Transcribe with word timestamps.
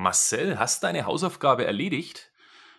Marcel, 0.00 0.58
hast 0.58 0.82
deine 0.82 1.04
Hausaufgabe 1.04 1.66
erledigt? 1.66 2.32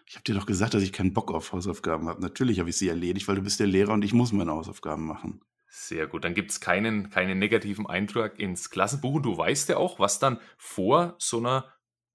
Ich 0.07 0.15
habe 0.15 0.23
dir 0.23 0.33
doch 0.33 0.45
gesagt, 0.45 0.73
dass 0.73 0.83
ich 0.83 0.91
keinen 0.91 1.13
Bock 1.13 1.31
auf 1.31 1.53
Hausaufgaben 1.53 2.09
habe. 2.09 2.19
Natürlich 2.21 2.59
habe 2.59 2.69
ich 2.69 2.77
sie 2.77 2.89
erledigt, 2.89 3.27
weil 3.27 3.35
du 3.35 3.43
bist 3.43 3.59
der 3.59 3.67
Lehrer 3.67 3.93
und 3.93 4.03
ich 4.03 4.13
muss 4.13 4.31
meine 4.31 4.51
Hausaufgaben 4.51 5.05
machen. 5.05 5.41
Sehr 5.69 6.07
gut, 6.07 6.25
dann 6.25 6.33
gibt 6.33 6.51
es 6.51 6.59
keinen, 6.59 7.11
keinen 7.11 7.39
negativen 7.39 7.87
Eintrag 7.87 8.39
ins 8.39 8.71
Klassenbuch. 8.71 9.13
Und 9.15 9.23
du 9.23 9.37
weißt 9.37 9.69
ja 9.69 9.77
auch, 9.77 9.99
was 9.99 10.19
dann 10.19 10.39
vor 10.57 11.15
so 11.17 11.37
einer 11.37 11.71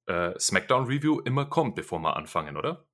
äh, 0.07 0.39
Smackdown-Review 0.39 1.21
immer 1.21 1.47
kommt, 1.47 1.77
bevor 1.77 2.01
wir 2.01 2.17
anfangen, 2.17 2.57
oder? 2.57 2.87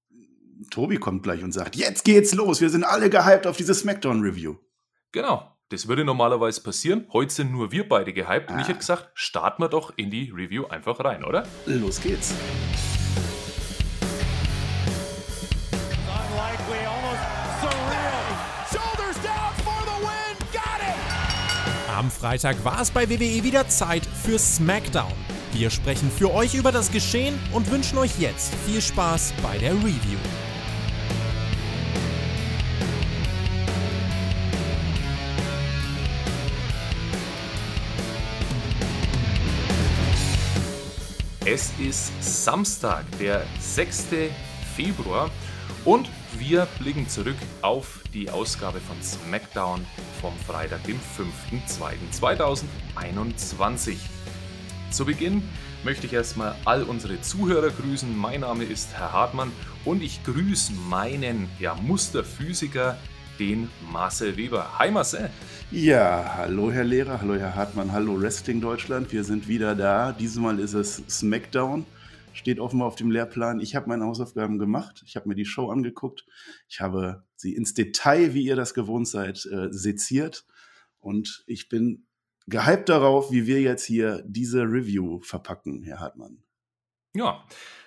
Tobi 0.70 0.98
kommt 0.98 1.24
gleich 1.24 1.42
und 1.42 1.52
sagt, 1.52 1.74
jetzt 1.74 2.04
geht's 2.04 2.34
los, 2.34 2.60
wir 2.60 2.70
sind 2.70 2.84
alle 2.84 3.10
gehypt 3.10 3.46
auf 3.46 3.56
diese 3.56 3.74
Smackdown-Review. 3.74 4.56
Genau, 5.10 5.51
das 5.72 5.88
würde 5.88 6.04
normalerweise 6.04 6.60
passieren. 6.60 7.06
Heute 7.12 7.32
sind 7.32 7.50
nur 7.50 7.72
wir 7.72 7.88
beide 7.88 8.12
gehypt 8.12 8.50
ah. 8.50 8.54
und 8.54 8.60
ich 8.60 8.68
hätte 8.68 8.78
gesagt, 8.78 9.08
starten 9.14 9.62
wir 9.62 9.68
doch 9.68 9.92
in 9.96 10.10
die 10.10 10.30
Review 10.30 10.66
einfach 10.66 11.02
rein, 11.02 11.24
oder? 11.24 11.44
Los 11.66 12.00
geht's. 12.00 12.34
Am 21.96 22.10
Freitag 22.10 22.64
war 22.64 22.80
es 22.80 22.90
bei 22.90 23.08
WWE 23.08 23.44
wieder 23.44 23.68
Zeit 23.68 24.04
für 24.04 24.38
SmackDown. 24.38 25.12
Wir 25.52 25.70
sprechen 25.70 26.10
für 26.10 26.32
euch 26.32 26.54
über 26.54 26.72
das 26.72 26.90
Geschehen 26.90 27.38
und 27.52 27.70
wünschen 27.70 27.98
euch 27.98 28.18
jetzt 28.18 28.52
viel 28.66 28.80
Spaß 28.80 29.34
bei 29.42 29.56
der 29.58 29.72
Review. 29.74 30.18
Es 41.44 41.72
ist 41.80 42.12
Samstag, 42.22 43.04
der 43.18 43.42
6. 43.58 44.06
Februar 44.76 45.28
und 45.84 46.08
wir 46.38 46.68
blicken 46.78 47.08
zurück 47.08 47.34
auf 47.62 47.98
die 48.14 48.30
Ausgabe 48.30 48.78
von 48.78 49.02
SmackDown 49.02 49.84
vom 50.20 50.32
Freitag, 50.46 50.84
dem 50.84 51.00
5.2.2021. 51.68 53.96
Zu 54.92 55.04
Beginn 55.04 55.42
möchte 55.82 56.06
ich 56.06 56.12
erstmal 56.12 56.54
all 56.64 56.84
unsere 56.84 57.20
Zuhörer 57.20 57.70
grüßen. 57.70 58.16
Mein 58.16 58.42
Name 58.42 58.62
ist 58.62 58.92
Herr 58.92 59.12
Hartmann 59.12 59.50
und 59.84 60.00
ich 60.00 60.22
grüße 60.22 60.74
meinen 60.88 61.50
ja, 61.58 61.74
Musterphysiker, 61.74 62.98
den 63.38 63.68
Marcel 63.90 64.36
Weber. 64.36 64.78
Hi 64.78 64.90
Marcel. 64.90 65.30
Ja, 65.70 66.34
hallo 66.36 66.70
Herr 66.70 66.84
Lehrer, 66.84 67.20
hallo 67.20 67.34
Herr 67.34 67.54
Hartmann, 67.54 67.92
hallo 67.92 68.20
Wrestling 68.20 68.60
Deutschland. 68.60 69.12
Wir 69.12 69.24
sind 69.24 69.48
wieder 69.48 69.74
da. 69.74 70.12
Diesmal 70.12 70.58
ist 70.58 70.74
es 70.74 71.02
SmackDown. 71.08 71.86
Steht 72.34 72.60
offenbar 72.60 72.88
auf 72.88 72.96
dem 72.96 73.10
Lehrplan. 73.10 73.60
Ich 73.60 73.74
habe 73.74 73.88
meine 73.88 74.04
Hausaufgaben 74.04 74.58
gemacht. 74.58 75.02
Ich 75.06 75.16
habe 75.16 75.28
mir 75.28 75.34
die 75.34 75.44
Show 75.44 75.70
angeguckt. 75.70 76.26
Ich 76.68 76.80
habe 76.80 77.24
sie 77.36 77.54
ins 77.54 77.74
Detail, 77.74 78.34
wie 78.34 78.44
ihr 78.44 78.56
das 78.56 78.74
gewohnt 78.74 79.08
seid, 79.08 79.44
äh, 79.46 79.68
seziert. 79.70 80.46
Und 80.98 81.44
ich 81.46 81.68
bin 81.68 82.06
gehypt 82.46 82.88
darauf, 82.88 83.30
wie 83.30 83.46
wir 83.46 83.60
jetzt 83.60 83.84
hier 83.84 84.22
diese 84.26 84.62
Review 84.62 85.20
verpacken, 85.20 85.82
Herr 85.82 86.00
Hartmann. 86.00 86.42
Ja, 87.14 87.44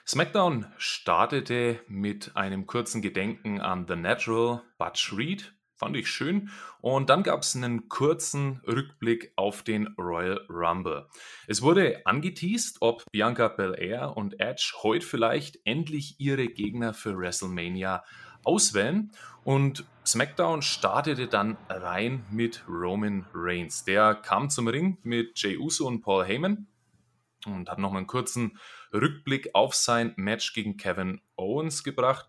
SmackDown 0.07 0.67
startete 0.77 1.79
mit 1.87 2.35
einem 2.35 2.67
kurzen 2.67 3.01
Gedenken 3.01 3.59
an 3.59 3.87
The 3.87 3.95
Natural 3.95 4.61
Butch 4.77 5.11
Reed. 5.17 5.55
Fand 5.77 5.97
ich 5.97 6.07
schön. 6.09 6.51
Und 6.79 7.09
dann 7.09 7.23
gab 7.23 7.41
es 7.41 7.55
einen 7.55 7.89
kurzen 7.89 8.61
Rückblick 8.67 9.33
auf 9.35 9.63
den 9.63 9.87
Royal 9.97 10.45
Rumble. 10.47 11.07
Es 11.47 11.63
wurde 11.63 12.05
angeteased, 12.05 12.77
ob 12.81 13.03
Bianca 13.11 13.47
Belair 13.47 14.15
und 14.15 14.39
Edge 14.39 14.73
heute 14.83 15.03
vielleicht 15.03 15.57
endlich 15.65 16.19
ihre 16.19 16.49
Gegner 16.49 16.93
für 16.93 17.17
WrestleMania 17.17 18.03
auswählen. 18.43 19.11
Und 19.43 19.85
SmackDown 20.05 20.61
startete 20.61 21.27
dann 21.27 21.57
rein 21.67 22.23
mit 22.29 22.63
Roman 22.69 23.25
Reigns. 23.33 23.85
Der 23.85 24.13
kam 24.13 24.51
zum 24.51 24.67
Ring 24.67 24.99
mit 25.01 25.31
Jey 25.41 25.57
Uso 25.57 25.87
und 25.87 26.01
Paul 26.01 26.25
Heyman 26.25 26.67
und 27.53 27.69
hat 27.69 27.79
nochmal 27.79 27.99
einen 27.99 28.07
kurzen 28.07 28.57
Rückblick 28.93 29.49
auf 29.53 29.75
sein 29.75 30.13
Match 30.15 30.53
gegen 30.53 30.77
Kevin 30.77 31.21
Owens 31.35 31.83
gebracht. 31.83 32.27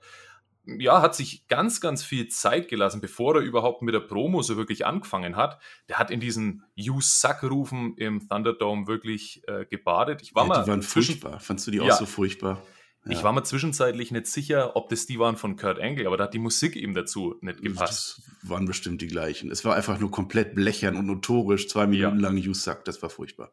Ja, 0.65 1.01
hat 1.01 1.15
sich 1.15 1.47
ganz, 1.47 1.81
ganz 1.81 2.03
viel 2.03 2.27
Zeit 2.27 2.69
gelassen, 2.69 3.01
bevor 3.01 3.37
er 3.37 3.43
überhaupt 3.43 3.83
mit 3.83 3.95
der 3.95 4.01
Promo 4.01 4.43
so 4.43 4.57
wirklich 4.57 4.85
angefangen 4.85 5.37
hat. 5.37 5.61
Der 5.89 5.99
hat 5.99 6.11
in 6.11 6.19
diesen 6.19 6.65
You 6.75 7.01
Suck-Rufen 7.01 7.97
im 7.97 8.29
Thunderdome 8.29 8.89
wirklich 8.89 9.43
äh, 9.47 9.65
gebadet. 9.67 10.23
Ich 10.23 10.35
war 10.35 10.43
ja, 10.43 10.49
mal 10.49 10.65
die 10.65 10.71
waren 10.71 10.83
furchtbar. 10.83 11.39
Fandst 11.39 11.69
du 11.69 11.71
die 11.71 11.79
ja, 11.79 11.85
auch 11.85 11.93
so 11.93 12.07
furchtbar? 12.07 12.61
Ich 13.09 13.23
war 13.23 13.33
mir 13.33 13.43
zwischenzeitlich 13.45 14.11
nicht 14.11 14.27
sicher, 14.27 14.75
ob 14.75 14.89
das 14.89 15.07
die 15.07 15.19
waren 15.19 15.37
von 15.37 15.57
Kurt 15.57 15.79
Angle, 15.79 16.07
aber 16.07 16.17
da 16.17 16.25
hat 16.25 16.35
die 16.35 16.39
Musik 16.39 16.75
eben 16.77 16.95
dazu 16.95 17.37
nicht 17.41 17.63
gepasst. 17.63 18.23
Das 18.43 18.51
waren 18.51 18.67
bestimmt 18.67 19.01
die 19.01 19.07
gleichen. 19.07 19.51
Es 19.51 19.65
war 19.65 19.77
einfach 19.77 20.01
nur 20.01 20.11
komplett 20.11 20.55
blechern 20.55 20.97
und 20.97 21.07
notorisch, 21.07 21.69
zwei 21.69 21.87
Minuten 21.87 22.21
ja. 22.21 22.29
lang 22.29 22.37
You 22.37 22.55
Suck, 22.55 22.85
das 22.85 23.01
war 23.03 23.11
furchtbar. 23.11 23.53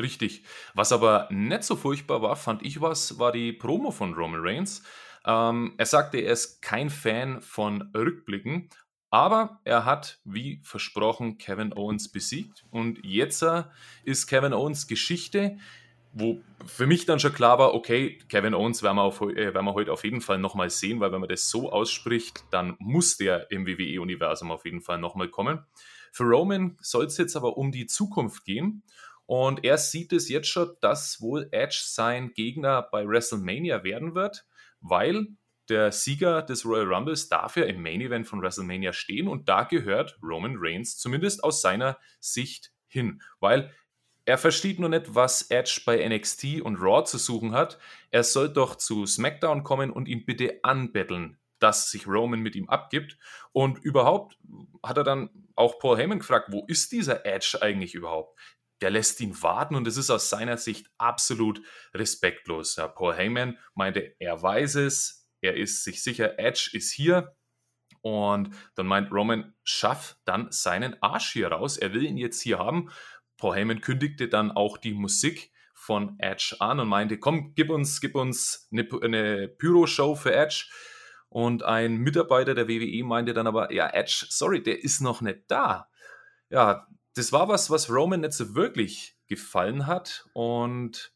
Richtig. 0.00 0.44
Was 0.74 0.92
aber 0.92 1.28
nicht 1.30 1.64
so 1.64 1.76
furchtbar 1.76 2.22
war, 2.22 2.36
fand 2.36 2.62
ich 2.64 2.80
was, 2.80 3.18
war 3.18 3.32
die 3.32 3.52
Promo 3.52 3.90
von 3.90 4.14
Roman 4.14 4.40
Reigns. 4.42 4.82
Ähm, 5.26 5.74
er 5.76 5.86
sagte, 5.86 6.18
er 6.18 6.32
ist 6.32 6.62
kein 6.62 6.90
Fan 6.90 7.40
von 7.40 7.90
Rückblicken, 7.94 8.68
aber 9.10 9.60
er 9.64 9.84
hat, 9.84 10.20
wie 10.24 10.60
versprochen, 10.62 11.38
Kevin 11.38 11.72
Owens 11.72 12.12
besiegt. 12.12 12.64
Und 12.70 13.04
jetzt 13.04 13.42
äh, 13.42 13.64
ist 14.04 14.26
Kevin 14.26 14.52
Owens 14.52 14.86
Geschichte 14.86 15.58
wo 16.12 16.40
für 16.66 16.86
mich 16.86 17.06
dann 17.06 17.20
schon 17.20 17.32
klar 17.32 17.58
war, 17.58 17.74
okay, 17.74 18.18
Kevin 18.28 18.54
Owens 18.54 18.82
werden 18.82 18.96
wir, 18.96 19.02
auf, 19.02 19.20
äh, 19.20 19.54
werden 19.54 19.64
wir 19.64 19.74
heute 19.74 19.92
auf 19.92 20.04
jeden 20.04 20.20
Fall 20.20 20.38
nochmal 20.38 20.70
sehen, 20.70 21.00
weil 21.00 21.12
wenn 21.12 21.20
man 21.20 21.28
das 21.28 21.48
so 21.48 21.70
ausspricht, 21.70 22.44
dann 22.50 22.76
muss 22.78 23.16
der 23.16 23.50
im 23.50 23.66
WWE-Universum 23.66 24.50
auf 24.50 24.64
jeden 24.64 24.80
Fall 24.80 24.98
nochmal 24.98 25.28
kommen. 25.28 25.64
Für 26.12 26.24
Roman 26.24 26.76
soll 26.80 27.06
es 27.06 27.18
jetzt 27.18 27.36
aber 27.36 27.56
um 27.56 27.70
die 27.70 27.86
Zukunft 27.86 28.44
gehen 28.44 28.82
und 29.28 29.62
er 29.62 29.76
sieht 29.76 30.14
es 30.14 30.30
jetzt 30.30 30.48
schon, 30.48 30.74
dass 30.80 31.20
wohl 31.20 31.48
Edge 31.52 31.82
sein 31.84 32.32
Gegner 32.32 32.80
bei 32.80 33.06
WrestleMania 33.06 33.84
werden 33.84 34.14
wird, 34.14 34.46
weil 34.80 35.26
der 35.68 35.92
Sieger 35.92 36.40
des 36.40 36.64
Royal 36.64 36.90
Rumbles 36.90 37.28
darf 37.28 37.58
ja 37.58 37.64
im 37.64 37.82
Main 37.82 38.00
Event 38.00 38.26
von 38.26 38.40
WrestleMania 38.40 38.94
stehen 38.94 39.28
und 39.28 39.46
da 39.46 39.64
gehört 39.64 40.18
Roman 40.22 40.56
Reigns 40.58 40.96
zumindest 40.96 41.44
aus 41.44 41.60
seiner 41.60 41.98
Sicht 42.20 42.72
hin, 42.86 43.20
weil 43.38 43.70
er 44.24 44.38
versteht 44.38 44.78
nur 44.78 44.88
nicht, 44.88 45.14
was 45.14 45.50
Edge 45.50 45.82
bei 45.84 46.08
NXT 46.08 46.62
und 46.62 46.76
Raw 46.76 47.04
zu 47.04 47.18
suchen 47.18 47.52
hat. 47.52 47.78
Er 48.10 48.24
soll 48.24 48.50
doch 48.50 48.76
zu 48.76 49.04
SmackDown 49.04 49.62
kommen 49.62 49.90
und 49.90 50.08
ihn 50.08 50.24
bitte 50.24 50.60
anbetteln, 50.62 51.36
dass 51.58 51.90
sich 51.90 52.06
Roman 52.06 52.40
mit 52.40 52.56
ihm 52.56 52.68
abgibt. 52.70 53.18
Und 53.52 53.78
überhaupt 53.78 54.38
hat 54.82 54.96
er 54.96 55.04
dann 55.04 55.28
auch 55.54 55.78
Paul 55.78 55.98
Heyman 55.98 56.20
gefragt, 56.20 56.48
wo 56.50 56.64
ist 56.66 56.92
dieser 56.92 57.26
Edge 57.26 57.58
eigentlich 57.60 57.94
überhaupt? 57.94 58.38
Der 58.80 58.90
lässt 58.90 59.20
ihn 59.20 59.42
warten 59.42 59.74
und 59.74 59.86
es 59.86 59.96
ist 59.96 60.10
aus 60.10 60.30
seiner 60.30 60.56
Sicht 60.56 60.88
absolut 60.98 61.60
respektlos. 61.94 62.76
Ja, 62.76 62.88
Paul 62.88 63.14
Heyman 63.14 63.58
meinte, 63.74 64.14
er 64.18 64.40
weiß 64.40 64.76
es, 64.76 65.28
er 65.40 65.56
ist 65.56 65.84
sich 65.84 66.02
sicher, 66.02 66.38
Edge 66.38 66.70
ist 66.72 66.92
hier. 66.92 67.34
Und 68.00 68.50
dann 68.76 68.86
meint 68.86 69.10
Roman, 69.10 69.54
schaff 69.64 70.16
dann 70.24 70.52
seinen 70.52 71.02
Arsch 71.02 71.32
hier 71.32 71.48
raus. 71.48 71.76
Er 71.76 71.92
will 71.92 72.04
ihn 72.04 72.16
jetzt 72.16 72.40
hier 72.40 72.58
haben. 72.58 72.90
Paul 73.36 73.56
Heyman 73.56 73.80
kündigte 73.80 74.28
dann 74.28 74.52
auch 74.52 74.78
die 74.78 74.94
Musik 74.94 75.52
von 75.74 76.18
Edge 76.18 76.56
an 76.58 76.80
und 76.80 76.88
meinte, 76.88 77.18
komm, 77.18 77.54
gib 77.54 77.70
uns, 77.70 78.00
gib 78.00 78.14
uns 78.14 78.68
eine, 78.72 78.88
eine 79.02 79.48
Pyro-Show 79.48 80.16
für 80.16 80.34
Edge. 80.34 80.66
Und 81.28 81.62
ein 81.62 81.96
Mitarbeiter 81.96 82.54
der 82.54 82.68
WWE 82.68 83.04
meinte 83.04 83.34
dann 83.34 83.46
aber, 83.46 83.72
ja, 83.72 83.88
Edge, 83.90 84.26
sorry, 84.28 84.62
der 84.62 84.82
ist 84.82 85.00
noch 85.00 85.20
nicht 85.20 85.42
da. 85.48 85.88
Ja, 86.50 86.86
das 87.18 87.32
war 87.32 87.48
was, 87.48 87.68
was 87.68 87.90
Roman 87.90 88.20
nicht 88.20 88.32
so 88.32 88.54
wirklich 88.54 89.16
gefallen 89.26 89.86
hat. 89.86 90.26
Und 90.32 91.12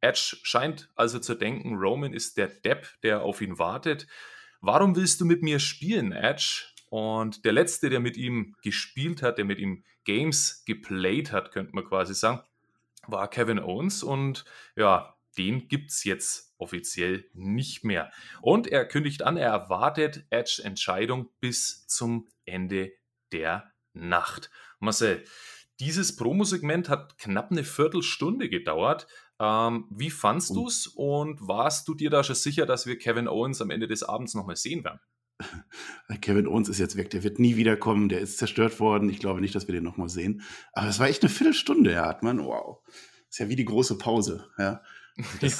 Edge 0.00 0.36
scheint 0.42 0.90
also 0.96 1.18
zu 1.18 1.34
denken, 1.34 1.76
Roman 1.76 2.12
ist 2.12 2.36
der 2.36 2.48
Depp, 2.48 2.88
der 3.02 3.22
auf 3.22 3.40
ihn 3.40 3.58
wartet. 3.58 4.06
Warum 4.60 4.96
willst 4.96 5.20
du 5.20 5.24
mit 5.24 5.42
mir 5.42 5.60
spielen, 5.60 6.12
Edge? 6.12 6.66
Und 6.90 7.44
der 7.44 7.52
letzte, 7.52 7.88
der 7.88 8.00
mit 8.00 8.16
ihm 8.16 8.54
gespielt 8.62 9.22
hat, 9.22 9.38
der 9.38 9.44
mit 9.44 9.58
ihm 9.58 9.84
Games 10.04 10.64
geplayt 10.66 11.32
hat, 11.32 11.52
könnte 11.52 11.74
man 11.74 11.84
quasi 11.84 12.14
sagen, 12.14 12.42
war 13.06 13.28
Kevin 13.30 13.58
Owens. 13.58 14.02
Und 14.02 14.44
ja, 14.76 15.16
den 15.38 15.68
gibt 15.68 15.90
es 15.90 16.04
jetzt 16.04 16.54
offiziell 16.58 17.24
nicht 17.32 17.84
mehr. 17.84 18.12
Und 18.40 18.66
er 18.66 18.84
kündigt 18.86 19.22
an, 19.22 19.36
er 19.36 19.50
erwartet 19.50 20.26
Edge 20.30 20.60
Entscheidung 20.64 21.30
bis 21.40 21.86
zum 21.86 22.28
Ende 22.44 22.92
der 23.32 23.71
Nacht. 23.92 24.50
Marcel, 24.80 25.24
dieses 25.80 26.16
Promosegment 26.16 26.88
hat 26.88 27.18
knapp 27.18 27.50
eine 27.50 27.64
Viertelstunde 27.64 28.48
gedauert. 28.48 29.06
Ähm, 29.40 29.86
wie 29.90 30.10
fandst 30.10 30.50
du 30.50 30.66
es 30.66 30.86
und 30.86 31.40
warst 31.40 31.88
du 31.88 31.94
dir 31.94 32.10
da 32.10 32.22
schon 32.22 32.36
sicher, 32.36 32.66
dass 32.66 32.86
wir 32.86 32.98
Kevin 32.98 33.28
Owens 33.28 33.60
am 33.60 33.70
Ende 33.70 33.88
des 33.88 34.02
Abends 34.02 34.34
nochmal 34.34 34.56
sehen 34.56 34.84
werden? 34.84 35.00
Kevin 36.20 36.46
Owens 36.46 36.68
ist 36.68 36.78
jetzt 36.78 36.96
weg, 36.96 37.10
der 37.10 37.24
wird 37.24 37.38
nie 37.38 37.56
wiederkommen, 37.56 38.08
der 38.08 38.20
ist 38.20 38.38
zerstört 38.38 38.78
worden. 38.80 39.08
Ich 39.08 39.18
glaube 39.18 39.40
nicht, 39.40 39.54
dass 39.54 39.66
wir 39.66 39.74
den 39.74 39.84
nochmal 39.84 40.08
sehen. 40.08 40.42
Aber 40.72 40.88
es 40.88 40.98
war 40.98 41.08
echt 41.08 41.22
eine 41.22 41.30
Viertelstunde, 41.30 41.92
Herr 41.92 42.06
Hartmann. 42.06 42.44
Wow. 42.44 42.78
Ist 43.28 43.38
ja 43.38 43.48
wie 43.48 43.56
die 43.56 43.64
große 43.64 43.98
Pause. 43.98 44.48
Ja. 44.58 44.82
Das, 45.42 45.58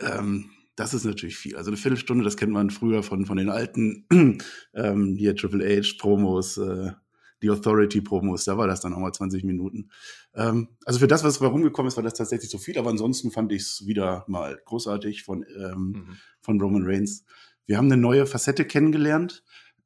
ja. 0.00 0.18
ähm, 0.18 0.50
das 0.74 0.92
ist 0.92 1.04
natürlich 1.04 1.36
viel. 1.36 1.56
Also 1.56 1.70
eine 1.70 1.76
Viertelstunde, 1.76 2.24
das 2.24 2.36
kennt 2.36 2.52
man 2.52 2.70
früher 2.70 3.04
von, 3.04 3.26
von 3.26 3.36
den 3.36 3.48
alten 3.48 4.06
ähm, 4.74 5.14
hier 5.16 5.36
Triple 5.36 5.64
H 5.64 5.98
Promos, 6.00 6.56
äh, 6.56 6.92
die 7.42 7.50
Authority 7.50 8.00
Promos, 8.00 8.44
da 8.44 8.56
war 8.56 8.66
das 8.66 8.80
dann 8.80 8.94
auch 8.94 8.98
mal 8.98 9.12
20 9.12 9.44
Minuten. 9.44 9.90
Ähm, 10.34 10.68
also 10.84 11.00
für 11.00 11.08
das, 11.08 11.24
was 11.24 11.40
rumgekommen 11.40 11.88
ist, 11.88 11.96
war 11.96 12.04
das 12.04 12.14
tatsächlich 12.14 12.50
so 12.50 12.58
viel, 12.58 12.78
aber 12.78 12.90
ansonsten 12.90 13.30
fand 13.30 13.52
ich 13.52 13.62
es 13.62 13.86
wieder 13.86 14.24
mal 14.28 14.60
großartig 14.64 15.24
von, 15.24 15.44
ähm, 15.56 15.78
mhm. 15.78 16.16
von 16.40 16.60
Roman 16.60 16.84
Reigns. 16.84 17.24
Wir 17.66 17.76
haben 17.76 17.86
eine 17.86 17.96
neue 17.96 18.26
Facette 18.26 18.64
kennengelernt. 18.64 19.44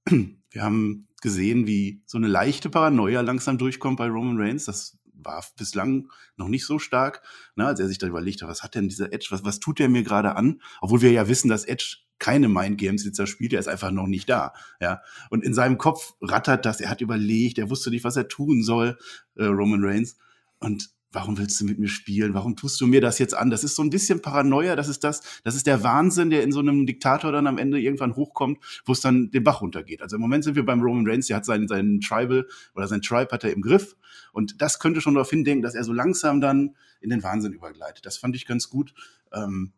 Wir 0.08 0.62
haben 0.62 1.08
gesehen, 1.22 1.66
wie 1.66 2.02
so 2.06 2.18
eine 2.18 2.28
leichte 2.28 2.70
Paranoia 2.70 3.20
langsam 3.20 3.58
durchkommt 3.58 3.98
bei 3.98 4.08
Roman 4.08 4.38
Reigns. 4.38 4.64
Das 4.66 4.98
war 5.16 5.44
bislang 5.56 6.08
noch 6.36 6.48
nicht 6.48 6.66
so 6.66 6.78
stark, 6.78 7.22
ne, 7.54 7.66
als 7.66 7.80
er 7.80 7.88
sich 7.88 7.98
da 7.98 8.06
überlegt 8.06 8.42
hat, 8.42 8.48
was 8.48 8.62
hat 8.62 8.74
denn 8.74 8.88
dieser 8.88 9.12
Edge, 9.12 9.28
was, 9.30 9.44
was 9.44 9.60
tut 9.60 9.78
der 9.78 9.88
mir 9.88 10.02
gerade 10.02 10.36
an? 10.36 10.60
Obwohl 10.80 11.02
wir 11.02 11.12
ja 11.12 11.28
wissen, 11.28 11.48
dass 11.48 11.64
Edge 11.64 11.98
keine 12.18 12.48
Mind 12.48 12.78
Games 12.78 13.04
jetzt 13.04 13.18
da 13.18 13.26
spielt, 13.26 13.52
er 13.52 13.60
ist 13.60 13.68
einfach 13.68 13.90
noch 13.90 14.06
nicht 14.06 14.28
da, 14.28 14.54
ja. 14.80 15.02
Und 15.30 15.44
in 15.44 15.54
seinem 15.54 15.78
Kopf 15.78 16.14
rattert 16.22 16.64
das, 16.64 16.80
er 16.80 16.90
hat 16.90 17.00
überlegt, 17.00 17.58
er 17.58 17.70
wusste 17.70 17.90
nicht, 17.90 18.04
was 18.04 18.16
er 18.16 18.28
tun 18.28 18.62
soll, 18.62 18.98
äh, 19.36 19.44
Roman 19.44 19.84
Reigns. 19.84 20.16
Und 20.58 20.90
warum 21.16 21.38
willst 21.38 21.58
du 21.58 21.64
mit 21.64 21.78
mir 21.78 21.88
spielen? 21.88 22.34
Warum 22.34 22.56
tust 22.56 22.78
du 22.78 22.86
mir 22.86 23.00
das 23.00 23.18
jetzt 23.18 23.34
an? 23.34 23.48
Das 23.48 23.64
ist 23.64 23.74
so 23.74 23.82
ein 23.82 23.88
bisschen 23.88 24.20
Paranoia, 24.20 24.76
das 24.76 24.86
ist 24.86 25.02
das, 25.02 25.22
das 25.44 25.56
ist 25.56 25.66
der 25.66 25.82
Wahnsinn, 25.82 26.28
der 26.28 26.42
in 26.42 26.52
so 26.52 26.60
einem 26.60 26.84
Diktator 26.84 27.32
dann 27.32 27.46
am 27.46 27.56
Ende 27.56 27.80
irgendwann 27.80 28.16
hochkommt, 28.16 28.58
wo 28.84 28.92
es 28.92 29.00
dann 29.00 29.30
den 29.30 29.42
Bach 29.42 29.62
runtergeht. 29.62 30.02
Also 30.02 30.16
im 30.16 30.22
Moment 30.22 30.44
sind 30.44 30.56
wir 30.56 30.66
beim 30.66 30.82
Roman 30.82 31.08
Reigns, 31.08 31.28
der 31.28 31.38
hat 31.38 31.46
seinen, 31.46 31.68
seinen 31.68 32.02
Tribal 32.02 32.46
oder 32.74 32.86
sein 32.86 33.00
Tribe 33.00 33.30
hat 33.32 33.44
er 33.44 33.52
im 33.54 33.62
Griff 33.62 33.96
und 34.32 34.60
das 34.60 34.78
könnte 34.78 35.00
schon 35.00 35.14
darauf 35.14 35.30
hindenken, 35.30 35.62
dass 35.62 35.74
er 35.74 35.84
so 35.84 35.94
langsam 35.94 36.42
dann 36.42 36.76
in 37.00 37.08
den 37.08 37.22
Wahnsinn 37.22 37.54
übergleitet. 37.54 38.04
Das 38.04 38.18
fand 38.18 38.36
ich 38.36 38.44
ganz 38.44 38.68
gut. 38.68 38.92
Ähm, 39.32 39.72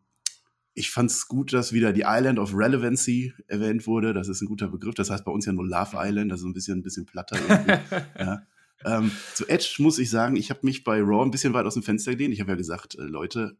ich 0.74 0.90
fand 0.90 1.12
es 1.12 1.28
gut, 1.28 1.52
dass 1.52 1.72
wieder 1.72 1.92
die 1.92 2.04
Island 2.04 2.40
of 2.40 2.52
Relevancy 2.52 3.32
erwähnt 3.46 3.86
wurde. 3.86 4.12
Das 4.12 4.26
ist 4.26 4.42
ein 4.42 4.46
guter 4.46 4.66
Begriff. 4.66 4.96
Das 4.96 5.10
heißt 5.10 5.24
bei 5.24 5.30
uns 5.30 5.46
ja 5.46 5.52
nur 5.52 5.66
Love 5.66 5.96
Island, 5.96 6.32
also 6.32 6.48
ein 6.48 6.52
bisschen, 6.52 6.80
ein 6.80 6.82
bisschen 6.82 7.06
platter. 7.06 7.38
ja. 8.18 8.42
Ähm, 8.84 9.10
zu 9.34 9.48
Edge 9.48 9.76
muss 9.78 9.98
ich 9.98 10.10
sagen, 10.10 10.36
ich 10.36 10.50
habe 10.50 10.60
mich 10.62 10.84
bei 10.84 11.00
Raw 11.00 11.24
ein 11.24 11.30
bisschen 11.30 11.54
weit 11.54 11.66
aus 11.66 11.74
dem 11.74 11.82
Fenster 11.82 12.12
gelehnt. 12.12 12.34
Ich 12.34 12.40
habe 12.40 12.52
ja 12.52 12.56
gesagt, 12.56 12.96
äh, 12.96 13.02
Leute, 13.02 13.56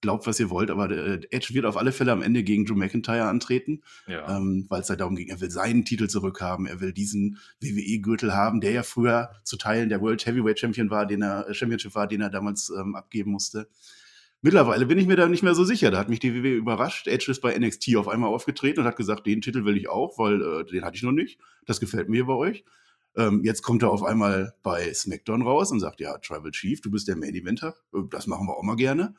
glaubt, 0.00 0.26
was 0.26 0.40
ihr 0.40 0.50
wollt, 0.50 0.70
aber 0.70 0.90
äh, 0.90 1.20
Edge 1.30 1.52
wird 1.52 1.66
auf 1.66 1.76
alle 1.76 1.92
Fälle 1.92 2.12
am 2.12 2.22
Ende 2.22 2.42
gegen 2.42 2.64
Drew 2.64 2.74
McIntyre 2.74 3.24
antreten, 3.24 3.82
ja. 4.06 4.36
ähm, 4.36 4.66
weil 4.68 4.80
es 4.80 4.88
halt 4.88 5.00
darum 5.00 5.14
ging, 5.14 5.28
er 5.28 5.40
will 5.40 5.50
seinen 5.50 5.84
Titel 5.84 6.08
zurückhaben, 6.08 6.66
er 6.66 6.80
will 6.80 6.92
diesen 6.92 7.38
WWE-Gürtel 7.60 8.34
haben, 8.34 8.60
der 8.60 8.72
ja 8.72 8.82
früher 8.82 9.30
zu 9.44 9.56
Teilen 9.56 9.88
der 9.88 10.00
World 10.00 10.24
Heavyweight 10.24 10.58
Champion 10.58 10.90
war, 10.90 11.06
den 11.06 11.22
er, 11.22 11.48
äh, 11.48 11.54
Championship 11.54 11.94
war, 11.94 12.06
den 12.06 12.22
er 12.22 12.30
damals 12.30 12.70
ähm, 12.70 12.94
abgeben 12.94 13.30
musste. 13.30 13.68
Mittlerweile 14.42 14.86
bin 14.86 14.96
ich 14.96 15.06
mir 15.06 15.16
da 15.16 15.28
nicht 15.28 15.42
mehr 15.42 15.54
so 15.54 15.64
sicher. 15.64 15.90
Da 15.90 15.98
hat 15.98 16.08
mich 16.08 16.18
die 16.18 16.34
WWE 16.34 16.54
überrascht. 16.54 17.06
Edge 17.06 17.30
ist 17.30 17.42
bei 17.42 17.54
NXT 17.58 17.94
auf 17.96 18.08
einmal 18.08 18.30
aufgetreten 18.30 18.80
und 18.80 18.86
hat 18.86 18.96
gesagt, 18.96 19.26
den 19.26 19.42
Titel 19.42 19.66
will 19.66 19.76
ich 19.76 19.90
auch, 19.90 20.16
weil 20.16 20.40
äh, 20.40 20.64
den 20.64 20.82
hatte 20.82 20.96
ich 20.96 21.02
noch 21.02 21.12
nicht. 21.12 21.38
Das 21.66 21.78
gefällt 21.78 22.08
mir 22.08 22.24
bei 22.24 22.32
euch. 22.32 22.64
Ähm, 23.16 23.42
jetzt 23.44 23.62
kommt 23.62 23.82
er 23.82 23.90
auf 23.90 24.02
einmal 24.02 24.54
bei 24.62 24.92
SmackDown 24.94 25.42
raus 25.42 25.72
und 25.72 25.80
sagt, 25.80 26.00
ja, 26.00 26.16
Tribal 26.18 26.52
Chief, 26.52 26.80
du 26.80 26.90
bist 26.90 27.08
der 27.08 27.16
Main 27.16 27.34
Eventer. 27.34 27.74
Äh, 27.92 28.02
das 28.10 28.26
machen 28.26 28.46
wir 28.46 28.56
auch 28.56 28.62
mal 28.62 28.76
gerne. 28.76 29.14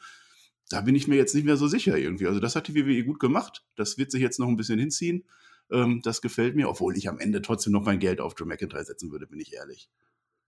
Da 0.70 0.82
bin 0.82 0.96
ich 0.96 1.08
mir 1.08 1.16
jetzt 1.16 1.36
nicht 1.36 1.44
mehr 1.44 1.58
so 1.58 1.68
sicher 1.68 1.98
irgendwie. 1.98 2.28
Also 2.28 2.40
das 2.40 2.56
hat 2.56 2.68
die 2.68 2.76
WWE 2.76 3.04
gut 3.04 3.20
gemacht. 3.20 3.66
Das 3.76 3.98
wird 3.98 4.12
sich 4.12 4.22
jetzt 4.22 4.40
noch 4.40 4.48
ein 4.48 4.56
bisschen 4.56 4.80
hinziehen. 4.80 5.26
Ähm, 5.70 6.02
das 6.04 6.22
gefällt 6.22 6.56
mir, 6.56 6.70
obwohl 6.70 6.98
ich 6.98 7.10
am 7.10 7.20
Ende 7.20 7.42
trotzdem 7.42 7.74
noch 7.74 7.84
mein 7.84 8.00
Geld 8.00 8.22
auf 8.22 8.36
Drew 8.36 8.46
McIntyre 8.46 8.86
setzen 8.86 9.12
würde, 9.12 9.28
bin 9.28 9.40
ich 9.40 9.54
ehrlich. 9.54 9.90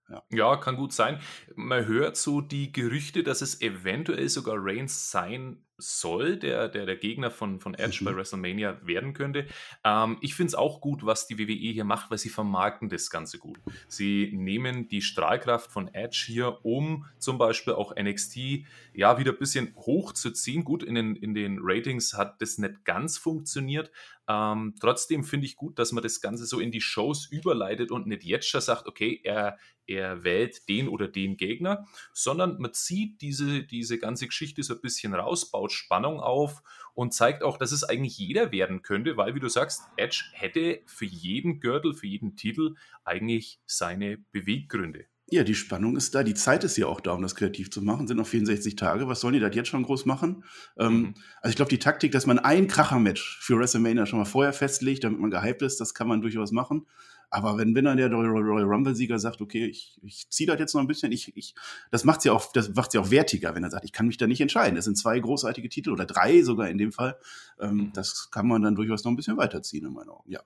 Ja. 0.09 0.23
ja. 0.31 0.57
kann 0.57 0.77
gut 0.77 0.93
sein. 0.93 1.19
Man 1.55 1.85
hört 1.85 2.17
so 2.17 2.41
die 2.41 2.71
Gerüchte, 2.71 3.23
dass 3.23 3.41
es 3.41 3.61
eventuell 3.61 4.29
sogar 4.29 4.55
Reigns 4.57 5.11
sein 5.11 5.65
soll, 5.77 6.37
der, 6.37 6.69
der, 6.69 6.85
der 6.85 6.95
Gegner 6.95 7.31
von, 7.31 7.59
von 7.59 7.73
Edge 7.73 7.99
mhm. 8.01 8.05
bei 8.05 8.15
WrestleMania 8.15 8.79
werden 8.85 9.13
könnte. 9.13 9.47
Ähm, 9.83 10.17
ich 10.21 10.35
finde 10.35 10.49
es 10.49 10.55
auch 10.55 10.81
gut, 10.81 11.05
was 11.05 11.27
die 11.27 11.37
WWE 11.37 11.71
hier 11.71 11.83
macht, 11.83 12.11
weil 12.11 12.17
sie 12.17 12.29
vermarkten 12.29 12.89
das 12.89 13.09
Ganze 13.09 13.39
gut. 13.39 13.59
Sie 13.87 14.31
nehmen 14.33 14.87
die 14.87 15.01
Strahlkraft 15.01 15.71
von 15.71 15.93
Edge 15.93 16.23
hier, 16.27 16.63
um 16.63 17.05
zum 17.17 17.37
Beispiel 17.37 17.73
auch 17.73 17.95
NXT 17.95 18.65
ja 18.93 19.17
wieder 19.17 19.31
ein 19.31 19.39
bisschen 19.39 19.75
hochzuziehen. 19.75 20.63
Gut, 20.63 20.83
in 20.83 20.95
den, 20.95 21.15
in 21.15 21.33
den 21.33 21.59
Ratings 21.61 22.13
hat 22.13 22.41
das 22.41 22.57
nicht 22.57 22.85
ganz 22.85 23.17
funktioniert. 23.17 23.91
Ähm, 24.27 24.75
trotzdem 24.79 25.23
finde 25.23 25.45
ich 25.45 25.57
gut, 25.57 25.77
dass 25.79 25.91
man 25.91 26.03
das 26.03 26.21
Ganze 26.21 26.45
so 26.45 26.59
in 26.59 26.71
die 26.71 26.81
Shows 26.81 27.27
überleitet 27.29 27.91
und 27.91 28.07
nicht 28.07 28.23
jetzt 28.23 28.47
schon 28.47 28.61
sagt, 28.61 28.87
okay, 28.87 29.19
er, 29.23 29.57
er 29.85 30.23
wählt 30.23 30.69
den 30.69 30.87
oder 30.87 31.09
den 31.09 31.35
Gegner, 31.35 31.85
sondern 32.13 32.57
man 32.59 32.73
zieht 32.73 33.21
diese, 33.21 33.63
diese 33.63 33.99
ganze 33.99 34.27
Geschichte 34.27 34.63
so 34.63 34.75
ein 34.75 34.81
bisschen 34.81 35.13
raus, 35.13 35.51
baut 35.51 35.62
Spannung 35.71 36.19
auf 36.19 36.61
und 36.93 37.13
zeigt 37.13 37.43
auch, 37.43 37.57
dass 37.57 37.71
es 37.71 37.83
eigentlich 37.83 38.17
jeder 38.17 38.51
werden 38.51 38.81
könnte, 38.81 39.17
weil, 39.17 39.35
wie 39.35 39.39
du 39.39 39.49
sagst, 39.49 39.83
Edge 39.97 40.25
hätte 40.33 40.81
für 40.85 41.05
jeden 41.05 41.59
Gürtel, 41.59 41.93
für 41.93 42.07
jeden 42.07 42.35
Titel 42.35 42.75
eigentlich 43.03 43.59
seine 43.65 44.17
Beweggründe. 44.31 45.05
Ja, 45.29 45.43
die 45.43 45.55
Spannung 45.55 45.95
ist 45.95 46.13
da, 46.13 46.21
die 46.21 46.33
Zeit 46.33 46.63
ist 46.63 46.77
ja 46.77 46.85
auch 46.85 46.99
da, 46.99 47.13
um 47.13 47.21
das 47.21 47.33
kreativ 47.33 47.71
zu 47.71 47.81
machen. 47.81 48.07
Sind 48.07 48.17
noch 48.17 48.27
64 48.27 48.75
Tage. 48.75 49.07
Was 49.07 49.21
sollen 49.21 49.33
die 49.33 49.39
das 49.39 49.55
jetzt 49.55 49.69
schon 49.69 49.83
groß 49.83 50.05
machen? 50.05 50.43
Ähm, 50.77 50.93
mhm. 50.93 51.13
also 51.41 51.51
ich 51.51 51.55
glaube, 51.55 51.69
die 51.69 51.79
Taktik, 51.79 52.11
dass 52.11 52.27
man 52.27 52.39
ein 52.39 52.67
Kracher-Match 52.67 53.39
für 53.41 53.57
WrestleMania 53.57 54.05
schon 54.05 54.19
mal 54.19 54.25
vorher 54.25 54.53
festlegt, 54.53 55.03
damit 55.03 55.19
man 55.19 55.31
gehypt 55.31 55.61
ist, 55.61 55.79
das 55.79 55.93
kann 55.93 56.07
man 56.07 56.21
durchaus 56.21 56.51
machen. 56.51 56.85
Aber 57.33 57.57
wenn, 57.57 57.73
wenn 57.73 57.85
dann 57.85 57.97
der 57.97 58.11
Royal 58.11 58.63
Rumble-Sieger 58.63 59.17
sagt, 59.17 59.41
okay, 59.41 59.65
ich, 59.65 59.99
ich 60.03 60.29
ziehe 60.29 60.45
das 60.45 60.59
jetzt 60.59 60.75
noch 60.75 60.81
ein 60.81 60.87
bisschen, 60.87 61.11
ich, 61.11 61.35
ich, 61.35 61.55
das 61.89 62.03
macht 62.03 62.23
ja 62.25 62.31
auch, 62.31 62.51
das 62.51 62.75
macht 62.75 62.93
ja 62.93 63.01
auch 63.01 63.09
wertiger, 63.09 63.55
wenn 63.55 63.63
er 63.63 63.71
sagt, 63.71 63.85
ich 63.85 63.91
kann 63.91 64.05
mich 64.05 64.17
da 64.17 64.27
nicht 64.27 64.39
entscheiden. 64.39 64.75
Das 64.75 64.85
sind 64.85 64.99
zwei 64.99 65.19
großartige 65.19 65.67
Titel 65.67 65.89
oder 65.89 66.05
drei 66.05 66.43
sogar 66.43 66.69
in 66.69 66.77
dem 66.77 66.91
Fall. 66.91 67.17
Ähm, 67.59 67.75
mhm. 67.75 67.93
das 67.93 68.29
kann 68.29 68.47
man 68.47 68.61
dann 68.61 68.75
durchaus 68.75 69.03
noch 69.03 69.11
ein 69.11 69.15
bisschen 69.15 69.37
weiterziehen 69.37 69.83
in 69.83 69.93
meinen 69.93 70.09
Augen, 70.09 70.31
ja. 70.31 70.41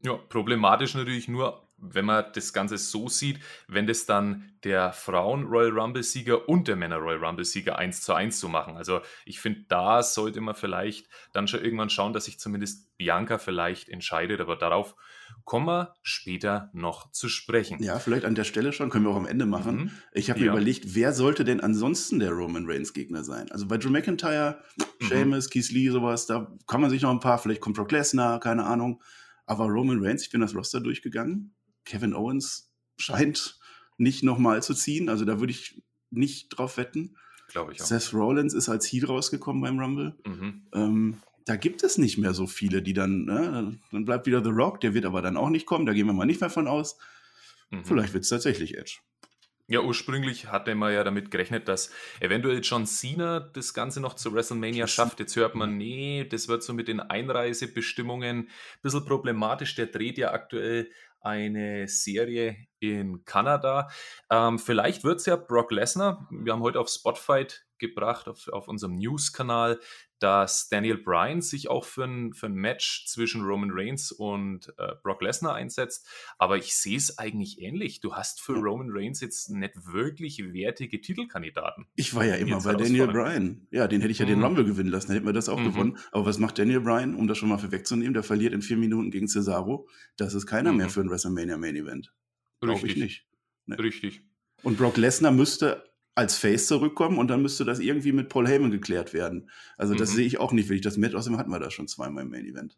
Ja, 0.00 0.14
problematisch 0.14 0.94
natürlich 0.94 1.28
nur, 1.28 1.66
wenn 1.76 2.06
man 2.06 2.24
das 2.34 2.54
Ganze 2.54 2.78
so 2.78 3.08
sieht, 3.08 3.40
wenn 3.68 3.86
das 3.86 4.06
dann 4.06 4.54
der 4.62 4.92
Frauen 4.92 5.44
Royal 5.44 5.78
Rumble 5.78 6.02
Sieger 6.02 6.48
und 6.48 6.68
der 6.68 6.76
Männer 6.76 6.96
Royal 6.96 7.22
Rumble 7.22 7.44
Sieger 7.44 7.78
eins 7.78 8.00
zu 8.00 8.14
eins 8.14 8.40
zu 8.40 8.48
machen. 8.48 8.76
Also 8.76 9.00
ich 9.26 9.40
finde, 9.40 9.64
da 9.68 10.02
sollte 10.02 10.40
man 10.40 10.54
vielleicht 10.54 11.08
dann 11.32 11.48
schon 11.48 11.62
irgendwann 11.62 11.90
schauen, 11.90 12.14
dass 12.14 12.26
sich 12.26 12.38
zumindest 12.38 12.96
Bianca 12.96 13.36
vielleicht 13.36 13.90
entscheidet, 13.90 14.40
aber 14.40 14.56
darauf 14.56 14.94
kommen 15.44 15.66
wir 15.66 15.94
später 16.02 16.70
noch 16.72 17.10
zu 17.12 17.28
sprechen. 17.28 17.82
Ja, 17.82 17.98
vielleicht 17.98 18.24
an 18.24 18.34
der 18.34 18.44
Stelle 18.44 18.72
schon, 18.72 18.90
können 18.90 19.04
wir 19.04 19.10
auch 19.10 19.16
am 19.16 19.26
Ende 19.26 19.46
machen. 19.46 19.76
Mhm. 19.76 19.90
Ich 20.12 20.30
habe 20.30 20.40
mir 20.40 20.46
ja. 20.46 20.52
überlegt, 20.52 20.94
wer 20.94 21.12
sollte 21.12 21.44
denn 21.44 21.60
ansonsten 21.60 22.18
der 22.18 22.30
Roman 22.30 22.64
Reigns 22.66 22.92
Gegner 22.92 23.24
sein? 23.24 23.50
Also 23.52 23.66
bei 23.66 23.76
Drew 23.76 23.90
McIntyre, 23.90 24.60
mhm. 24.76 25.06
Sheamus, 25.06 25.50
Keith 25.50 25.70
Lee, 25.70 25.90
sowas, 25.90 26.26
da 26.26 26.50
kann 26.66 26.80
man 26.80 26.90
sich 26.90 27.02
noch 27.02 27.10
ein 27.10 27.20
paar, 27.20 27.38
vielleicht 27.38 27.60
kommt 27.60 27.76
Brock 27.76 27.92
Lesnar, 27.92 28.40
keine 28.40 28.64
Ahnung. 28.64 29.02
Aber 29.46 29.66
Roman 29.66 30.02
Reigns, 30.02 30.22
ich 30.22 30.30
bin 30.30 30.40
das 30.40 30.54
Roster 30.54 30.80
durchgegangen. 30.80 31.54
Kevin 31.84 32.14
Owens 32.14 32.72
scheint 32.96 33.58
nicht 33.98 34.22
nochmal 34.22 34.62
zu 34.62 34.74
ziehen. 34.74 35.08
Also 35.08 35.24
da 35.24 35.40
würde 35.40 35.52
ich 35.52 35.82
nicht 36.10 36.48
drauf 36.48 36.76
wetten. 36.78 37.16
Glaube 37.48 37.72
ich 37.72 37.82
auch. 37.82 37.86
Seth 37.86 38.14
Rollins 38.14 38.54
ist 38.54 38.68
als 38.68 38.90
Heat 38.90 39.08
rausgekommen 39.08 39.62
beim 39.62 39.78
Rumble. 39.78 40.16
Mhm. 40.26 40.66
Ähm, 40.72 41.16
da 41.44 41.56
gibt 41.56 41.82
es 41.82 41.98
nicht 41.98 42.18
mehr 42.18 42.34
so 42.34 42.46
viele, 42.46 42.82
die 42.82 42.94
dann, 42.94 43.24
ne, 43.24 43.78
dann 43.92 44.04
bleibt 44.04 44.26
wieder 44.26 44.42
The 44.42 44.50
Rock, 44.50 44.80
der 44.80 44.94
wird 44.94 45.04
aber 45.04 45.22
dann 45.22 45.36
auch 45.36 45.50
nicht 45.50 45.66
kommen, 45.66 45.86
da 45.86 45.92
gehen 45.92 46.06
wir 46.06 46.12
mal 46.12 46.24
nicht 46.24 46.40
mehr 46.40 46.50
von 46.50 46.68
aus. 46.68 46.98
Mhm. 47.70 47.84
Vielleicht 47.84 48.14
wird 48.14 48.24
es 48.24 48.30
tatsächlich 48.30 48.76
Edge. 48.76 48.98
Ja, 49.66 49.80
ursprünglich 49.80 50.48
hatte 50.48 50.74
man 50.74 50.92
ja 50.92 51.04
damit 51.04 51.30
gerechnet, 51.30 51.68
dass 51.68 51.90
eventuell 52.20 52.60
John 52.62 52.86
Cena 52.86 53.40
das 53.40 53.72
Ganze 53.72 54.00
noch 54.00 54.12
zu 54.14 54.34
WrestleMania 54.34 54.86
schafft. 54.86 55.20
Jetzt 55.20 55.36
hört 55.36 55.54
man, 55.54 55.78
nee, 55.78 56.24
das 56.24 56.48
wird 56.48 56.62
so 56.62 56.74
mit 56.74 56.86
den 56.86 57.00
Einreisebestimmungen 57.00 58.40
ein 58.40 58.48
bisschen 58.82 59.06
problematisch. 59.06 59.74
Der 59.74 59.86
dreht 59.86 60.18
ja 60.18 60.32
aktuell 60.32 60.90
eine 61.20 61.88
Serie 61.88 62.56
in 62.78 63.24
Kanada. 63.24 63.88
Ähm, 64.30 64.58
vielleicht 64.58 65.02
wird 65.02 65.20
es 65.20 65.26
ja 65.26 65.36
Brock 65.36 65.72
Lesnar. 65.72 66.28
Wir 66.30 66.52
haben 66.52 66.60
heute 66.60 66.78
auf 66.78 66.90
Spotify 66.90 67.46
gebracht, 67.78 68.28
auf, 68.28 68.48
auf 68.48 68.68
unserem 68.68 68.96
News-Kanal, 68.96 69.80
dass 70.24 70.70
Daniel 70.70 70.96
Bryan 70.96 71.42
sich 71.42 71.68
auch 71.68 71.84
für 71.84 72.04
ein, 72.04 72.32
für 72.32 72.46
ein 72.46 72.54
Match 72.54 73.04
zwischen 73.06 73.42
Roman 73.42 73.68
Reigns 73.70 74.10
und 74.10 74.72
äh, 74.78 74.94
Brock 75.02 75.20
Lesnar 75.20 75.54
einsetzt. 75.54 76.08
Aber 76.38 76.56
ich 76.56 76.74
sehe 76.74 76.96
es 76.96 77.18
eigentlich 77.18 77.60
ähnlich. 77.60 78.00
Du 78.00 78.14
hast 78.14 78.40
für 78.40 78.54
Roman 78.54 78.88
Reigns 78.90 79.20
jetzt 79.20 79.50
nicht 79.50 79.74
wirklich 79.92 80.38
wertige 80.54 81.02
Titelkandidaten. 81.02 81.88
Ich 81.94 82.14
war 82.14 82.24
ja 82.24 82.36
immer 82.36 82.58
bei 82.62 82.72
Daniel 82.72 83.08
Bryan. 83.08 83.66
Ja, 83.70 83.86
den 83.86 84.00
hätte 84.00 84.12
ich 84.12 84.18
ja 84.18 84.24
mhm. 84.24 84.30
den 84.30 84.42
Rumble 84.42 84.64
gewinnen 84.64 84.88
lassen, 84.88 85.08
dann 85.08 85.16
hätten 85.16 85.26
wir 85.26 85.34
das 85.34 85.50
auch 85.50 85.60
mhm. 85.60 85.64
gewonnen. 85.66 85.98
Aber 86.10 86.24
was 86.24 86.38
macht 86.38 86.58
Daniel 86.58 86.80
Bryan, 86.80 87.14
um 87.14 87.28
das 87.28 87.36
schon 87.36 87.50
mal 87.50 87.58
vorwegzunehmen? 87.58 88.14
Der 88.14 88.22
verliert 88.22 88.54
in 88.54 88.62
vier 88.62 88.78
Minuten 88.78 89.10
gegen 89.10 89.28
Cesaro. 89.28 89.90
Das 90.16 90.32
ist 90.32 90.46
keiner 90.46 90.72
mhm. 90.72 90.78
mehr 90.78 90.88
für 90.88 91.02
ein 91.02 91.10
WrestleMania 91.10 91.58
Main 91.58 91.76
Event. 91.76 92.14
Glaube 92.62 92.86
ich 92.86 92.96
nicht. 92.96 93.26
Nee. 93.66 93.76
Richtig. 93.76 94.22
Und 94.62 94.78
Brock 94.78 94.96
Lesnar 94.96 95.32
müsste 95.32 95.84
als 96.14 96.36
Face 96.36 96.66
zurückkommen 96.66 97.18
und 97.18 97.28
dann 97.28 97.42
müsste 97.42 97.64
das 97.64 97.80
irgendwie 97.80 98.12
mit 98.12 98.28
Paul 98.28 98.46
Heyman 98.46 98.70
geklärt 98.70 99.12
werden. 99.12 99.50
Also 99.76 99.94
das 99.94 100.12
mhm. 100.12 100.16
sehe 100.16 100.26
ich 100.26 100.38
auch 100.38 100.52
nicht 100.52 100.68
wirklich. 100.68 100.82
Das 100.82 100.96
Match, 100.96 101.14
außerdem 101.14 101.38
hatten 101.38 101.50
wir 101.50 101.58
das 101.58 101.72
schon 101.74 101.88
zweimal 101.88 102.22
im 102.24 102.30
Main 102.30 102.46
Event. 102.46 102.76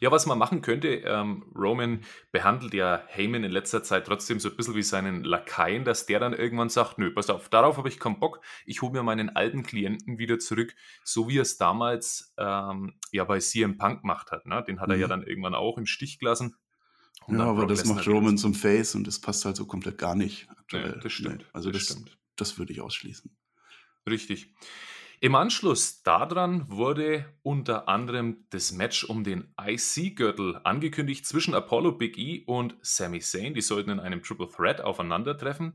Ja, 0.00 0.10
was 0.10 0.26
man 0.26 0.36
machen 0.36 0.62
könnte, 0.62 0.88
ähm, 0.88 1.44
Roman 1.54 2.00
behandelt 2.32 2.74
ja 2.74 3.02
Heyman 3.06 3.44
in 3.44 3.50
letzter 3.50 3.82
Zeit 3.82 4.06
trotzdem 4.06 4.40
so 4.40 4.50
ein 4.50 4.56
bisschen 4.56 4.74
wie 4.74 4.82
seinen 4.82 5.22
Lakaien, 5.24 5.84
dass 5.84 6.06
der 6.06 6.18
dann 6.18 6.32
irgendwann 6.34 6.68
sagt, 6.68 6.98
nö, 6.98 7.10
pass 7.12 7.30
auf, 7.30 7.48
darauf 7.48 7.76
habe 7.78 7.88
ich 7.88 7.98
keinen 7.98 8.18
Bock, 8.18 8.40
ich 8.66 8.82
hole 8.82 8.92
mir 8.92 9.02
meinen 9.02 9.30
alten 9.30 9.62
Klienten 9.62 10.18
wieder 10.18 10.38
zurück, 10.38 10.74
so 11.04 11.28
wie 11.28 11.38
er 11.38 11.42
es 11.42 11.56
damals 11.56 12.34
ähm, 12.36 12.94
ja 13.12 13.24
bei 13.24 13.38
CM 13.38 13.78
Punk 13.78 14.02
gemacht 14.02 14.32
hat. 14.32 14.44
Ne? 14.46 14.62
Den 14.66 14.80
hat 14.80 14.90
er 14.90 14.96
ja 14.96 15.06
Mhm. 15.06 15.10
dann 15.10 15.22
irgendwann 15.22 15.54
auch 15.54 15.78
im 15.78 15.86
Stich 15.86 16.18
gelassen. 16.18 16.56
Ja, 17.28 17.40
aber 17.40 17.60
Brock 17.60 17.68
das 17.68 17.84
macht 17.86 18.06
Roman 18.06 18.36
zum 18.38 18.54
Face 18.54 18.94
und 18.94 19.06
das 19.06 19.20
passt 19.20 19.44
halt 19.44 19.56
so 19.56 19.66
komplett 19.66 19.98
gar 19.98 20.14
nicht 20.14 20.46
Ja, 20.46 20.52
aktuell. 20.58 21.00
das 21.02 21.12
stimmt. 21.12 21.38
Nee, 21.38 21.44
also 21.52 21.70
das 21.70 21.86
das, 21.86 21.96
stimmt. 21.96 22.18
Das 22.36 22.58
würde 22.58 22.72
ich 22.72 22.80
ausschließen. 22.80 23.30
Richtig. 24.08 24.54
Im 25.20 25.34
Anschluss 25.34 26.02
daran 26.02 26.70
wurde 26.70 27.24
unter 27.42 27.88
anderem 27.88 28.44
das 28.50 28.72
Match 28.72 29.02
um 29.04 29.24
den 29.24 29.54
IC-Gürtel 29.58 30.60
angekündigt 30.62 31.26
zwischen 31.26 31.54
Apollo 31.54 31.92
Big 31.92 32.18
E 32.18 32.44
und 32.44 32.76
Sami 32.82 33.20
Zayn. 33.20 33.54
Die 33.54 33.62
sollten 33.62 33.90
in 33.90 34.00
einem 34.00 34.22
Triple 34.22 34.48
Threat 34.48 34.82
aufeinandertreffen. 34.82 35.74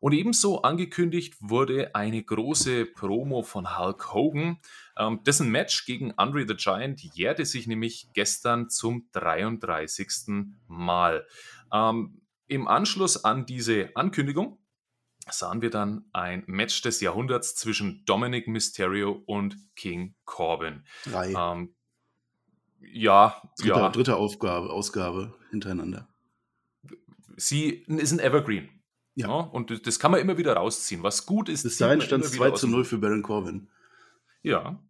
Und 0.00 0.12
ebenso 0.12 0.62
angekündigt 0.62 1.34
wurde 1.40 1.94
eine 1.96 2.22
große 2.22 2.86
Promo 2.86 3.42
von 3.42 3.78
Hulk 3.78 4.14
Hogan. 4.14 4.58
Ähm, 4.96 5.24
dessen 5.24 5.50
Match 5.50 5.84
gegen 5.86 6.12
Andre 6.16 6.46
the 6.46 6.54
Giant 6.54 7.00
jährte 7.00 7.44
sich 7.44 7.66
nämlich 7.66 8.08
gestern 8.14 8.70
zum 8.70 9.08
33. 9.12 10.46
Mal. 10.68 11.26
Ähm, 11.72 12.20
Im 12.46 12.68
Anschluss 12.68 13.24
an 13.24 13.44
diese 13.44 13.90
Ankündigung 13.96 14.58
sahen 15.30 15.62
wir 15.62 15.70
dann 15.70 16.04
ein 16.12 16.44
Match 16.46 16.82
des 16.82 17.00
Jahrhunderts 17.00 17.54
zwischen 17.54 18.04
Dominic 18.04 18.48
Mysterio 18.48 19.22
und 19.26 19.56
King 19.76 20.14
Corbin. 20.24 20.84
Drei. 21.04 21.32
Ähm, 21.32 21.74
ja, 22.80 23.40
dritte, 23.58 23.68
ja, 23.68 23.88
dritte 23.90 24.16
Aufgabe, 24.16 24.70
Ausgabe 24.70 25.34
hintereinander. 25.50 26.08
sie 27.36 27.70
ist 27.86 28.12
ein 28.12 28.20
Evergreen. 28.20 28.68
Ja. 29.14 29.26
Ja. 29.28 29.34
und 29.34 29.84
das- 29.86 29.98
kann 29.98 30.12
man 30.12 30.20
immer 30.20 30.38
wieder 30.38 30.54
rausziehen. 30.54 31.02
Was 31.02 31.26
gut 31.26 31.48
ist, 31.48 31.64
Bis 31.64 31.78
dahin 31.78 32.00
stand 32.00 32.24
es 32.24 32.34
immer 32.34 32.44
wieder 32.46 32.50
2 32.50 32.54
aus 32.54 32.60
zu 32.60 32.66
dem 32.66 32.72
0 32.72 32.84
für 32.84 32.98
Baron 32.98 33.22
Corbin. 33.22 33.68
Ja. 34.42 34.80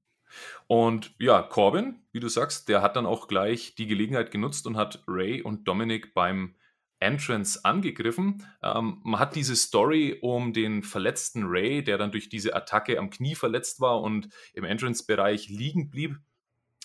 Und 0.66 1.14
ja, 1.18 1.40
Corbin, 1.42 2.02
wie 2.12 2.20
du 2.20 2.28
sagst, 2.28 2.68
der 2.68 2.82
hat 2.82 2.96
dann 2.96 3.06
auch 3.06 3.26
gleich 3.28 3.74
die 3.74 3.86
Gelegenheit 3.86 4.30
genutzt 4.30 4.66
und 4.66 4.76
hat 4.76 5.02
Ray 5.06 5.40
und 5.40 5.66
Dominic 5.66 6.12
beim 6.12 6.54
Entrance 7.00 7.64
angegriffen. 7.64 8.44
Ähm, 8.62 9.00
man 9.04 9.20
hat 9.20 9.36
diese 9.36 9.56
Story 9.56 10.18
um 10.20 10.52
den 10.52 10.82
verletzten 10.82 11.44
Ray, 11.46 11.82
der 11.82 11.98
dann 11.98 12.12
durch 12.12 12.28
diese 12.28 12.54
Attacke 12.54 12.98
am 12.98 13.10
Knie 13.10 13.34
verletzt 13.34 13.80
war 13.80 14.00
und 14.00 14.28
im 14.52 14.64
Entrance-Bereich 14.64 15.48
liegen 15.48 15.90
blieb, 15.90 16.16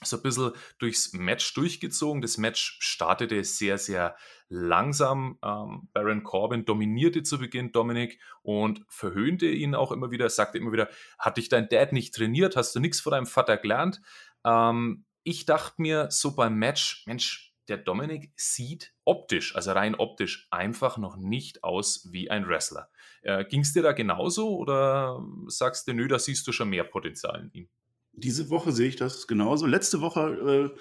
so 0.05 0.17
ein 0.17 0.23
bisschen 0.23 0.51
durchs 0.79 1.13
Match 1.13 1.53
durchgezogen. 1.53 2.21
Das 2.21 2.37
Match 2.37 2.77
startete 2.79 3.43
sehr, 3.43 3.77
sehr 3.77 4.15
langsam. 4.49 5.39
Ähm, 5.43 5.89
Baron 5.93 6.23
Corbin 6.23 6.65
dominierte 6.65 7.23
zu 7.23 7.39
Beginn 7.39 7.71
Dominic 7.71 8.19
und 8.41 8.83
verhöhnte 8.87 9.47
ihn 9.47 9.75
auch 9.75 9.91
immer 9.91 10.11
wieder, 10.11 10.29
sagte 10.29 10.57
immer 10.57 10.71
wieder, 10.71 10.89
hat 11.17 11.37
dich 11.37 11.49
dein 11.49 11.69
Dad 11.69 11.93
nicht 11.93 12.13
trainiert? 12.13 12.55
Hast 12.55 12.75
du 12.75 12.79
nichts 12.79 12.99
von 12.99 13.11
deinem 13.11 13.25
Vater 13.25 13.57
gelernt? 13.57 14.01
Ähm, 14.45 15.05
ich 15.23 15.45
dachte 15.45 15.81
mir 15.81 16.11
so 16.11 16.35
beim 16.35 16.55
Match, 16.55 17.03
Mensch, 17.07 17.52
der 17.67 17.77
Dominic 17.77 18.31
sieht 18.35 18.93
optisch, 19.05 19.55
also 19.55 19.71
rein 19.71 19.95
optisch, 19.95 20.47
einfach 20.51 20.97
noch 20.97 21.15
nicht 21.17 21.63
aus 21.63 22.09
wie 22.11 22.29
ein 22.29 22.47
Wrestler. 22.47 22.89
Äh, 23.21 23.45
Ging 23.45 23.61
es 23.61 23.73
dir 23.73 23.81
da 23.83 23.91
genauso 23.93 24.57
oder 24.57 25.23
sagst 25.47 25.87
du, 25.87 25.93
nö, 25.93 26.07
da 26.07 26.19
siehst 26.19 26.45
du 26.47 26.51
schon 26.51 26.69
mehr 26.69 26.83
Potenzial 26.83 27.41
in 27.41 27.51
ihm? 27.53 27.69
Diese 28.11 28.49
Woche 28.49 28.71
sehe 28.71 28.89
ich 28.89 28.95
das 28.95 29.27
genauso. 29.27 29.65
Letzte 29.65 30.01
Woche 30.01 30.71
äh, 30.75 30.79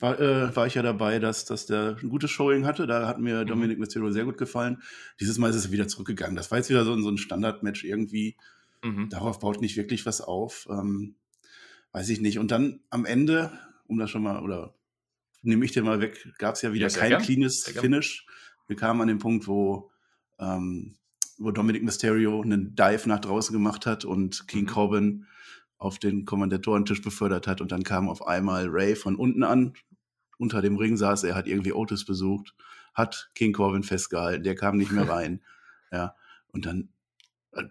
war, 0.00 0.20
äh, 0.20 0.54
war 0.54 0.66
ich 0.66 0.74
ja 0.74 0.82
dabei, 0.82 1.18
dass, 1.18 1.44
dass 1.44 1.66
der 1.66 1.96
ein 2.00 2.08
gutes 2.08 2.30
Showing 2.30 2.66
hatte. 2.66 2.86
Da 2.86 3.08
hat 3.08 3.18
mir 3.18 3.42
Mhm. 3.42 3.46
Dominic 3.48 3.78
Mysterio 3.78 4.10
sehr 4.12 4.24
gut 4.26 4.38
gefallen. 4.38 4.80
Dieses 5.18 5.38
Mal 5.38 5.50
ist 5.50 5.56
es 5.56 5.72
wieder 5.72 5.88
zurückgegangen. 5.88 6.36
Das 6.36 6.50
war 6.52 6.58
jetzt 6.58 6.70
wieder 6.70 6.84
so, 6.84 6.92
ein- 6.92 7.02
so 7.02 7.08
ein 7.10 7.18
Standardmatch 7.18 7.82
irgendwie. 7.84 8.36
Mhm. 8.84 9.08
Darauf 9.08 9.40
baut 9.40 9.60
nicht 9.60 9.76
wirklich 9.76 10.06
was 10.06 10.20
auf. 10.20 10.68
Ähm, 10.70 11.16
weiß 11.90 12.10
ich 12.10 12.20
nicht. 12.20 12.38
Und 12.38 12.52
dann 12.52 12.80
am 12.90 13.06
Ende, 13.06 13.50
um 13.88 13.98
das 13.98 14.10
schon 14.10 14.22
mal, 14.22 14.40
oder 14.42 14.74
nehme 15.42 15.64
ich 15.64 15.72
den 15.72 15.84
mal 15.84 16.00
weg, 16.00 16.26
gab 16.38 16.54
es 16.54 16.62
ja 16.62 16.72
wieder 16.72 16.88
Ja, 16.88 16.98
kein 16.98 17.10
gern. 17.10 17.22
cleanes. 17.22 17.64
Finish. 17.64 18.26
Wir 18.66 18.76
kamen 18.76 19.00
an 19.00 19.08
den 19.08 19.18
Punkt, 19.18 19.46
wo, 19.46 19.90
ähm, 20.38 20.96
wo 21.38 21.50
Dominic 21.50 21.82
Mysterio 21.82 22.42
einen 22.42 22.74
Dive 22.74 23.08
nach 23.08 23.20
draußen 23.20 23.52
gemacht 23.52 23.86
hat 23.86 24.04
und 24.04 24.46
King 24.48 24.62
Mhm. 24.62 24.66
Corbin 24.66 25.26
auf 25.78 25.98
den 25.98 26.24
Kommandatorentisch 26.24 27.02
befördert 27.02 27.46
hat. 27.46 27.60
Und 27.60 27.70
dann 27.72 27.84
kam 27.84 28.08
auf 28.08 28.26
einmal 28.26 28.66
Ray 28.68 28.96
von 28.96 29.14
unten 29.16 29.44
an. 29.44 29.74
Unter 30.38 30.60
dem 30.62 30.76
Ring 30.76 30.96
saß 30.96 31.24
er, 31.24 31.34
hat 31.34 31.46
irgendwie 31.46 31.72
Otis 31.72 32.04
besucht, 32.04 32.54
hat 32.94 33.30
King 33.34 33.52
Corbin 33.52 33.82
festgehalten, 33.84 34.42
der 34.44 34.54
kam 34.56 34.76
nicht 34.76 34.90
mehr 34.92 35.08
rein. 35.08 35.42
ja, 35.92 36.14
und 36.48 36.66
dann 36.66 36.88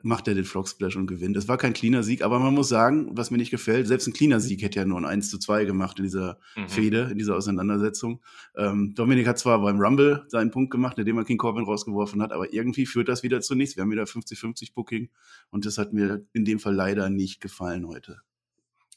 macht 0.02 0.28
er 0.28 0.34
den 0.36 0.44
Frog 0.44 0.68
Splash 0.68 0.96
und 0.96 1.08
gewinnt. 1.08 1.38
Es 1.38 1.48
war 1.48 1.58
kein 1.58 1.74
cleaner 1.74 2.04
Sieg, 2.04 2.24
aber 2.24 2.40
man 2.40 2.54
muss 2.54 2.68
sagen, 2.68 3.10
was 3.12 3.32
mir 3.32 3.38
nicht 3.38 3.52
gefällt, 3.52 3.88
selbst 3.88 4.08
ein 4.08 4.14
cleaner 4.14 4.40
Sieg 4.40 4.62
hätte 4.62 4.80
ja 4.80 4.86
nur 4.86 4.98
ein 4.98 5.06
1 5.06 5.30
zu 5.30 5.38
2 5.38 5.66
gemacht 5.66 6.00
in 6.00 6.04
dieser 6.04 6.40
Mhm. 6.56 6.68
Fehde, 6.70 7.08
in 7.12 7.18
dieser 7.18 7.36
Auseinandersetzung. 7.36 8.22
Ähm, 8.56 8.94
Dominik 8.96 9.28
hat 9.28 9.38
zwar 9.40 9.62
beim 9.62 9.80
Rumble 9.80 10.26
seinen 10.30 10.52
Punkt 10.52 10.72
gemacht, 10.72 10.98
indem 10.98 11.18
er 11.18 11.26
King 11.26 11.38
Corbin 11.38 11.64
rausgeworfen 11.66 12.22
hat, 12.22 12.34
aber 12.34 12.52
irgendwie 12.54 12.86
führt 12.86 13.08
das 13.08 13.24
wieder 13.24 13.40
zu 13.42 13.56
nichts. 13.56 13.76
Wir 13.76 13.84
haben 13.84 13.92
wieder 13.92 14.06
50-50 14.08 14.74
Booking 14.74 15.10
und 15.52 15.66
das 15.66 15.78
hat 15.78 15.94
mir 15.94 16.26
in 16.34 16.44
dem 16.44 16.60
Fall 16.60 16.74
leider 16.74 17.10
nicht 17.10 17.40
gefallen 17.40 17.88
heute. 17.88 18.22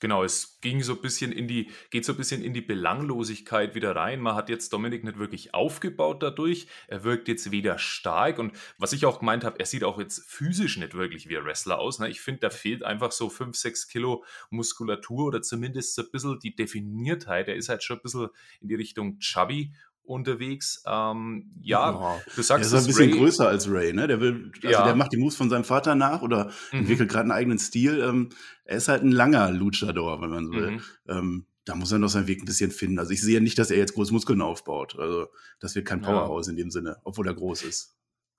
Genau, 0.00 0.24
es 0.24 0.58
ging 0.62 0.82
so 0.82 0.94
ein 0.94 1.02
bisschen 1.02 1.30
in 1.30 1.46
die, 1.46 1.70
geht 1.90 2.06
so 2.06 2.14
ein 2.14 2.16
bisschen 2.16 2.42
in 2.42 2.54
die 2.54 2.62
Belanglosigkeit 2.62 3.74
wieder 3.74 3.94
rein. 3.94 4.20
Man 4.20 4.34
hat 4.34 4.48
jetzt 4.48 4.72
Dominik 4.72 5.04
nicht 5.04 5.18
wirklich 5.18 5.52
aufgebaut 5.52 6.22
dadurch. 6.22 6.66
Er 6.88 7.04
wirkt 7.04 7.28
jetzt 7.28 7.50
weder 7.50 7.78
stark 7.78 8.38
und 8.38 8.52
was 8.78 8.94
ich 8.94 9.04
auch 9.04 9.18
gemeint 9.18 9.44
habe, 9.44 9.60
er 9.60 9.66
sieht 9.66 9.84
auch 9.84 9.98
jetzt 9.98 10.24
physisch 10.26 10.78
nicht 10.78 10.94
wirklich 10.94 11.28
wie 11.28 11.36
ein 11.36 11.44
Wrestler 11.44 11.78
aus. 11.78 11.98
Ne? 11.98 12.08
Ich 12.08 12.22
finde, 12.22 12.40
da 12.40 12.50
fehlt 12.50 12.82
einfach 12.82 13.12
so 13.12 13.28
5, 13.28 13.54
6 13.54 13.88
Kilo 13.88 14.24
Muskulatur 14.48 15.26
oder 15.26 15.42
zumindest 15.42 15.94
so 15.94 16.02
ein 16.02 16.10
bisschen 16.10 16.38
die 16.40 16.54
Definiertheit. 16.54 17.48
Er 17.48 17.56
ist 17.56 17.68
halt 17.68 17.82
schon 17.82 17.98
ein 17.98 18.02
bisschen 18.02 18.28
in 18.62 18.68
die 18.68 18.76
Richtung 18.76 19.18
chubby 19.18 19.74
unterwegs. 20.10 20.82
Ähm, 20.86 21.50
ja, 21.62 21.92
du 21.92 22.32
Der 22.36 22.44
sagst 22.44 22.66
ist 22.66 22.74
ein 22.74 22.86
bisschen 22.86 23.10
Ray- 23.12 23.18
größer 23.18 23.48
als 23.48 23.70
Ray, 23.70 23.92
ne? 23.92 24.06
Der 24.06 24.20
will, 24.20 24.50
also 24.56 24.68
Ja. 24.68 24.84
der 24.84 24.94
macht 24.94 25.12
die 25.12 25.16
Moves 25.16 25.36
von 25.36 25.48
seinem 25.48 25.64
Vater 25.64 25.94
nach 25.94 26.22
oder 26.22 26.50
Mhm. 26.72 26.80
entwickelt 26.80 27.08
gerade 27.10 27.22
einen 27.22 27.32
eigenen 27.32 27.58
Stil. 27.58 28.00
Ähm, 28.00 28.28
er 28.64 28.76
ist 28.76 28.88
halt 28.88 29.02
ein 29.02 29.12
langer 29.12 29.50
Luchador, 29.50 30.20
wenn 30.20 30.30
man 30.30 30.46
so 30.46 30.52
will. 30.52 30.70
Mhm. 30.72 30.80
Ähm, 31.08 31.46
da 31.64 31.74
muss 31.76 31.92
er 31.92 31.98
noch 31.98 32.08
seinen 32.08 32.26
Weg 32.26 32.42
ein 32.42 32.46
bisschen 32.46 32.70
finden. 32.70 32.98
Also 32.98 33.12
ich 33.12 33.22
sehe 33.22 33.40
nicht, 33.40 33.58
dass 33.58 33.70
er 33.70 33.78
jetzt 33.78 33.94
groß 33.94 34.10
Muskeln 34.10 34.40
aufbaut. 34.42 34.98
Also 34.98 35.28
das 35.60 35.74
wird 35.74 35.86
kein 35.86 36.02
Ja. 36.02 36.08
Powerhouse 36.08 36.48
in 36.48 36.56
dem 36.56 36.70
Sinne, 36.70 36.96
obwohl 37.04 37.26
er 37.28 37.34
groß 37.34 37.62
ist. 37.62 37.96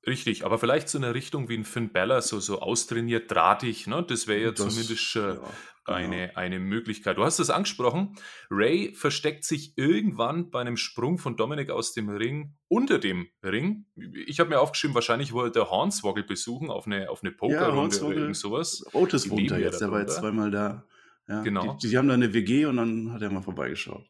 Richtig, 0.08 0.46
aber 0.46 0.58
vielleicht 0.58 0.90
so 0.90 0.98
eine 0.98 1.14
Richtung 1.14 1.48
wie 1.48 1.56
ein 1.58 1.64
Finn 1.64 1.92
Balor, 1.92 2.22
so, 2.22 2.40
so 2.40 2.60
austrainiert, 2.60 3.30
drahtig, 3.30 3.86
ne? 3.88 4.04
Das 4.08 4.28
wäre 4.28 4.42
ja 4.42 4.52
Das- 4.52 4.68
zumindest 4.74 5.16
äh, 5.16 5.20
ja, 5.20 5.34
genau. 5.36 5.48
eine, 5.86 6.38
eine 6.38 6.60
Möglichkeit. 6.60 7.18
Du 7.18 7.24
hast 7.24 7.38
es 7.40 7.52
angesprochen. 7.52 8.16
Ray 8.50 8.96
versteckt 8.96 9.44
sich 9.46 9.78
irgendwann 9.78 10.50
bei 10.50 10.62
einem 10.62 10.76
Sprung 10.78 11.20
von 11.20 11.38
Dominik 11.38 11.70
aus 11.70 11.94
dem 11.94 12.10
Ring 12.10 12.56
unter 12.68 12.98
dem 12.98 13.28
Ring. 13.44 13.86
Ich 14.26 14.40
habe 14.40 14.50
mir 14.50 14.60
aufgeschrieben, 14.60 14.96
wahrscheinlich 14.96 15.34
wollte 15.34 15.60
er 15.60 15.70
Hornswoggle 15.70 16.24
besuchen 16.24 16.72
auf 16.72 16.88
eine, 16.88 17.10
auf 17.12 17.22
eine 17.22 17.32
Pokerrunde 17.32 17.68
oder 17.68 17.76
Hornswoggle. 17.78 18.20
irgend 18.22 18.38
sowas. 18.38 18.84
Otis 18.94 19.30
wohnt 19.30 19.52
da 19.52 19.58
ja 19.58 19.68
jetzt, 19.68 19.82
der 19.82 19.92
war 19.92 20.00
jetzt 20.02 20.16
zweimal 20.18 20.50
da. 20.50 20.84
Ja, 21.28 21.42
Genau. 21.44 21.78
Die, 21.82 21.90
die 21.90 21.98
haben 22.00 22.08
da 22.08 22.16
eine 22.16 22.34
WG 22.34 22.66
und 22.66 22.78
dann 22.78 23.14
hat 23.14 23.22
er 23.22 23.30
mal 23.30 23.42
vorbeigeschaut. 23.44 24.10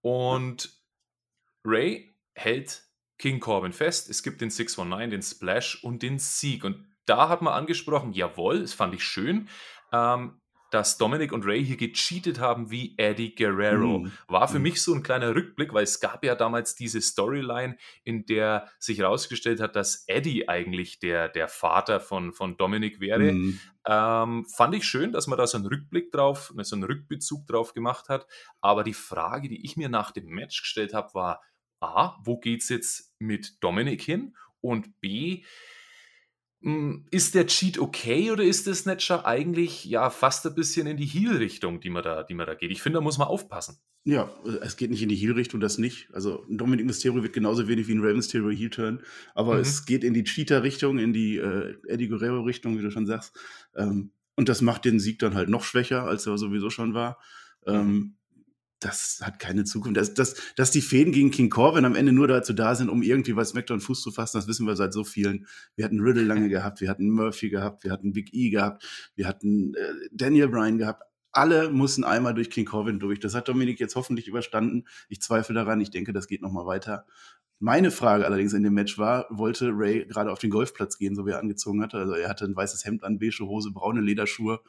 Und 0.00 0.70
Ray 1.64 2.14
hält 2.34 2.82
King 3.18 3.40
Corbin 3.40 3.72
fest. 3.72 4.08
Es 4.08 4.22
gibt 4.22 4.40
den 4.40 4.50
619, 4.50 5.10
den 5.10 5.22
Splash 5.22 5.82
und 5.82 6.02
den 6.02 6.18
Sieg. 6.18 6.64
Und 6.64 6.86
da 7.06 7.28
hat 7.28 7.42
man 7.42 7.54
angesprochen, 7.54 8.12
jawohl, 8.12 8.60
das 8.60 8.72
fand 8.74 8.94
ich 8.94 9.02
schön, 9.04 9.48
ähm, 9.92 10.40
dass 10.70 10.98
Dominic 10.98 11.32
und 11.32 11.46
Ray 11.46 11.64
hier 11.64 11.78
gecheatet 11.78 12.40
haben 12.40 12.70
wie 12.70 12.92
Eddie 12.98 13.34
Guerrero. 13.34 14.00
Mhm. 14.00 14.12
War 14.28 14.48
für 14.48 14.58
Mhm. 14.58 14.64
mich 14.64 14.82
so 14.82 14.92
ein 14.92 15.02
kleiner 15.02 15.34
Rückblick, 15.34 15.72
weil 15.72 15.84
es 15.84 15.98
gab 15.98 16.22
ja 16.26 16.34
damals 16.34 16.74
diese 16.74 17.00
Storyline, 17.00 17.78
in 18.04 18.26
der 18.26 18.68
sich 18.78 18.98
herausgestellt 18.98 19.60
hat, 19.60 19.76
dass 19.76 20.04
Eddie 20.08 20.46
eigentlich 20.46 20.98
der, 20.98 21.30
der 21.30 21.48
Vater 21.48 22.00
von, 22.00 22.34
von 22.34 22.58
Dominic 22.58 23.00
wäre. 23.00 23.32
Mhm. 23.32 23.60
Ähm, 23.86 24.44
fand 24.54 24.74
ich 24.74 24.84
schön, 24.84 25.10
dass 25.12 25.26
man 25.26 25.38
da 25.38 25.46
so 25.46 25.56
einen 25.56 25.66
Rückblick 25.66 26.12
drauf, 26.12 26.52
so 26.58 26.76
einen 26.76 26.84
Rückbezug 26.84 27.46
drauf 27.46 27.72
gemacht 27.72 28.10
hat. 28.10 28.26
Aber 28.60 28.84
die 28.84 28.92
Frage, 28.92 29.48
die 29.48 29.64
ich 29.64 29.78
mir 29.78 29.88
nach 29.88 30.10
dem 30.10 30.26
Match 30.26 30.60
gestellt 30.60 30.92
habe, 30.92 31.14
war: 31.14 31.40
A, 31.80 32.18
wo 32.24 32.38
geht's 32.38 32.68
jetzt 32.68 33.07
mit 33.18 33.62
Dominik 33.62 34.02
hin? 34.02 34.36
Und 34.60 35.00
B, 35.00 35.44
mh, 36.60 37.06
ist 37.10 37.34
der 37.34 37.46
Cheat 37.46 37.78
okay 37.78 38.30
oder 38.30 38.42
ist 38.42 38.66
nicht 38.86 39.02
schon 39.02 39.20
eigentlich 39.20 39.84
ja 39.84 40.10
fast 40.10 40.46
ein 40.46 40.54
bisschen 40.54 40.86
in 40.86 40.96
die 40.96 41.06
Heel-Richtung, 41.06 41.80
die 41.80 41.90
man 41.90 42.02
da, 42.02 42.22
die 42.22 42.34
man 42.34 42.46
da 42.46 42.54
geht? 42.54 42.70
Ich 42.70 42.82
finde, 42.82 42.98
da 42.98 43.00
muss 43.02 43.18
man 43.18 43.28
aufpassen. 43.28 43.78
Ja, 44.04 44.30
äh, 44.44 44.58
es 44.62 44.76
geht 44.76 44.90
nicht 44.90 45.02
in 45.02 45.08
die 45.08 45.16
Heel-Richtung, 45.16 45.60
das 45.60 45.78
nicht. 45.78 46.08
Also 46.12 46.44
Dominic 46.48 46.86
Mysterio 46.86 47.22
wird 47.22 47.32
genauso 47.34 47.68
wenig 47.68 47.88
wie 47.88 47.94
ein 47.94 48.00
Rey 48.00 48.14
Mysterio 48.14 48.50
Heel-Turn, 48.50 49.02
aber 49.34 49.54
Mhm. 49.54 49.60
es 49.60 49.86
geht 49.86 50.04
in 50.04 50.14
die 50.14 50.24
Cheater-Richtung, 50.24 50.98
in 50.98 51.12
die 51.12 51.36
äh, 51.36 51.76
Eddie 51.86 52.08
Guerrero-Richtung, 52.08 52.78
wie 52.78 52.82
du 52.82 52.90
schon 52.90 53.06
sagst. 53.06 53.38
Ähm, 53.76 54.12
und 54.36 54.48
das 54.48 54.62
macht 54.62 54.84
den 54.84 55.00
Sieg 55.00 55.18
dann 55.18 55.34
halt 55.34 55.48
noch 55.48 55.64
schwächer, 55.64 56.04
als 56.04 56.26
er 56.26 56.38
sowieso 56.38 56.70
schon 56.70 56.94
war. 56.94 57.18
Ähm, 57.66 58.17
das 58.80 59.20
hat 59.22 59.38
keine 59.38 59.64
Zukunft. 59.64 59.96
Dass, 59.96 60.14
dass, 60.14 60.36
dass 60.56 60.70
die 60.70 60.80
Fäden 60.80 61.12
gegen 61.12 61.30
King 61.30 61.50
Corbin 61.50 61.84
am 61.84 61.94
Ende 61.94 62.12
nur 62.12 62.28
dazu 62.28 62.52
da 62.52 62.74
sind, 62.74 62.88
um 62.88 63.02
irgendwie 63.02 63.36
was 63.36 63.50
SmackDown 63.50 63.80
Fuß 63.80 64.02
zu 64.02 64.10
fassen, 64.10 64.38
das 64.38 64.46
wissen 64.46 64.66
wir 64.66 64.76
seit 64.76 64.92
so 64.92 65.04
vielen. 65.04 65.46
Wir 65.76 65.84
hatten 65.84 66.00
Riddle 66.00 66.24
lange 66.24 66.48
gehabt, 66.48 66.80
wir 66.80 66.88
hatten 66.88 67.10
Murphy 67.10 67.50
gehabt, 67.50 67.84
wir 67.84 67.92
hatten 67.92 68.12
Big 68.12 68.32
E 68.32 68.50
gehabt, 68.50 69.10
wir 69.14 69.26
hatten 69.26 69.74
äh, 69.74 69.92
Daniel 70.12 70.48
Bryan 70.48 70.78
gehabt. 70.78 71.02
Alle 71.30 71.70
mussten 71.70 72.04
einmal 72.04 72.34
durch 72.34 72.50
King 72.50 72.64
Corbin 72.64 72.98
durch. 72.98 73.20
Das 73.20 73.34
hat 73.34 73.48
Dominik 73.48 73.78
jetzt 73.80 73.96
hoffentlich 73.96 74.28
überstanden. 74.28 74.84
Ich 75.08 75.20
zweifle 75.20 75.54
daran. 75.54 75.80
Ich 75.80 75.90
denke, 75.90 76.12
das 76.12 76.26
geht 76.26 76.40
noch 76.40 76.50
mal 76.50 76.66
weiter. 76.66 77.04
Meine 77.60 77.90
Frage 77.90 78.24
allerdings 78.24 78.52
in 78.52 78.62
dem 78.62 78.74
Match 78.74 78.98
war, 78.98 79.26
wollte 79.30 79.70
Ray 79.72 80.06
gerade 80.06 80.30
auf 80.30 80.38
den 80.38 80.50
Golfplatz 80.50 80.96
gehen, 80.96 81.16
so 81.16 81.26
wie 81.26 81.32
er 81.32 81.40
angezogen 81.40 81.82
hatte? 81.82 81.98
Also 81.98 82.12
er 82.12 82.28
hatte 82.28 82.44
ein 82.44 82.54
weißes 82.54 82.84
Hemd 82.84 83.02
an, 83.02 83.18
beige 83.18 83.46
Hose, 83.46 83.72
braune 83.72 84.00
Lederschuhe, 84.00 84.60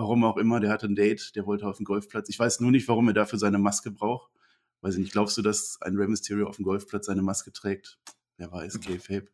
warum 0.00 0.24
auch 0.24 0.36
immer. 0.36 0.60
Der 0.60 0.70
hatte 0.70 0.86
ein 0.86 0.96
Date, 0.96 1.36
der 1.36 1.46
wollte 1.46 1.66
auf 1.66 1.76
den 1.76 1.84
Golfplatz. 1.84 2.28
Ich 2.28 2.38
weiß 2.38 2.60
nur 2.60 2.70
nicht, 2.70 2.88
warum 2.88 3.08
er 3.08 3.14
dafür 3.14 3.38
seine 3.38 3.58
Maske 3.58 3.90
braucht. 3.90 4.30
Weiß 4.80 4.94
ich 4.94 5.00
nicht, 5.00 5.12
glaubst 5.12 5.36
du, 5.36 5.42
dass 5.42 5.78
ein 5.82 5.96
Rey 5.96 6.08
Mysterio 6.08 6.48
auf 6.48 6.56
dem 6.56 6.64
Golfplatz 6.64 7.06
seine 7.06 7.22
Maske 7.22 7.52
trägt? 7.52 7.98
Wer 8.38 8.50
weiß, 8.50 8.80
K-Fape. 8.80 9.28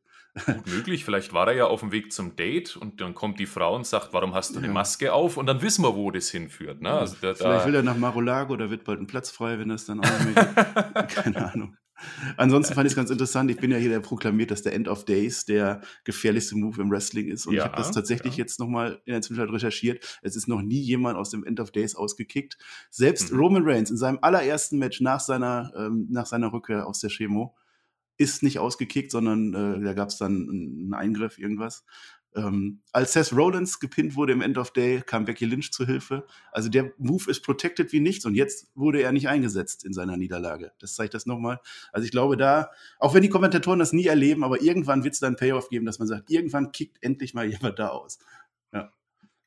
Gut 0.44 0.66
möglich, 0.66 1.04
vielleicht 1.04 1.32
war 1.32 1.46
er 1.46 1.54
ja 1.54 1.66
auf 1.66 1.80
dem 1.80 1.92
Weg 1.92 2.12
zum 2.12 2.36
Date 2.36 2.76
und 2.76 3.00
dann 3.00 3.14
kommt 3.14 3.38
die 3.38 3.46
Frau 3.46 3.74
und 3.74 3.86
sagt, 3.86 4.12
warum 4.12 4.34
hast 4.34 4.54
du 4.54 4.58
eine 4.58 4.68
Maske 4.68 5.12
auf? 5.12 5.36
Und 5.36 5.46
dann 5.46 5.62
wissen 5.62 5.82
wir, 5.82 5.94
wo 5.94 6.10
das 6.10 6.28
hinführt. 6.28 6.82
Ne? 6.82 6.90
Also 6.90 7.16
da, 7.22 7.34
vielleicht 7.34 7.66
will 7.66 7.76
er 7.76 7.82
nach 7.82 7.96
Marolago, 7.96 8.56
da 8.56 8.68
wird 8.68 8.84
bald 8.84 9.00
ein 9.00 9.06
Platz 9.06 9.30
frei, 9.30 9.58
wenn 9.58 9.68
das 9.68 9.86
dann 9.86 10.00
auch 10.00 10.24
nicht 10.24 10.34
mehr 10.34 10.44
Keine 11.08 11.52
Ahnung. 11.52 11.76
Ansonsten 12.36 12.74
fand 12.74 12.86
ich 12.86 12.92
es 12.92 12.96
ganz 12.96 13.10
interessant. 13.10 13.50
Ich 13.50 13.56
bin 13.56 13.70
ja 13.70 13.78
hier 13.78 13.88
der 13.88 14.00
proklamiert, 14.00 14.50
dass 14.50 14.62
der 14.62 14.74
End 14.74 14.88
of 14.88 15.04
Days 15.04 15.44
der 15.44 15.80
gefährlichste 16.04 16.56
Move 16.56 16.80
im 16.80 16.90
Wrestling 16.90 17.28
ist. 17.28 17.46
Und 17.46 17.54
ja, 17.54 17.60
ich 17.60 17.64
habe 17.66 17.76
das 17.76 17.92
tatsächlich 17.92 18.36
ja. 18.36 18.44
jetzt 18.44 18.60
nochmal 18.60 19.00
in 19.04 19.12
der 19.12 19.22
Zwischenzeit 19.22 19.52
recherchiert. 19.52 20.18
Es 20.22 20.36
ist 20.36 20.48
noch 20.48 20.62
nie 20.62 20.80
jemand 20.80 21.16
aus 21.16 21.30
dem 21.30 21.44
End 21.44 21.60
of 21.60 21.70
Days 21.70 21.96
ausgekickt. 21.96 22.58
Selbst 22.90 23.32
mhm. 23.32 23.38
Roman 23.38 23.62
Reigns 23.64 23.90
in 23.90 23.96
seinem 23.96 24.18
allerersten 24.20 24.78
Match 24.78 25.00
nach 25.00 25.20
seiner, 25.20 25.72
ähm, 25.76 26.06
nach 26.10 26.26
seiner 26.26 26.52
Rückkehr 26.52 26.86
aus 26.86 27.00
der 27.00 27.10
Chemo 27.10 27.56
ist 28.18 28.42
nicht 28.42 28.58
ausgekickt, 28.58 29.10
sondern 29.10 29.52
äh, 29.54 29.84
da 29.84 29.92
gab 29.92 30.08
es 30.08 30.16
dann 30.16 30.48
einen 30.48 30.94
Eingriff, 30.94 31.38
irgendwas. 31.38 31.84
Ähm, 32.36 32.82
als 32.92 33.14
Seth 33.14 33.32
Rollins 33.32 33.80
gepinnt 33.80 34.14
wurde 34.14 34.34
im 34.34 34.42
End 34.42 34.58
of 34.58 34.70
Day, 34.70 35.02
kam 35.04 35.24
Becky 35.24 35.46
Lynch 35.46 35.72
zu 35.72 35.86
Hilfe. 35.86 36.26
Also 36.52 36.68
der 36.68 36.92
Move 36.98 37.30
ist 37.30 37.40
protected 37.40 37.92
wie 37.92 38.00
nichts 38.00 38.26
und 38.26 38.34
jetzt 38.34 38.68
wurde 38.74 39.00
er 39.00 39.12
nicht 39.12 39.28
eingesetzt 39.28 39.86
in 39.86 39.94
seiner 39.94 40.18
Niederlage. 40.18 40.72
Das 40.78 40.94
zeigt 40.94 41.14
das 41.14 41.24
nochmal. 41.24 41.60
Also 41.92 42.04
ich 42.04 42.10
glaube 42.10 42.36
da, 42.36 42.70
auch 42.98 43.14
wenn 43.14 43.22
die 43.22 43.30
Kommentatoren 43.30 43.78
das 43.78 43.94
nie 43.94 44.06
erleben, 44.06 44.44
aber 44.44 44.60
irgendwann 44.60 45.02
wird 45.02 45.14
es 45.14 45.20
dann 45.20 45.36
Payoff 45.36 45.70
geben, 45.70 45.86
dass 45.86 45.98
man 45.98 46.08
sagt, 46.08 46.30
irgendwann 46.30 46.72
kickt 46.72 46.98
endlich 47.00 47.32
mal 47.32 47.46
jemand 47.50 47.78
da 47.78 47.88
aus. 47.88 48.18
Ja. 48.72 48.92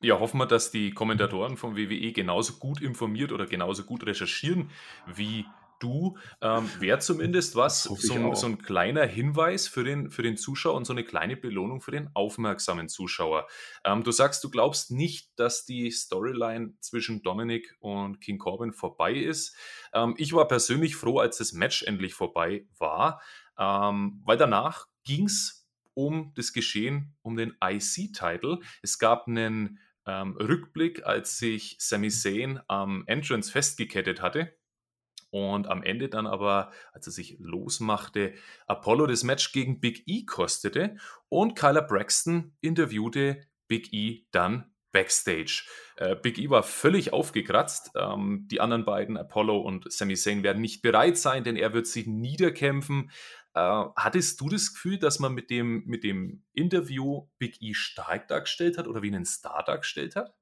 Ja, 0.01 0.19
hoffen 0.19 0.39
wir, 0.39 0.47
dass 0.47 0.71
die 0.71 0.91
Kommentatoren 0.91 1.57
vom 1.57 1.75
WWE 1.77 2.11
genauso 2.11 2.53
gut 2.53 2.81
informiert 2.81 3.31
oder 3.31 3.45
genauso 3.45 3.83
gut 3.83 4.03
recherchieren 4.05 4.71
wie 5.05 5.45
du, 5.79 6.17
ähm, 6.41 6.69
wäre 6.79 6.99
zumindest 6.99 7.55
was, 7.55 7.83
so, 7.83 7.95
so, 7.95 8.45
ein 8.45 8.61
kleiner 8.61 9.05
Hinweis 9.05 9.67
für 9.67 9.83
den, 9.83 10.11
für 10.11 10.21
den 10.21 10.37
Zuschauer 10.37 10.75
und 10.75 10.85
so 10.85 10.93
eine 10.93 11.03
kleine 11.03 11.35
Belohnung 11.35 11.81
für 11.81 11.91
den 11.91 12.09
aufmerksamen 12.13 12.89
Zuschauer. 12.89 13.47
Ähm, 13.83 14.03
du 14.03 14.11
sagst, 14.11 14.43
du 14.43 14.49
glaubst 14.49 14.91
nicht, 14.91 15.31
dass 15.37 15.65
die 15.65 15.91
Storyline 15.91 16.73
zwischen 16.81 17.23
Dominic 17.23 17.75
und 17.79 18.21
King 18.21 18.37
Corbin 18.37 18.73
vorbei 18.73 19.13
ist. 19.13 19.55
Ähm, 19.93 20.15
ich 20.17 20.33
war 20.33 20.47
persönlich 20.47 20.95
froh, 20.95 21.19
als 21.19 21.37
das 21.37 21.53
Match 21.53 21.83
endlich 21.83 22.13
vorbei 22.13 22.67
war, 22.77 23.21
ähm, 23.57 24.21
weil 24.25 24.37
danach 24.37 24.87
ging 25.03 25.25
es 25.25 25.67
um 25.93 26.31
das 26.35 26.53
Geschehen, 26.53 27.15
um 27.21 27.35
den 27.35 27.55
IC-Title. 27.63 28.59
Es 28.81 28.99
gab 28.99 29.27
einen 29.27 29.79
ähm, 30.05 30.37
Rückblick, 30.37 31.05
als 31.05 31.37
sich 31.37 31.75
Sami 31.79 32.09
Zayn 32.09 32.61
am 32.67 33.03
Entrance 33.07 33.51
festgekettet 33.51 34.21
hatte 34.21 34.53
und 35.31 35.67
am 35.67 35.83
Ende 35.83 36.09
dann 36.09 36.27
aber, 36.27 36.71
als 36.91 37.07
er 37.07 37.13
sich 37.13 37.37
losmachte, 37.39 38.33
Apollo 38.67 39.07
das 39.07 39.23
Match 39.23 39.51
gegen 39.51 39.79
Big 39.79 40.03
E 40.07 40.25
kostete 40.25 40.95
und 41.29 41.55
Kyler 41.55 41.83
Braxton 41.83 42.55
interviewte 42.61 43.41
Big 43.67 43.93
E 43.93 44.25
dann 44.31 44.71
Backstage. 44.91 45.65
Äh, 45.97 46.15
Big 46.15 46.39
E 46.39 46.49
war 46.49 46.63
völlig 46.63 47.13
aufgekratzt. 47.13 47.91
Ähm, 47.95 48.47
die 48.49 48.59
anderen 48.59 48.85
beiden, 48.85 49.17
Apollo 49.17 49.59
und 49.59 49.91
Sami 49.91 50.15
Zayn, 50.15 50.43
werden 50.43 50.61
nicht 50.61 50.81
bereit 50.81 51.17
sein, 51.17 51.43
denn 51.43 51.55
er 51.55 51.73
wird 51.73 51.87
sich 51.87 52.07
niederkämpfen. 52.07 53.11
Äh, 53.53 53.83
hattest 53.95 54.41
du 54.41 54.49
das 54.49 54.73
Gefühl, 54.73 54.97
dass 54.97 55.19
man 55.19 55.33
mit 55.33 55.49
dem, 55.49 55.83
mit 55.85 56.03
dem 56.03 56.43
Interview 56.53 57.27
Big 57.37 57.61
E 57.61 57.73
stark 57.73 58.27
dargestellt 58.27 58.77
hat 58.77 58.87
oder 58.87 59.01
wie 59.01 59.07
einen 59.07 59.25
Star 59.25 59.63
dargestellt 59.63 60.15
hat? 60.15 60.33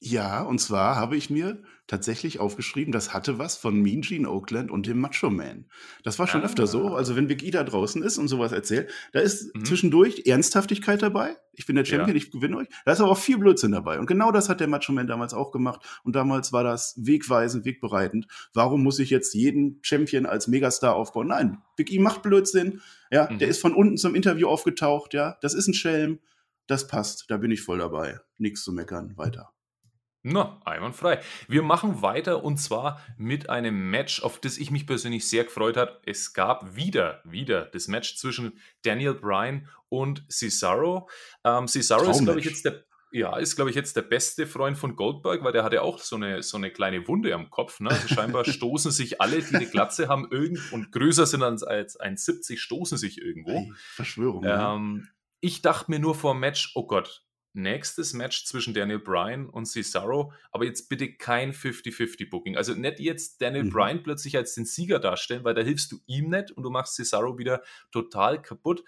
Ja, 0.00 0.42
und 0.42 0.60
zwar 0.60 0.94
habe 0.94 1.16
ich 1.16 1.28
mir 1.28 1.60
tatsächlich 1.88 2.38
aufgeschrieben, 2.38 2.92
das 2.92 3.12
hatte 3.12 3.38
was 3.38 3.56
von 3.56 3.80
Mean 3.80 4.02
Gene 4.02 4.30
Oakland 4.30 4.70
und 4.70 4.86
dem 4.86 5.00
Macho 5.00 5.28
Man. 5.28 5.66
Das 6.04 6.20
war 6.20 6.28
schon 6.28 6.42
öfter 6.42 6.68
so. 6.68 6.88
Ah. 6.90 6.96
Also 6.96 7.16
wenn 7.16 7.26
Big 7.26 7.42
E 7.42 7.50
da 7.50 7.64
draußen 7.64 8.02
ist 8.04 8.16
und 8.16 8.28
sowas 8.28 8.52
erzählt, 8.52 8.90
da 9.12 9.18
ist 9.18 9.52
Mhm. 9.56 9.64
zwischendurch 9.64 10.22
Ernsthaftigkeit 10.26 11.02
dabei. 11.02 11.36
Ich 11.52 11.66
bin 11.66 11.74
der 11.74 11.84
Champion, 11.84 12.10
Ja. 12.10 12.14
ich 12.14 12.30
gewinne 12.30 12.58
euch. 12.58 12.68
Da 12.84 12.92
ist 12.92 13.00
aber 13.00 13.10
auch 13.10 13.18
viel 13.18 13.38
Blödsinn 13.38 13.72
dabei. 13.72 13.98
Und 13.98 14.06
genau 14.06 14.30
das 14.30 14.48
hat 14.48 14.60
der 14.60 14.68
Macho 14.68 14.92
Man 14.92 15.08
damals 15.08 15.34
auch 15.34 15.50
gemacht. 15.50 15.80
Und 16.04 16.14
damals 16.14 16.52
war 16.52 16.62
das 16.62 16.94
wegweisend, 16.96 17.64
wegbereitend. 17.64 18.28
Warum 18.54 18.84
muss 18.84 19.00
ich 19.00 19.10
jetzt 19.10 19.34
jeden 19.34 19.80
Champion 19.82 20.26
als 20.26 20.46
Megastar 20.46 20.94
aufbauen? 20.94 21.26
Nein, 21.28 21.58
Big 21.74 21.90
E 21.90 21.98
macht 21.98 22.22
Blödsinn. 22.22 22.82
Ja, 23.10 23.26
der 23.26 23.48
mhm. 23.48 23.50
ist 23.50 23.60
von 23.60 23.74
unten 23.74 23.96
zum 23.96 24.14
Interview 24.14 24.46
aufgetaucht. 24.46 25.12
Ja, 25.14 25.38
das 25.40 25.54
ist 25.54 25.66
ein 25.66 25.74
Schelm. 25.74 26.20
Das 26.68 26.86
passt. 26.86 27.24
Da 27.28 27.38
bin 27.38 27.50
ich 27.50 27.62
voll 27.62 27.78
dabei. 27.78 28.20
Nichts 28.36 28.62
zu 28.62 28.72
meckern. 28.72 29.14
Weiter. 29.16 29.50
Na, 30.22 30.60
einwandfrei. 30.64 31.20
Wir 31.46 31.62
machen 31.62 32.02
weiter 32.02 32.42
und 32.42 32.58
zwar 32.58 33.00
mit 33.16 33.48
einem 33.48 33.90
Match, 33.90 34.22
auf 34.22 34.40
das 34.40 34.58
ich 34.58 34.70
mich 34.70 34.86
persönlich 34.86 35.28
sehr 35.28 35.44
gefreut 35.44 35.76
habe. 35.76 36.00
Es 36.04 36.32
gab 36.32 36.74
wieder, 36.74 37.22
wieder 37.24 37.66
das 37.66 37.86
Match 37.86 38.16
zwischen 38.16 38.58
Daniel 38.82 39.14
Bryan 39.14 39.68
und 39.88 40.24
Cesaro. 40.30 41.08
Ähm, 41.44 41.68
Cesaro 41.68 42.10
ist, 42.10 42.24
glaube 42.24 42.40
ich, 42.40 42.46
jetzt 42.46 42.64
der 42.64 42.84
ja, 43.10 43.36
ist, 43.38 43.56
glaube 43.56 43.70
ich, 43.70 43.76
jetzt 43.76 43.96
der 43.96 44.02
beste 44.02 44.46
Freund 44.46 44.76
von 44.76 44.94
Goldberg, 44.94 45.42
weil 45.42 45.52
der 45.52 45.64
hatte 45.64 45.82
auch 45.82 45.98
so 45.98 46.16
eine, 46.16 46.42
so 46.42 46.58
eine 46.58 46.70
kleine 46.70 47.08
Wunde 47.08 47.34
am 47.34 47.48
Kopf. 47.48 47.80
Ne? 47.80 47.90
Also 47.90 48.08
scheinbar 48.08 48.44
stoßen 48.44 48.90
sich 48.90 49.20
alle, 49.20 49.40
die 49.40 49.54
eine 49.54 49.66
Glatze 49.66 50.08
haben, 50.08 50.28
irgend 50.30 50.72
und 50.72 50.92
größer 50.92 51.26
sind 51.26 51.42
als 51.42 51.64
1,70, 51.64 52.58
stoßen 52.58 52.98
sich 52.98 53.18
irgendwo. 53.18 53.72
Verschwörung. 53.94 54.44
Ähm, 54.44 54.50
ja. 54.50 55.12
Ich 55.40 55.62
dachte 55.62 55.90
mir 55.90 56.00
nur 56.00 56.14
vor 56.14 56.34
dem 56.34 56.40
Match, 56.40 56.72
oh 56.74 56.86
Gott, 56.86 57.24
nächstes 57.52 58.12
Match 58.12 58.44
zwischen 58.44 58.74
Daniel 58.74 58.98
Bryan 58.98 59.48
und 59.48 59.66
Cesaro, 59.66 60.32
aber 60.52 60.64
jetzt 60.64 60.88
bitte 60.88 61.14
kein 61.14 61.52
50-50-Booking. 61.52 62.56
Also 62.56 62.74
nicht 62.74 63.00
jetzt 63.00 63.40
Daniel 63.40 63.64
mhm. 63.64 63.70
Bryan 63.70 64.02
plötzlich 64.02 64.36
als 64.36 64.54
den 64.54 64.64
Sieger 64.64 64.98
darstellen, 64.98 65.44
weil 65.44 65.54
da 65.54 65.62
hilfst 65.62 65.92
du 65.92 65.98
ihm 66.06 66.30
nicht 66.30 66.50
und 66.52 66.62
du 66.62 66.70
machst 66.70 66.96
Cesaro 66.96 67.38
wieder 67.38 67.62
total 67.90 68.40
kaputt. 68.40 68.84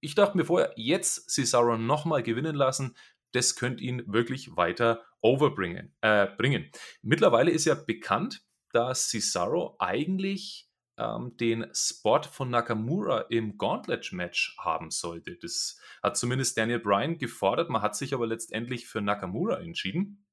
Ich 0.00 0.14
dachte 0.14 0.36
mir 0.36 0.44
vorher, 0.44 0.72
jetzt 0.76 1.30
Cesaro 1.30 1.76
nochmal 1.76 2.22
gewinnen 2.22 2.54
lassen, 2.54 2.96
das 3.32 3.56
könnte 3.56 3.82
ihn 3.82 4.02
wirklich 4.06 4.56
weiter 4.56 5.04
overbringen. 5.20 5.94
Äh, 6.00 6.26
bringen. 6.36 6.70
Mittlerweile 7.02 7.50
ist 7.50 7.64
ja 7.64 7.74
bekannt, 7.74 8.42
dass 8.72 9.08
Cesaro 9.08 9.76
eigentlich 9.78 10.65
ähm, 10.98 11.36
den 11.36 11.66
Spot 11.72 12.22
von 12.22 12.50
Nakamura 12.50 13.22
im 13.28 13.58
Gauntlet-Match 13.58 14.56
haben 14.58 14.90
sollte. 14.90 15.36
Das 15.36 15.78
hat 16.02 16.16
zumindest 16.16 16.56
Daniel 16.56 16.80
Bryan 16.80 17.18
gefordert. 17.18 17.70
Man 17.70 17.82
hat 17.82 17.96
sich 17.96 18.14
aber 18.14 18.26
letztendlich 18.26 18.86
für 18.86 19.00
Nakamura 19.00 19.60
entschieden. 19.60 20.24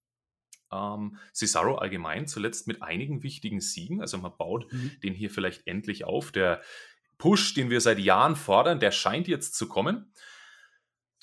Ähm, 0.71 1.17
Cesaro 1.33 1.75
allgemein 1.75 2.27
zuletzt 2.27 2.67
mit 2.67 2.81
einigen 2.81 3.23
wichtigen 3.23 3.61
Siegen. 3.61 4.01
Also 4.01 4.17
man 4.17 4.35
baut 4.37 4.71
mhm. 4.71 4.91
den 5.03 5.13
hier 5.13 5.29
vielleicht 5.29 5.67
endlich 5.67 6.05
auf. 6.05 6.31
Der 6.31 6.61
Push, 7.17 7.53
den 7.53 7.69
wir 7.69 7.81
seit 7.81 7.99
Jahren 7.99 8.35
fordern, 8.35 8.79
der 8.79 8.91
scheint 8.91 9.27
jetzt 9.27 9.55
zu 9.55 9.67
kommen. 9.67 10.11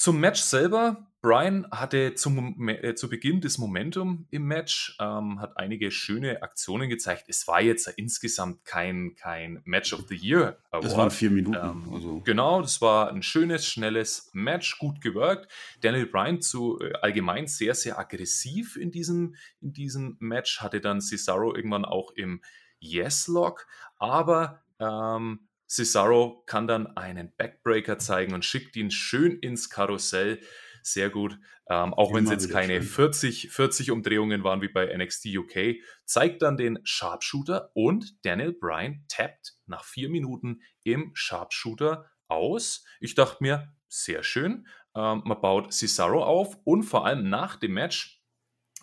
Zum 0.00 0.18
Match 0.18 0.40
selber 0.40 1.06
Brian 1.20 1.66
hatte 1.70 2.14
zum, 2.14 2.66
äh, 2.70 2.94
zu 2.94 3.10
Beginn 3.10 3.42
das 3.42 3.58
Momentum 3.58 4.26
im 4.30 4.44
Match, 4.44 4.96
ähm, 4.98 5.38
hat 5.42 5.58
einige 5.58 5.90
schöne 5.90 6.42
Aktionen 6.42 6.88
gezeigt. 6.88 7.24
Es 7.28 7.46
war 7.46 7.60
jetzt 7.60 7.86
insgesamt 7.98 8.64
kein, 8.64 9.14
kein 9.14 9.60
Match 9.66 9.92
of 9.92 10.06
the 10.08 10.16
Year. 10.16 10.56
Award. 10.70 10.84
Das 10.86 10.96
waren 10.96 11.10
vier 11.10 11.30
Minuten. 11.30 11.58
Ähm, 11.62 11.92
also. 11.92 12.20
Genau, 12.20 12.62
das 12.62 12.80
war 12.80 13.10
ein 13.10 13.22
schönes, 13.22 13.66
schnelles 13.66 14.30
Match, 14.32 14.78
gut 14.78 15.02
gewirkt. 15.02 15.52
Daniel 15.82 16.06
Bryan 16.06 16.40
zu 16.40 16.80
äh, 16.80 16.94
allgemein 17.02 17.46
sehr, 17.46 17.74
sehr 17.74 17.98
aggressiv 17.98 18.78
in 18.78 18.90
diesem, 18.90 19.34
in 19.60 19.74
diesem 19.74 20.16
Match, 20.18 20.62
hatte 20.62 20.80
dann 20.80 21.02
Cesaro 21.02 21.54
irgendwann 21.54 21.84
auch 21.84 22.12
im 22.12 22.40
Yes-Lock, 22.78 23.66
aber 23.98 24.62
ähm, 24.78 25.40
Cesaro 25.70 26.42
kann 26.46 26.66
dann 26.66 26.96
einen 26.96 27.33
Backbreaker 27.37 27.98
zeigen 27.98 28.35
und 28.35 28.44
schickt 28.44 28.76
ihn 28.76 28.90
schön 28.90 29.38
ins 29.38 29.70
Karussell 29.70 30.40
sehr 30.83 31.11
gut. 31.11 31.38
Ähm, 31.68 31.94
auch 31.94 32.12
wenn 32.12 32.24
es 32.24 32.30
jetzt 32.30 32.50
keine 32.50 32.83
40, 32.83 33.50
40 33.50 33.90
Umdrehungen 33.90 34.42
waren 34.42 34.62
wie 34.62 34.68
bei 34.68 34.87
NXT 34.96 35.26
UK, 35.37 35.76
zeigt 36.04 36.42
dann 36.42 36.56
den 36.56 36.80
Sharpshooter 36.83 37.70
und 37.74 38.24
Daniel 38.24 38.52
Bryan 38.52 39.04
tappt 39.09 39.54
nach 39.66 39.85
vier 39.85 40.09
Minuten 40.09 40.62
im 40.83 41.12
Sharpshooter 41.14 42.11
aus. 42.28 42.85
Ich 42.98 43.14
dachte 43.14 43.38
mir, 43.40 43.72
sehr 43.88 44.22
schön. 44.22 44.66
Ähm, 44.96 45.22
man 45.24 45.40
baut 45.40 45.72
Cesaro 45.72 46.24
auf 46.24 46.59
und 46.64 46.83
vor 46.83 47.06
allem 47.06 47.28
nach 47.28 47.56
dem 47.56 47.74
Match 47.74 48.20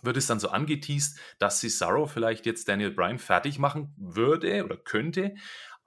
wird 0.03 0.15
es 0.15 0.27
dann 0.27 0.39
so 0.39 0.49
angeteased, 0.49 1.19
dass 1.39 1.59
Cesaro 1.59 2.05
vielleicht 2.05 2.45
jetzt 2.45 2.67
Daniel 2.69 2.91
Bryan 2.91 3.19
fertig 3.19 3.57
machen 3.59 3.93
würde 3.97 4.63
oder 4.63 4.77
könnte, 4.77 5.35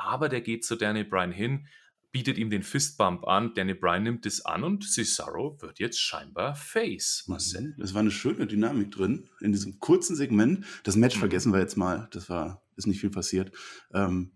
aber 0.00 0.28
der 0.28 0.40
geht 0.40 0.64
zu 0.64 0.76
Daniel 0.76 1.04
Bryan 1.04 1.32
hin, 1.32 1.66
bietet 2.12 2.38
ihm 2.38 2.50
den 2.50 2.62
Fistbump 2.62 3.24
an, 3.26 3.54
Daniel 3.54 3.76
Bryan 3.76 4.02
nimmt 4.02 4.26
es 4.26 4.44
an 4.44 4.64
und 4.64 4.84
Cesaro 4.84 5.56
wird 5.60 5.78
jetzt 5.78 6.00
scheinbar 6.00 6.56
Face. 6.56 7.24
Marcel. 7.28 7.76
Es 7.78 7.94
war 7.94 8.00
eine 8.00 8.10
schöne 8.10 8.46
Dynamik 8.46 8.90
drin 8.90 9.28
in 9.40 9.52
diesem 9.52 9.78
kurzen 9.78 10.16
Segment. 10.16 10.64
Das 10.82 10.96
Match 10.96 11.16
mhm. 11.16 11.20
vergessen 11.20 11.52
wir 11.52 11.60
jetzt 11.60 11.76
mal, 11.76 12.08
das 12.10 12.28
war, 12.28 12.62
ist 12.76 12.86
nicht 12.86 13.00
viel 13.00 13.10
passiert. 13.10 13.52
Ähm, 13.94 14.32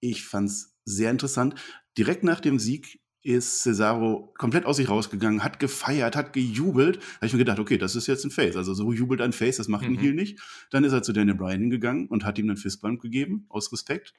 ich 0.00 0.24
fand 0.24 0.48
es 0.50 0.76
sehr 0.84 1.10
interessant. 1.10 1.54
Direkt 1.96 2.22
nach 2.22 2.40
dem 2.40 2.58
Sieg 2.58 3.00
ist 3.22 3.62
Cesaro 3.62 4.32
komplett 4.38 4.64
aus 4.64 4.76
sich 4.76 4.88
rausgegangen, 4.88 5.42
hat 5.42 5.58
gefeiert, 5.58 6.14
hat 6.14 6.32
gejubelt. 6.32 6.96
Da 6.96 7.16
habe 7.16 7.26
ich 7.26 7.32
mir 7.32 7.40
gedacht, 7.40 7.58
okay, 7.58 7.76
das 7.76 7.96
ist 7.96 8.06
jetzt 8.06 8.24
ein 8.24 8.30
Face. 8.30 8.56
Also 8.56 8.72
so 8.72 8.92
jubelt 8.92 9.20
ein 9.20 9.32
Face, 9.32 9.56
das 9.56 9.66
macht 9.66 9.82
mhm. 9.82 9.94
ein 9.94 9.98
Heel 9.98 10.14
nicht. 10.14 10.40
Dann 10.70 10.84
ist 10.84 10.92
er 10.92 11.02
zu 11.02 11.12
Daniel 11.12 11.34
Bryan 11.34 11.60
hingegangen 11.60 12.06
und 12.06 12.24
hat 12.24 12.38
ihm 12.38 12.48
einen 12.48 12.56
Fistbump 12.56 13.00
gegeben, 13.00 13.46
aus 13.48 13.72
Respekt 13.72 14.14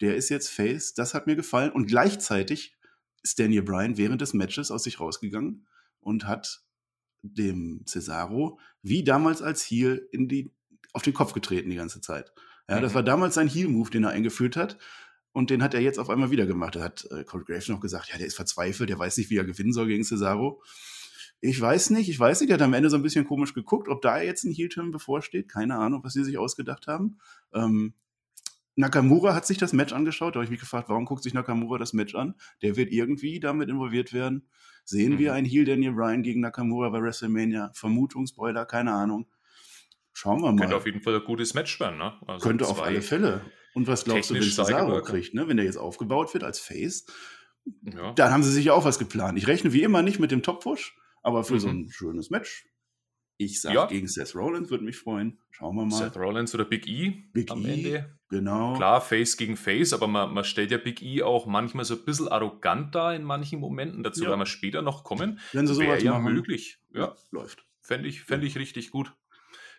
der 0.00 0.16
ist 0.16 0.28
jetzt 0.28 0.48
Face, 0.48 0.94
das 0.94 1.14
hat 1.14 1.26
mir 1.26 1.36
gefallen. 1.36 1.72
Und 1.72 1.86
gleichzeitig 1.86 2.76
ist 3.22 3.38
Daniel 3.38 3.62
Bryan 3.62 3.96
während 3.96 4.20
des 4.20 4.34
Matches 4.34 4.70
aus 4.70 4.84
sich 4.84 5.00
rausgegangen 5.00 5.66
und 6.00 6.26
hat 6.26 6.62
dem 7.22 7.82
Cesaro, 7.86 8.58
wie 8.82 9.02
damals 9.02 9.40
als 9.40 9.62
Heel, 9.62 10.08
in 10.12 10.28
die, 10.28 10.52
auf 10.92 11.02
den 11.02 11.14
Kopf 11.14 11.32
getreten 11.32 11.70
die 11.70 11.76
ganze 11.76 12.00
Zeit. 12.00 12.32
Ja, 12.68 12.76
mhm. 12.76 12.82
das 12.82 12.94
war 12.94 13.02
damals 13.02 13.34
sein 13.34 13.48
Heel-Move, 13.48 13.90
den 13.90 14.04
er 14.04 14.10
eingeführt 14.10 14.56
hat. 14.56 14.78
Und 15.32 15.50
den 15.50 15.62
hat 15.62 15.74
er 15.74 15.80
jetzt 15.80 15.98
auf 15.98 16.10
einmal 16.10 16.30
wieder 16.30 16.46
gemacht. 16.46 16.76
Da 16.76 16.82
hat 16.82 17.08
äh, 17.10 17.24
Corey 17.24 17.44
Graves 17.44 17.68
noch 17.68 17.80
gesagt, 17.80 18.10
ja, 18.10 18.18
der 18.18 18.26
ist 18.26 18.36
verzweifelt, 18.36 18.88
der 18.88 18.98
weiß 18.98 19.16
nicht, 19.16 19.30
wie 19.30 19.36
er 19.36 19.44
gewinnen 19.44 19.72
soll 19.72 19.88
gegen 19.88 20.04
Cesaro. 20.04 20.62
Ich 21.40 21.60
weiß 21.60 21.90
nicht, 21.90 22.08
ich 22.08 22.18
weiß 22.18 22.40
nicht, 22.40 22.50
der 22.50 22.54
hat 22.54 22.62
am 22.62 22.72
Ende 22.72 22.88
so 22.88 22.96
ein 22.96 23.02
bisschen 23.02 23.26
komisch 23.26 23.52
geguckt, 23.52 23.88
ob 23.88 24.00
da 24.00 24.20
jetzt 24.22 24.44
ein 24.44 24.52
Heel-Turn 24.52 24.92
bevorsteht. 24.92 25.50
Keine 25.50 25.76
Ahnung, 25.76 26.04
was 26.04 26.12
sie 26.12 26.24
sich 26.24 26.38
ausgedacht 26.38 26.86
haben. 26.86 27.18
Ähm, 27.52 27.94
Nakamura 28.76 29.34
hat 29.34 29.46
sich 29.46 29.58
das 29.58 29.72
Match 29.72 29.92
angeschaut. 29.92 30.34
Da 30.34 30.38
habe 30.38 30.44
ich 30.44 30.50
mich 30.50 30.60
gefragt, 30.60 30.88
warum 30.88 31.04
guckt 31.04 31.22
sich 31.22 31.34
Nakamura 31.34 31.78
das 31.78 31.92
Match 31.92 32.14
an? 32.14 32.34
Der 32.62 32.76
wird 32.76 32.90
irgendwie 32.90 33.40
damit 33.40 33.68
involviert 33.68 34.12
werden. 34.12 34.48
Sehen 34.84 35.14
mhm. 35.14 35.18
wir 35.18 35.32
ein 35.34 35.44
Heel 35.44 35.64
Daniel 35.64 35.92
Ryan 35.92 36.22
gegen 36.22 36.40
Nakamura 36.40 36.90
bei 36.90 37.00
WrestleMania? 37.00 37.70
Vermutung, 37.74 38.26
Spoiler, 38.26 38.66
keine 38.66 38.92
Ahnung. 38.92 39.26
Schauen 40.12 40.42
wir 40.42 40.52
mal. 40.52 40.60
Könnte 40.60 40.76
auf 40.76 40.86
jeden 40.86 41.00
Fall 41.00 41.14
ein 41.14 41.24
gutes 41.24 41.54
Match 41.54 41.78
werden, 41.80 41.98
ne? 41.98 42.14
Also 42.26 42.46
Könnte 42.46 42.66
auf 42.66 42.82
alle 42.82 43.02
Fälle. 43.02 43.42
Und 43.74 43.86
was 43.86 44.04
glaubst 44.04 44.30
du, 44.30 44.34
wenn 44.34 44.42
Cesaro 44.42 45.02
kriegt, 45.02 45.34
ne? 45.34 45.48
Wenn 45.48 45.56
der 45.56 45.66
jetzt 45.66 45.76
aufgebaut 45.76 46.34
wird 46.34 46.44
als 46.44 46.60
Face? 46.60 47.06
Ja. 47.82 48.12
Dann 48.12 48.32
haben 48.32 48.42
sie 48.42 48.52
sich 48.52 48.66
ja 48.66 48.74
auch 48.74 48.84
was 48.84 48.98
geplant. 48.98 49.38
Ich 49.38 49.46
rechne 49.46 49.72
wie 49.72 49.82
immer 49.82 50.02
nicht 50.02 50.20
mit 50.20 50.30
dem 50.30 50.42
Top-Push, 50.42 50.96
aber 51.22 51.44
für 51.44 51.54
mhm. 51.54 51.58
so 51.58 51.68
ein 51.68 51.88
schönes 51.90 52.30
Match 52.30 52.66
ich 53.36 53.60
sage 53.60 53.74
ja. 53.74 53.86
gegen 53.86 54.06
Seth 54.06 54.34
Rollins, 54.34 54.70
würde 54.70 54.84
mich 54.84 54.96
freuen. 54.96 55.38
Schauen 55.50 55.76
wir 55.76 55.84
mal. 55.84 55.96
Seth 55.96 56.16
Rollins 56.16 56.54
oder 56.54 56.64
Big 56.64 56.86
E 56.86 57.24
Big 57.32 57.50
am 57.50 57.64
e, 57.64 57.72
Ende. 57.72 58.18
Genau. 58.34 58.74
Klar, 58.74 59.00
Face 59.00 59.36
gegen 59.36 59.56
Face, 59.56 59.92
aber 59.92 60.08
man, 60.08 60.34
man 60.34 60.42
stellt 60.42 60.72
ja 60.72 60.78
Big 60.78 61.02
E 61.02 61.22
auch 61.22 61.46
manchmal 61.46 61.84
so 61.84 61.94
ein 61.94 62.04
bisschen 62.04 62.26
arrogant 62.26 62.92
da 62.92 63.12
in 63.12 63.22
manchen 63.22 63.60
Momenten. 63.60 64.02
Dazu 64.02 64.24
ja. 64.24 64.30
werden 64.30 64.40
wir 64.40 64.46
später 64.46 64.82
noch 64.82 65.04
kommen. 65.04 65.38
Wenn 65.52 65.68
sie 65.68 65.74
sowas 65.74 66.02
ja 66.02 66.18
machen. 66.18 66.34
möglich. 66.34 66.78
Ja, 66.92 67.00
ja 67.00 67.16
läuft. 67.30 67.64
Fände 67.80 68.08
ich, 68.08 68.22
fänd 68.22 68.42
ich 68.42 68.58
richtig 68.58 68.90
gut. 68.90 69.12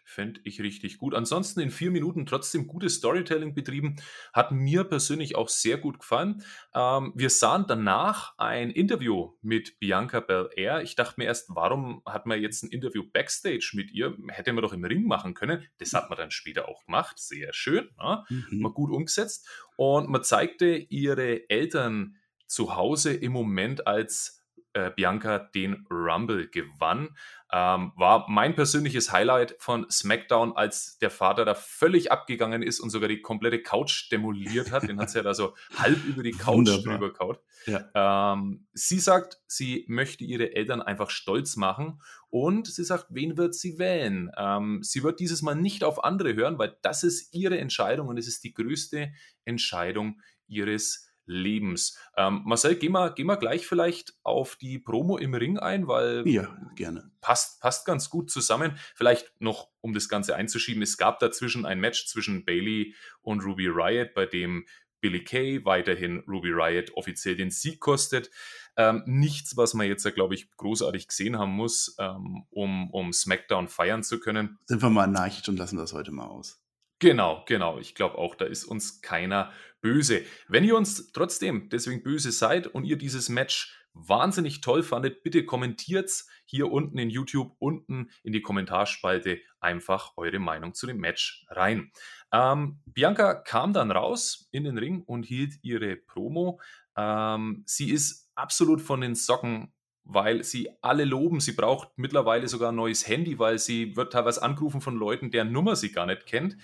Fände 0.08 0.40
ich 0.44 0.62
richtig 0.62 1.00
gut. 1.00 1.16
Ansonsten 1.16 1.60
in 1.60 1.72
vier 1.72 1.90
Minuten 1.90 2.28
trotzdem 2.28 2.68
gutes 2.68 2.96
Storytelling 2.96 3.56
betrieben. 3.56 3.96
Hat 4.34 4.52
mir 4.52 4.84
persönlich 4.84 5.36
auch 5.36 5.50
sehr 5.50 5.78
gut 5.78 6.00
gefallen. 6.00 6.44
Ähm, 6.76 7.12
wir 7.16 7.32
sahen 7.32 7.66
danach 7.68 8.38
ein 8.38 8.70
Interview 8.70 9.34
mit 9.42 9.80
Bianca 9.80 10.20
Belair. 10.20 10.84
Ich 10.84 10.96
dachte 10.96 11.16
mir 11.18 11.26
erst, 11.26 11.50
warum 11.56 12.04
hat 12.06 12.28
man 12.28 12.40
jetzt 12.40 12.64
ein 12.64 12.70
Interview 12.70 13.04
backstage 13.12 13.72
mit 13.74 13.92
ihr? 13.92 14.16
Hätte 14.28 14.54
man 14.54 14.62
doch 14.62 14.74
im 14.74 14.86
Ring 14.86 15.08
machen 15.08 15.34
können. 15.34 15.68
Das 15.80 15.94
hat 15.94 16.10
man 16.10 16.18
dann 16.18 16.32
später 16.32 16.70
auch 16.70 16.86
gemacht. 16.86 17.18
Sehr 17.18 17.52
schön. 17.52 17.90
Ne? 17.98 18.24
Mhm. 18.30 18.62
Mal 18.62 18.74
gut 18.74 18.92
umgesetzt. 18.92 19.50
Und 19.76 20.10
man 20.10 20.24
zeigte 20.24 20.68
ihre 20.68 21.50
Eltern 21.50 22.16
zu 22.46 22.76
Hause 22.76 23.12
im 23.14 23.32
Moment 23.32 23.88
als 23.88 24.45
äh, 24.76 24.92
Bianca 24.96 25.40
den 25.40 25.86
Rumble 25.90 26.48
gewann. 26.50 27.16
Ähm, 27.52 27.94
war 27.96 28.26
mein 28.28 28.56
persönliches 28.56 29.14
Highlight 29.14 29.56
von 29.60 29.90
SmackDown, 29.90 30.58
als 30.58 30.98
der 30.98 31.10
Vater 31.10 31.46
da 31.46 31.56
völlig 31.56 32.12
abgegangen 32.12 32.62
ist 32.62 32.82
und 32.82 32.90
sogar 32.90 33.08
die 33.08 33.22
komplette 33.22 33.62
Couch 33.62 34.12
demoliert 34.12 34.72
hat. 34.72 34.84
Den 34.84 35.00
hat 35.00 35.10
sie 35.10 35.20
ja 35.20 35.24
da 35.24 35.34
so 35.34 35.56
halb 35.78 36.04
über 36.06 36.24
die 36.24 36.32
Couch 36.32 36.68
drüber 36.84 37.14
kaut. 37.14 37.40
Ja. 37.66 38.34
Ähm, 38.34 38.68
sie 38.74 39.00
sagt, 39.00 39.40
sie 39.48 39.86
möchte 39.88 40.26
ihre 40.26 40.54
Eltern 40.54 40.82
einfach 40.82 41.10
stolz 41.10 41.56
machen 41.56 42.02
und 42.30 42.68
sie 42.68 42.84
sagt, 42.84 43.06
wen 43.10 43.38
wird 43.38 43.56
sie 43.56 43.80
wählen? 43.80 44.30
Ähm, 44.38 44.84
sie 44.84 45.04
wird 45.04 45.22
dieses 45.22 45.42
Mal 45.42 45.56
nicht 45.56 45.86
auf 45.86 46.04
andere 46.04 46.36
hören, 46.36 46.60
weil 46.60 46.76
das 46.82 47.04
ist 47.04 47.34
ihre 47.34 47.58
Entscheidung 47.60 48.10
und 48.10 48.18
es 48.18 48.28
ist 48.28 48.44
die 48.44 48.54
größte 48.54 49.14
Entscheidung 49.46 50.20
ihres 50.48 51.05
Lebens. 51.26 51.98
Ähm, 52.18 52.42
Marcel, 52.46 52.76
geh 52.76 52.90
mal, 52.90 53.14
geh 53.14 53.24
mal 53.24 53.36
gleich 53.36 53.68
vielleicht 53.68 54.14
auf 54.24 54.56
die 54.56 54.80
Promo 54.80 55.18
im 55.18 55.34
Ring 55.34 55.58
ein, 55.58 55.88
weil 55.88 56.28
ja, 56.28 56.56
gerne. 56.76 57.12
Passt, 57.22 57.62
passt 57.62 57.86
ganz 57.86 58.10
gut 58.10 58.30
zusammen. 58.30 58.78
Vielleicht 58.94 59.34
noch, 59.40 59.70
um 59.82 59.94
das 59.94 60.10
Ganze 60.10 60.36
einzuschieben, 60.36 60.82
es 60.84 60.98
gab 60.98 61.20
dazwischen 61.20 61.66
ein 61.66 61.80
Match 61.80 62.08
zwischen 62.08 62.46
Bailey 62.46 62.96
und 63.22 63.42
Ruby 63.42 63.68
Riot, 63.68 64.14
bei 64.14 64.26
dem 64.26 64.66
Billy 65.02 65.24
Kay 65.24 65.64
weiterhin 65.66 66.24
Ruby 66.28 66.50
Riot 66.52 66.92
offiziell 66.96 67.36
den 67.36 67.52
Sieg 67.52 67.80
kostet. 67.80 68.32
Ähm, 68.78 69.04
nichts, 69.06 69.56
was 69.56 69.74
man 69.74 69.88
jetzt, 69.88 70.04
glaube 70.16 70.36
ich, 70.36 70.52
großartig 70.58 71.08
gesehen 71.08 71.38
haben 71.38 71.52
muss, 71.52 71.96
ähm, 72.00 72.46
um, 72.50 72.90
um 72.92 73.14
SmackDown 73.14 73.68
feiern 73.68 74.04
zu 74.04 74.20
können. 74.20 74.58
Sind 74.66 74.82
wir 74.82 74.90
mal 74.90 75.08
Nachricht 75.08 75.48
und 75.48 75.58
lassen 75.58 75.78
das 75.78 75.94
heute 75.94 76.12
mal 76.12 76.26
aus. 76.26 76.65
Genau, 77.00 77.44
genau. 77.48 77.78
Ich 77.80 77.94
glaube 77.96 78.18
auch, 78.18 78.36
da 78.36 78.46
ist 78.46 78.64
uns 78.64 79.02
keiner 79.02 79.52
böse. 79.82 80.24
Wenn 80.48 80.64
ihr 80.64 80.76
uns 80.78 81.12
trotzdem 81.12 81.70
deswegen 81.70 82.04
böse 82.04 82.32
seid 82.32 82.68
und 82.68 82.86
ihr 82.86 82.98
dieses 82.98 83.30
Match 83.30 83.76
wahnsinnig 83.94 84.62
toll 84.62 84.84
fandet, 84.84 85.24
bitte 85.24 85.46
kommentiert's 85.46 86.30
hier 86.46 86.72
unten 86.72 86.98
in 86.98 87.10
YouTube, 87.10 87.56
unten 87.60 88.10
in 88.24 88.34
die 88.34 88.42
Kommentarspalte 88.42 89.40
einfach 89.60 90.14
eure 90.18 90.40
Meinung 90.40 90.74
zu 90.74 90.88
dem 90.88 90.98
Match 90.98 91.46
rein. 91.50 91.92
Ähm, 92.32 92.80
Bianca 92.86 93.36
kam 93.36 93.74
dann 93.74 93.92
raus 93.92 94.48
in 94.52 94.64
den 94.64 94.78
Ring 94.78 95.02
und 95.02 95.24
hielt 95.24 95.54
ihre 95.64 95.96
Promo. 95.96 96.60
Ähm, 96.98 97.64
sie 97.66 97.92
ist 97.92 98.32
absolut 98.36 98.82
von 98.82 99.02
den 99.02 99.16
Socken 99.16 99.74
weil 100.06 100.44
sie 100.44 100.70
alle 100.82 101.04
loben. 101.04 101.40
Sie 101.40 101.54
braucht 101.54 101.90
mittlerweile 101.98 102.48
sogar 102.48 102.72
ein 102.72 102.76
neues 102.76 103.08
Handy, 103.08 103.38
weil 103.40 103.60
sie 103.60 103.96
wird 103.96 104.14
teilweise 104.14 104.42
angerufen 104.44 104.80
von 104.80 104.96
Leuten, 104.96 105.32
deren 105.32 105.52
Nummer 105.52 105.76
sie 105.76 105.92
gar 105.92 106.06
nicht 106.06 106.26
kennt. 106.26 106.58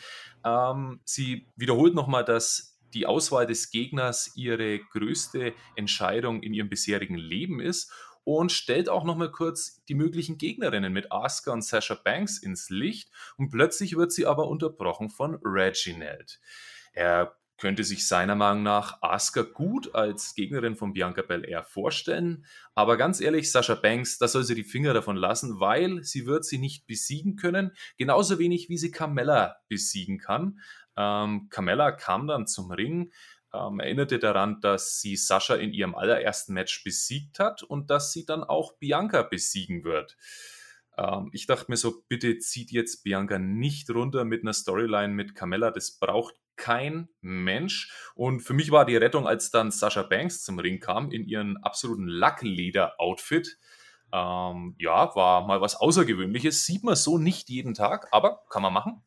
Ähm, 0.45 1.01
sie 1.03 1.47
wiederholt 1.55 1.95
nochmal, 1.95 2.23
dass 2.23 2.79
die 2.93 3.05
Auswahl 3.05 3.47
des 3.47 3.71
Gegners 3.71 4.35
ihre 4.35 4.79
größte 4.79 5.53
Entscheidung 5.75 6.43
in 6.43 6.53
ihrem 6.53 6.69
bisherigen 6.69 7.17
Leben 7.17 7.59
ist 7.59 7.91
und 8.23 8.51
stellt 8.51 8.89
auch 8.89 9.03
nochmal 9.03 9.31
kurz 9.31 9.83
die 9.85 9.95
möglichen 9.95 10.37
Gegnerinnen 10.37 10.93
mit 10.93 11.11
Asuka 11.11 11.51
und 11.51 11.63
Sasha 11.63 11.95
Banks 11.95 12.37
ins 12.37 12.69
Licht 12.69 13.09
und 13.37 13.49
plötzlich 13.49 13.95
wird 13.95 14.11
sie 14.11 14.25
aber 14.25 14.47
unterbrochen 14.47 15.09
von 15.09 15.39
Reginald. 15.43 16.39
Er 16.93 17.35
könnte 17.61 17.83
sich 17.83 18.07
seiner 18.07 18.33
Meinung 18.33 18.63
nach 18.63 19.03
Asuka 19.03 19.43
gut 19.43 19.93
als 19.93 20.33
Gegnerin 20.33 20.75
von 20.75 20.93
Bianca 20.93 21.21
Belair 21.21 21.63
vorstellen. 21.63 22.43
Aber 22.73 22.97
ganz 22.97 23.21
ehrlich, 23.21 23.51
Sasha 23.51 23.75
Banks, 23.75 24.17
da 24.17 24.27
soll 24.27 24.43
sie 24.43 24.55
die 24.55 24.63
Finger 24.63 24.95
davon 24.95 25.15
lassen, 25.15 25.59
weil 25.59 26.03
sie 26.03 26.25
wird 26.25 26.43
sie 26.43 26.57
nicht 26.57 26.87
besiegen 26.87 27.35
können. 27.35 27.71
Genauso 27.97 28.39
wenig 28.39 28.67
wie 28.69 28.79
sie 28.79 28.89
Carmella 28.89 29.57
besiegen 29.67 30.17
kann. 30.17 30.59
Ähm, 30.97 31.49
Carmella 31.51 31.91
kam 31.91 32.25
dann 32.25 32.47
zum 32.47 32.71
Ring, 32.71 33.13
ähm, 33.53 33.79
erinnerte 33.79 34.17
daran, 34.17 34.59
dass 34.61 34.99
sie 34.99 35.15
Sascha 35.15 35.53
in 35.53 35.71
ihrem 35.71 35.93
allerersten 35.93 36.53
Match 36.53 36.83
besiegt 36.83 37.37
hat 37.37 37.61
und 37.61 37.91
dass 37.91 38.11
sie 38.11 38.25
dann 38.25 38.43
auch 38.43 38.73
Bianca 38.79 39.21
besiegen 39.21 39.83
wird. 39.83 40.17
Ähm, 40.97 41.29
ich 41.33 41.45
dachte 41.47 41.65
mir 41.69 41.77
so, 41.77 42.03
bitte 42.07 42.37
zieht 42.39 42.71
jetzt 42.71 43.03
Bianca 43.03 43.39
nicht 43.39 43.89
runter 43.89 44.25
mit 44.25 44.41
einer 44.43 44.53
Storyline 44.53 45.13
mit 45.13 45.35
Carmella. 45.35 45.71
Das 45.71 45.97
braucht 45.99 46.35
kein 46.55 47.09
Mensch. 47.21 47.91
Und 48.15 48.41
für 48.41 48.53
mich 48.53 48.71
war 48.71 48.85
die 48.85 48.97
Rettung, 48.97 49.27
als 49.27 49.51
dann 49.51 49.71
Sasha 49.71 50.03
Banks 50.03 50.43
zum 50.43 50.59
Ring 50.59 50.79
kam 50.79 51.11
in 51.11 51.25
ihren 51.25 51.57
absoluten 51.57 52.07
Lackleder-Outfit. 52.07 53.57
Ähm, 54.13 54.75
ja, 54.77 55.15
war 55.15 55.47
mal 55.47 55.61
was 55.61 55.75
Außergewöhnliches. 55.75 56.65
Sieht 56.65 56.83
man 56.83 56.95
so 56.95 57.17
nicht 57.17 57.49
jeden 57.49 57.73
Tag, 57.73 58.07
aber 58.11 58.43
kann 58.49 58.61
man 58.61 58.73
machen. 58.73 59.03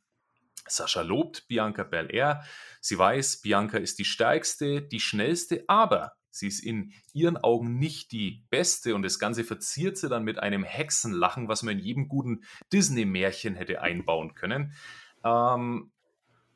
Sascha 0.67 1.03
lobt 1.03 1.47
Bianca 1.47 1.85
Belair. 1.85 2.43
Sie 2.81 2.99
weiß, 2.99 3.43
Bianca 3.43 3.79
ist 3.79 3.99
die 3.99 4.05
stärkste, 4.05 4.83
die 4.83 5.01
schnellste, 5.01 5.65
aber 5.69 6.15
sie 6.35 6.49
ist 6.49 6.61
in 6.61 6.93
ihren 7.13 7.37
Augen 7.37 7.79
nicht 7.79 8.13
die 8.13 8.45
beste 8.51 8.95
und 8.95 9.03
das 9.03 9.19
Ganze 9.19 9.45
verziert 9.45 9.97
sie 9.97 10.09
dann 10.09 10.25
mit 10.25 10.39
einem 10.39 10.65
Hexenlachen, 10.65 11.49
was 11.49 11.63
man 11.63 11.79
in 11.79 11.85
jedem 11.85 12.09
guten 12.09 12.45
Disney-Märchen 12.73 13.55
hätte 13.55 13.81
einbauen 13.81 14.35
können. 14.35 14.73
Ähm, 15.25 15.93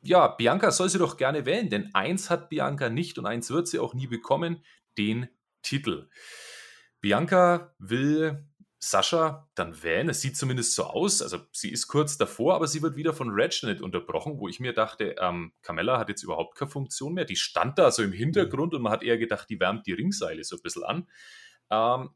ja, 0.01 0.27
Bianca 0.27 0.71
soll 0.71 0.89
sie 0.89 0.99
doch 0.99 1.17
gerne 1.17 1.45
wählen, 1.45 1.69
denn 1.69 1.93
eins 1.93 2.29
hat 2.29 2.49
Bianca 2.49 2.89
nicht 2.89 3.17
und 3.17 3.25
eins 3.25 3.49
wird 3.49 3.67
sie 3.67 3.79
auch 3.79 3.93
nie 3.93 4.07
bekommen, 4.07 4.63
den 4.97 5.29
Titel. 5.61 6.09
Bianca 7.01 7.73
will 7.79 8.48
Sascha 8.81 9.49
dann 9.55 9.83
wählen. 9.83 10.07
Es 10.07 10.21
sieht 10.21 10.37
zumindest 10.37 10.73
so 10.73 10.85
aus. 10.85 11.21
Also 11.21 11.39
sie 11.51 11.69
ist 11.69 11.87
kurz 11.87 12.17
davor, 12.17 12.55
aber 12.55 12.65
sie 12.65 12.81
wird 12.81 12.95
wieder 12.95 13.13
von 13.13 13.29
Reginald 13.29 13.81
unterbrochen, 13.81 14.39
wo 14.39 14.47
ich 14.47 14.61
mir 14.61 14.73
dachte, 14.73 15.15
ähm, 15.19 15.51
Carmella 15.61 15.99
hat 15.99 16.07
jetzt 16.07 16.23
überhaupt 16.23 16.57
keine 16.57 16.71
Funktion 16.71 17.13
mehr. 17.13 17.25
Die 17.25 17.35
stand 17.35 17.77
da 17.77 17.91
so 17.91 18.03
im 18.03 18.13
Hintergrund 18.13 18.73
und 18.73 18.81
man 18.81 18.93
hat 18.93 19.03
eher 19.03 19.17
gedacht, 19.17 19.49
die 19.49 19.59
wärmt 19.59 19.85
die 19.85 19.93
Ringseile 19.93 20.45
so 20.45 20.55
ein 20.55 20.61
bisschen 20.61 20.85
an. 20.85 21.07
Ähm, 21.69 22.09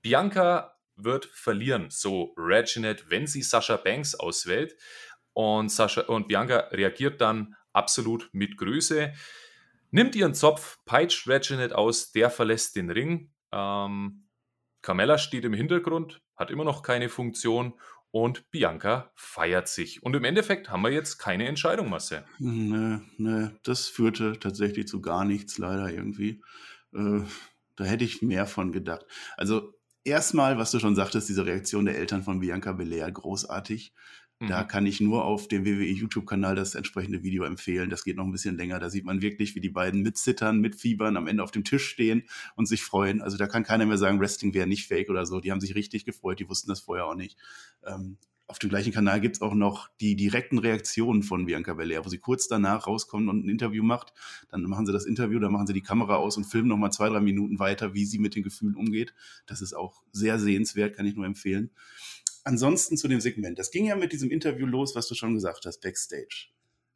Bianca 0.00 0.78
wird 0.96 1.26
verlieren, 1.26 1.86
so 1.90 2.34
Reginald, 2.36 3.10
wenn 3.10 3.26
sie 3.26 3.42
Sascha 3.42 3.76
Banks 3.76 4.14
auswählt. 4.14 4.76
Und, 5.32 5.70
Sascha, 5.70 6.02
und 6.02 6.28
Bianca 6.28 6.68
reagiert 6.70 7.20
dann 7.20 7.56
absolut 7.72 8.30
mit 8.32 8.56
Größe, 8.56 9.12
nimmt 9.90 10.14
ihren 10.14 10.34
Zopf, 10.34 10.78
peitscht 10.84 11.26
Reginald 11.26 11.72
aus, 11.72 12.12
der 12.12 12.30
verlässt 12.30 12.76
den 12.76 12.90
Ring. 12.90 13.32
Ähm, 13.50 14.23
Carmella 14.84 15.16
steht 15.16 15.46
im 15.46 15.54
Hintergrund, 15.54 16.20
hat 16.36 16.50
immer 16.50 16.62
noch 16.62 16.82
keine 16.82 17.08
Funktion 17.08 17.72
und 18.10 18.50
Bianca 18.50 19.10
feiert 19.16 19.66
sich. 19.66 20.02
Und 20.02 20.14
im 20.14 20.24
Endeffekt 20.24 20.68
haben 20.68 20.82
wir 20.82 20.90
jetzt 20.90 21.16
keine 21.16 21.48
Entscheidung, 21.48 21.88
Marcel. 21.88 22.22
Nee, 22.38 23.00
nee, 23.16 23.48
das 23.62 23.88
führte 23.88 24.38
tatsächlich 24.38 24.86
zu 24.86 25.00
gar 25.00 25.24
nichts, 25.24 25.56
leider 25.56 25.90
irgendwie. 25.90 26.42
Äh, 26.94 27.22
da 27.76 27.84
hätte 27.84 28.04
ich 28.04 28.20
mehr 28.20 28.46
von 28.46 28.72
gedacht. 28.72 29.06
Also, 29.38 29.72
erstmal, 30.04 30.58
was 30.58 30.70
du 30.70 30.78
schon 30.80 30.94
sagtest, 30.94 31.30
diese 31.30 31.46
Reaktion 31.46 31.86
der 31.86 31.96
Eltern 31.96 32.22
von 32.22 32.40
Bianca 32.40 32.72
Belair, 32.72 33.10
großartig. 33.10 33.94
Da 34.48 34.62
mhm. 34.62 34.68
kann 34.68 34.86
ich 34.86 35.00
nur 35.00 35.24
auf 35.24 35.48
dem 35.48 35.64
WWE 35.64 35.84
YouTube-Kanal 35.84 36.54
das 36.54 36.74
entsprechende 36.74 37.22
Video 37.22 37.44
empfehlen. 37.44 37.90
Das 37.90 38.04
geht 38.04 38.16
noch 38.16 38.24
ein 38.24 38.32
bisschen 38.32 38.56
länger. 38.56 38.78
Da 38.78 38.90
sieht 38.90 39.04
man 39.04 39.22
wirklich, 39.22 39.54
wie 39.54 39.60
die 39.60 39.70
beiden 39.70 40.02
mitzittern, 40.02 40.60
mitfiebern, 40.60 41.16
am 41.16 41.26
Ende 41.26 41.42
auf 41.42 41.50
dem 41.50 41.64
Tisch 41.64 41.86
stehen 41.86 42.24
und 42.56 42.66
sich 42.66 42.82
freuen. 42.82 43.22
Also 43.22 43.36
da 43.36 43.46
kann 43.46 43.64
keiner 43.64 43.86
mehr 43.86 43.98
sagen, 43.98 44.20
Wrestling 44.20 44.54
wäre 44.54 44.66
nicht 44.66 44.86
fake 44.86 45.10
oder 45.10 45.26
so. 45.26 45.40
Die 45.40 45.52
haben 45.52 45.60
sich 45.60 45.74
richtig 45.74 46.04
gefreut, 46.04 46.40
die 46.40 46.48
wussten 46.48 46.68
das 46.68 46.80
vorher 46.80 47.06
auch 47.06 47.14
nicht. 47.14 47.38
Ähm, 47.84 48.18
auf 48.46 48.58
dem 48.58 48.68
gleichen 48.68 48.92
Kanal 48.92 49.20
gibt 49.20 49.36
es 49.36 49.42
auch 49.42 49.54
noch 49.54 49.88
die 50.00 50.16
direkten 50.16 50.58
Reaktionen 50.58 51.22
von 51.22 51.46
Bianca 51.46 51.72
Belair, 51.72 52.04
wo 52.04 52.10
sie 52.10 52.18
kurz 52.18 52.46
danach 52.46 52.86
rauskommt 52.86 53.28
und 53.28 53.46
ein 53.46 53.48
Interview 53.48 53.82
macht. 53.82 54.12
Dann 54.50 54.62
machen 54.64 54.84
sie 54.84 54.92
das 54.92 55.06
Interview, 55.06 55.38
dann 55.38 55.52
machen 55.52 55.66
sie 55.66 55.72
die 55.72 55.80
Kamera 55.80 56.16
aus 56.16 56.36
und 56.36 56.44
filmen 56.44 56.68
nochmal 56.68 56.92
zwei, 56.92 57.08
drei 57.08 57.20
Minuten 57.20 57.58
weiter, 57.58 57.94
wie 57.94 58.04
sie 58.04 58.18
mit 58.18 58.34
den 58.34 58.42
Gefühlen 58.42 58.76
umgeht. 58.76 59.14
Das 59.46 59.62
ist 59.62 59.72
auch 59.72 60.02
sehr 60.12 60.38
sehenswert, 60.38 60.94
kann 60.94 61.06
ich 61.06 61.14
nur 61.14 61.24
empfehlen 61.24 61.70
ansonsten 62.44 62.96
zu 62.96 63.08
dem 63.08 63.20
Segment. 63.20 63.58
Das 63.58 63.70
ging 63.70 63.86
ja 63.86 63.96
mit 63.96 64.12
diesem 64.12 64.30
Interview 64.30 64.66
los, 64.66 64.94
was 64.94 65.08
du 65.08 65.14
schon 65.14 65.34
gesagt 65.34 65.66
hast, 65.66 65.80
Backstage. 65.80 66.48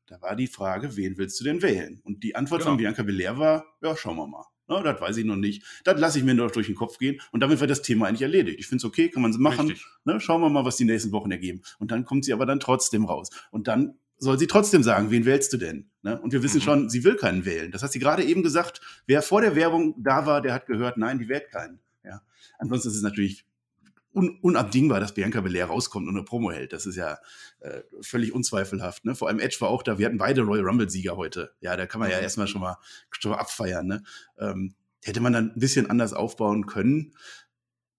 Da 0.06 0.20
war 0.22 0.36
die 0.36 0.46
Frage, 0.46 0.96
wen 0.96 1.18
willst 1.18 1.38
du 1.40 1.44
denn 1.44 1.60
wählen? 1.60 2.00
Und 2.04 2.22
die 2.22 2.34
Antwort 2.34 2.60
genau. 2.60 2.70
von 2.70 2.78
Bianca 2.78 3.02
Belair 3.02 3.38
war, 3.38 3.66
ja, 3.82 3.94
schauen 3.96 4.16
wir 4.16 4.26
mal. 4.26 4.44
No, 4.68 4.82
das 4.82 5.00
weiß 5.00 5.16
ich 5.16 5.24
noch 5.24 5.36
nicht. 5.36 5.64
Das 5.84 5.98
lasse 5.98 6.18
ich 6.18 6.24
mir 6.24 6.34
noch 6.34 6.50
durch 6.50 6.66
den 6.66 6.74
Kopf 6.76 6.98
gehen. 6.98 7.20
Und 7.32 7.40
damit 7.40 7.60
wird 7.60 7.70
das 7.70 7.82
Thema 7.82 8.06
eigentlich 8.06 8.22
erledigt. 8.22 8.60
Ich 8.60 8.66
finde 8.66 8.82
es 8.82 8.84
okay, 8.84 9.08
kann 9.08 9.22
man 9.22 9.30
es 9.30 9.38
machen. 9.38 9.74
Ne, 10.04 10.20
schauen 10.20 10.40
wir 10.40 10.50
mal, 10.50 10.64
was 10.64 10.76
die 10.76 10.84
nächsten 10.84 11.12
Wochen 11.12 11.30
ergeben. 11.30 11.62
Und 11.78 11.90
dann 11.90 12.04
kommt 12.04 12.24
sie 12.24 12.32
aber 12.32 12.46
dann 12.46 12.60
trotzdem 12.60 13.04
raus. 13.04 13.30
Und 13.50 13.66
dann 13.66 13.98
soll 14.18 14.38
sie 14.38 14.46
trotzdem 14.46 14.82
sagen, 14.82 15.10
wen 15.10 15.24
wählst 15.24 15.52
du 15.52 15.56
denn? 15.56 15.90
Ne? 16.02 16.20
Und 16.20 16.32
wir 16.32 16.42
wissen 16.42 16.58
mhm. 16.58 16.62
schon, 16.62 16.90
sie 16.90 17.04
will 17.04 17.16
keinen 17.16 17.44
wählen. 17.44 17.70
Das 17.70 17.82
hat 17.82 17.92
sie 17.92 17.98
gerade 17.98 18.24
eben 18.24 18.42
gesagt. 18.42 18.80
Wer 19.06 19.22
vor 19.22 19.40
der 19.40 19.54
Werbung 19.54 19.94
da 20.02 20.26
war, 20.26 20.42
der 20.42 20.54
hat 20.54 20.66
gehört, 20.66 20.96
nein, 20.96 21.18
die 21.18 21.28
wählt 21.28 21.50
keinen. 21.50 21.80
Ja. 22.04 22.22
Ansonsten 22.58 22.88
ist 22.88 22.96
es 22.96 23.02
natürlich 23.02 23.46
un 24.18 24.38
unabdingbar, 24.42 25.00
dass 25.00 25.14
Bianca 25.14 25.40
Belair 25.40 25.66
rauskommt 25.66 26.08
und 26.08 26.16
eine 26.16 26.24
Promo 26.24 26.50
hält. 26.50 26.72
Das 26.72 26.86
ist 26.86 26.96
ja 26.96 27.18
äh, 27.60 27.82
völlig 28.02 28.32
unzweifelhaft. 28.32 29.04
Ne? 29.04 29.14
Vor 29.14 29.28
allem 29.28 29.38
Edge 29.38 29.56
war 29.60 29.68
auch 29.68 29.82
da. 29.82 29.98
Wir 29.98 30.06
hatten 30.06 30.18
beide 30.18 30.42
Royal 30.42 30.64
Rumble-Sieger 30.64 31.16
heute. 31.16 31.52
Ja, 31.60 31.76
da 31.76 31.86
kann 31.86 32.00
man 32.00 32.10
ja 32.10 32.18
mhm. 32.18 32.24
erstmal 32.24 32.48
schon 32.48 32.60
mal, 32.60 32.76
schon 33.10 33.30
mal 33.30 33.38
abfeiern. 33.38 33.86
Ne? 33.86 34.02
Ähm, 34.38 34.74
hätte 35.02 35.20
man 35.20 35.32
dann 35.32 35.52
ein 35.52 35.60
bisschen 35.60 35.88
anders 35.88 36.12
aufbauen 36.12 36.66
können. 36.66 37.14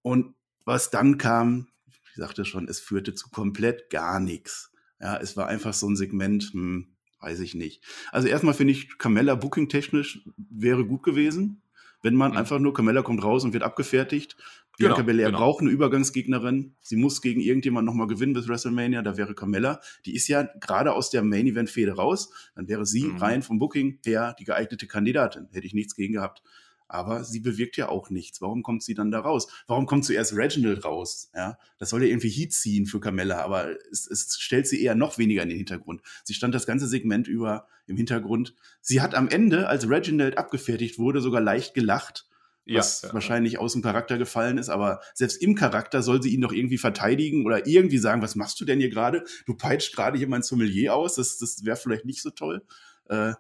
Und 0.02 0.36
was 0.66 0.92
dann 0.92 1.18
kam, 1.18 1.68
ich 1.88 2.16
sagte 2.16 2.46
schon, 2.46 2.68
es 2.68 2.80
führte 2.80 3.16
zu 3.16 3.30
komplett 3.30 3.90
gar 3.90 4.20
nichts. 4.20 4.72
Ja, 5.00 5.18
es 5.18 5.38
war 5.38 5.48
einfach 5.48 5.74
so 5.74 5.88
ein 5.88 5.96
Segment, 5.96 6.52
hm, 6.52 6.96
weiß 7.22 7.40
ich 7.40 7.56
nicht. 7.56 7.84
Also 8.12 8.28
erstmal 8.28 8.54
finde 8.54 8.74
ich, 8.74 8.98
Carmella 8.98 9.36
booking-technisch 9.36 10.28
wäre 10.36 10.86
gut 10.86 11.04
gewesen 11.04 11.62
wenn 12.02 12.16
man 12.16 12.32
mhm. 12.32 12.38
einfach 12.38 12.60
nur, 12.60 12.74
Carmella 12.74 13.02
kommt 13.02 13.24
raus 13.24 13.44
und 13.44 13.54
wird 13.54 13.64
abgefertigt. 13.64 14.38
Bianca 14.78 14.98
genau, 14.98 15.08
Belair 15.08 15.26
genau. 15.28 15.40
braucht 15.40 15.62
eine 15.62 15.72
Übergangsgegnerin. 15.72 16.76
Sie 16.80 16.96
muss 16.96 17.22
gegen 17.22 17.42
irgendjemand 17.42 17.86
nochmal 17.86 18.08
gewinnen 18.08 18.34
bis 18.34 18.48
WrestleMania. 18.48 19.02
Da 19.02 19.18
wäre 19.18 19.36
Carmella. 19.36 19.82
Die 20.06 20.16
ist 20.16 20.28
ja 20.28 20.44
gerade 20.44 20.94
aus 20.94 21.10
der 21.10 21.22
Main 21.22 21.48
Event 21.48 21.70
Fehde 21.70 21.94
raus. 21.94 22.30
Dann 22.56 22.68
wäre 22.70 22.86
sie 22.86 23.04
mhm. 23.04 23.18
rein 23.18 23.42
vom 23.42 23.60
Booking 23.60 24.00
her 24.06 24.36
die 24.40 24.46
geeignete 24.46 24.88
Kandidatin. 24.88 25.50
Hätte 25.52 25.68
ich 25.68 25.74
nichts 25.74 25.96
gegen 25.96 26.14
gehabt 26.14 26.42
aber 26.90 27.24
sie 27.24 27.40
bewirkt 27.40 27.78
ja 27.78 27.88
auch 27.88 28.10
nichts. 28.10 28.42
Warum 28.42 28.64
kommt 28.64 28.84
sie 28.84 28.96
dann 28.96 29.12
da 29.12 29.20
raus? 29.20 29.48
Warum 29.68 29.86
kommt 29.86 30.06
zuerst 30.06 30.36
Reginald 30.36 30.84
raus? 30.84 31.30
Ja, 31.36 31.58
das 31.78 31.92
soll 31.92 32.04
ja 32.04 32.10
irgendwie 32.10 32.30
Heat 32.30 32.52
ziehen 32.52 32.88
für 32.88 33.00
Carmella, 33.00 33.44
aber 33.44 33.76
es, 33.92 34.08
es 34.08 34.36
stellt 34.40 34.68
sie 34.68 34.82
eher 34.84 34.96
noch 34.96 35.18
weniger 35.18 35.44
in 35.44 35.50
den 35.50 35.58
Hintergrund. 35.58 36.02
Sie 36.24 36.34
stand 36.34 36.54
das 36.56 36.66
ganze 36.66 36.88
Segment 36.88 37.28
über 37.28 37.68
im 37.86 37.96
Hintergrund. 37.96 38.56
Sie 38.82 39.02
hat 39.02 39.16
am 39.16 39.30
Ende, 39.30 39.68
als 39.68 39.88
Reginald 39.88 40.38
abgefertigt 40.38 40.98
wurde, 40.98 41.22
sogar 41.22 41.42
leicht 41.42 41.74
gelacht. 41.74 42.26
Was 42.72 43.02
ja, 43.02 43.08
ja, 43.08 43.14
wahrscheinlich 43.14 43.58
aus 43.58 43.74
dem 43.74 43.82
Charakter 43.82 44.20
gefallen 44.20 44.60
ist, 44.60 44.70
aber 44.70 45.02
selbst 45.16 45.42
im 45.42 45.56
Charakter 45.56 46.04
soll 46.04 46.22
sie 46.22 46.34
ihn 46.34 46.42
doch 46.42 46.52
irgendwie 46.52 46.78
verteidigen 46.78 47.46
oder 47.46 47.66
irgendwie 47.66 47.98
sagen, 47.98 48.22
was 48.22 48.36
machst 48.36 48.60
du 48.62 48.66
denn 48.66 48.80
hier 48.80 48.92
gerade? 48.92 49.24
Du 49.48 49.56
peitscht 49.56 49.96
gerade 49.96 50.20
jemand 50.20 50.46
Sommelier 50.46 50.94
aus, 50.96 51.16
das, 51.16 51.40
das 51.40 51.66
wäre 51.66 51.78
vielleicht 51.78 52.06
nicht 52.06 52.22
so 52.22 52.30
toll. 52.30 52.62
Äh, 53.06 53.34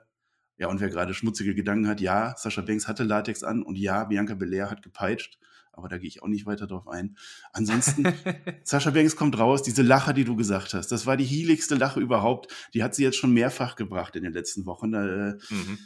ja, 0.60 0.67
und 0.67 0.82
wer 0.82 0.89
gerade 0.89 1.13
schmutzige 1.13 1.56
Gedanken 1.56 1.88
hat, 1.88 2.02
ja, 2.02 2.36
Sascha 2.38 2.62
Banks 2.62 2.88
hatte 2.89 3.06
Latex 3.06 3.43
an 3.43 3.63
und 3.63 3.78
ja, 3.78 4.04
Bianca 4.04 4.36
Belair 4.36 4.69
hat 4.69 4.82
gepeitscht. 4.84 5.39
Aber 5.72 5.88
da 5.88 5.98
gehe 5.98 6.10
ich 6.10 6.22
auch 6.22 6.28
nicht 6.28 6.45
weiter 6.45 6.67
drauf 6.67 6.89
ein. 6.89 7.17
Ansonsten, 7.54 8.04
Sascha 8.65 8.91
Banks 8.91 9.15
kommt 9.15 9.39
raus, 9.39 9.63
diese 9.63 9.84
Lache, 9.84 10.13
die 10.13 10.26
du 10.26 10.36
gesagt 10.36 10.74
hast, 10.74 10.91
das 10.91 11.06
war 11.06 11.15
die 11.15 11.24
hieligste 11.24 11.76
Lache 11.76 12.02
überhaupt. 12.02 12.54
Die 12.74 12.84
hat 12.84 12.93
sie 12.93 13.04
jetzt 13.04 13.15
schon 13.15 13.32
mehrfach 13.32 13.78
gebracht 13.78 14.17
in 14.17 14.24
den 14.24 14.34
letzten 14.34 14.65
Wochen. 14.65 14.93
Äh, 14.93 15.38
mhm. 15.50 15.78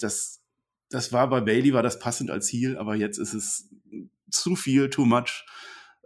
Das, 0.00 0.42
das 0.90 1.10
war 1.14 1.30
bei 1.30 1.40
Bailey, 1.40 1.72
war 1.72 1.82
das 1.82 1.98
passend 1.98 2.30
als 2.30 2.52
Heel, 2.52 2.76
aber 2.76 2.94
jetzt 2.94 3.16
ist 3.16 3.32
es 3.32 3.70
zu 4.30 4.54
viel, 4.54 4.90
too 4.90 5.06
much. 5.06 5.46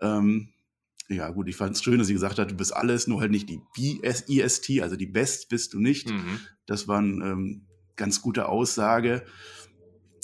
Ähm, 0.00 0.52
ja, 1.08 1.30
gut, 1.30 1.48
ich 1.48 1.56
fand 1.56 1.74
es 1.74 1.82
schön, 1.82 1.98
dass 1.98 2.06
sie 2.06 2.14
gesagt 2.14 2.38
hat, 2.38 2.52
du 2.52 2.54
bist 2.54 2.76
alles, 2.76 3.08
nur 3.08 3.20
halt 3.20 3.32
nicht 3.32 3.48
die 3.48 3.60
BSIST, 3.74 4.80
also 4.82 4.94
die 4.94 5.06
Best 5.06 5.48
bist 5.48 5.72
du 5.74 5.80
nicht. 5.80 6.08
Mhm. 6.08 6.38
Das 6.66 6.86
waren 6.86 7.20
ähm, 7.22 7.66
ganz 7.96 8.22
gute 8.22 8.48
Aussage. 8.48 9.24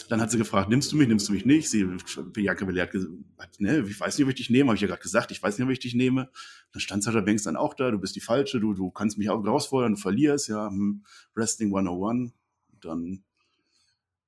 Dann 0.09 0.23
hat 0.23 0.31
sie 0.31 0.39
gefragt, 0.39 0.71
nimmst 0.71 0.91
du 0.91 0.97
mich, 0.97 1.07
nimmst 1.07 1.29
du 1.29 1.33
mich 1.33 1.45
nicht? 1.45 1.69
Sie, 1.69 1.85
Bianca 2.33 2.65
Belair 2.65 2.85
hat 2.85 2.93
gesagt, 2.93 3.61
ne, 3.61 3.85
ich 3.87 4.01
weiß 4.01 4.17
nicht, 4.17 4.25
ob 4.25 4.31
ich 4.31 4.37
dich 4.37 4.49
nehme, 4.49 4.69
habe 4.69 4.77
ich 4.77 4.81
ja 4.81 4.89
gerade 4.89 5.03
gesagt, 5.03 5.31
ich 5.31 5.43
weiß 5.43 5.59
nicht, 5.59 5.67
ob 5.67 5.71
ich 5.71 5.81
dich 5.81 5.95
nehme. 5.95 6.31
Dann 6.73 6.81
stand 6.81 7.03
Sascha 7.03 7.21
Banks 7.21 7.43
dann 7.43 7.57
auch 7.57 7.75
da, 7.75 7.91
du 7.91 7.99
bist 7.99 8.17
die 8.17 8.21
Falsche, 8.21 8.59
du, 8.59 8.73
du 8.73 8.91
kannst 8.91 9.19
mich 9.19 9.29
auch 9.29 9.45
herausfordern, 9.45 9.95
du 9.95 10.01
verlierst, 10.01 10.49
ja, 10.49 10.69
hm, 10.69 11.05
Wrestling 11.35 11.69
101. 11.69 12.33
Dann, 12.81 13.23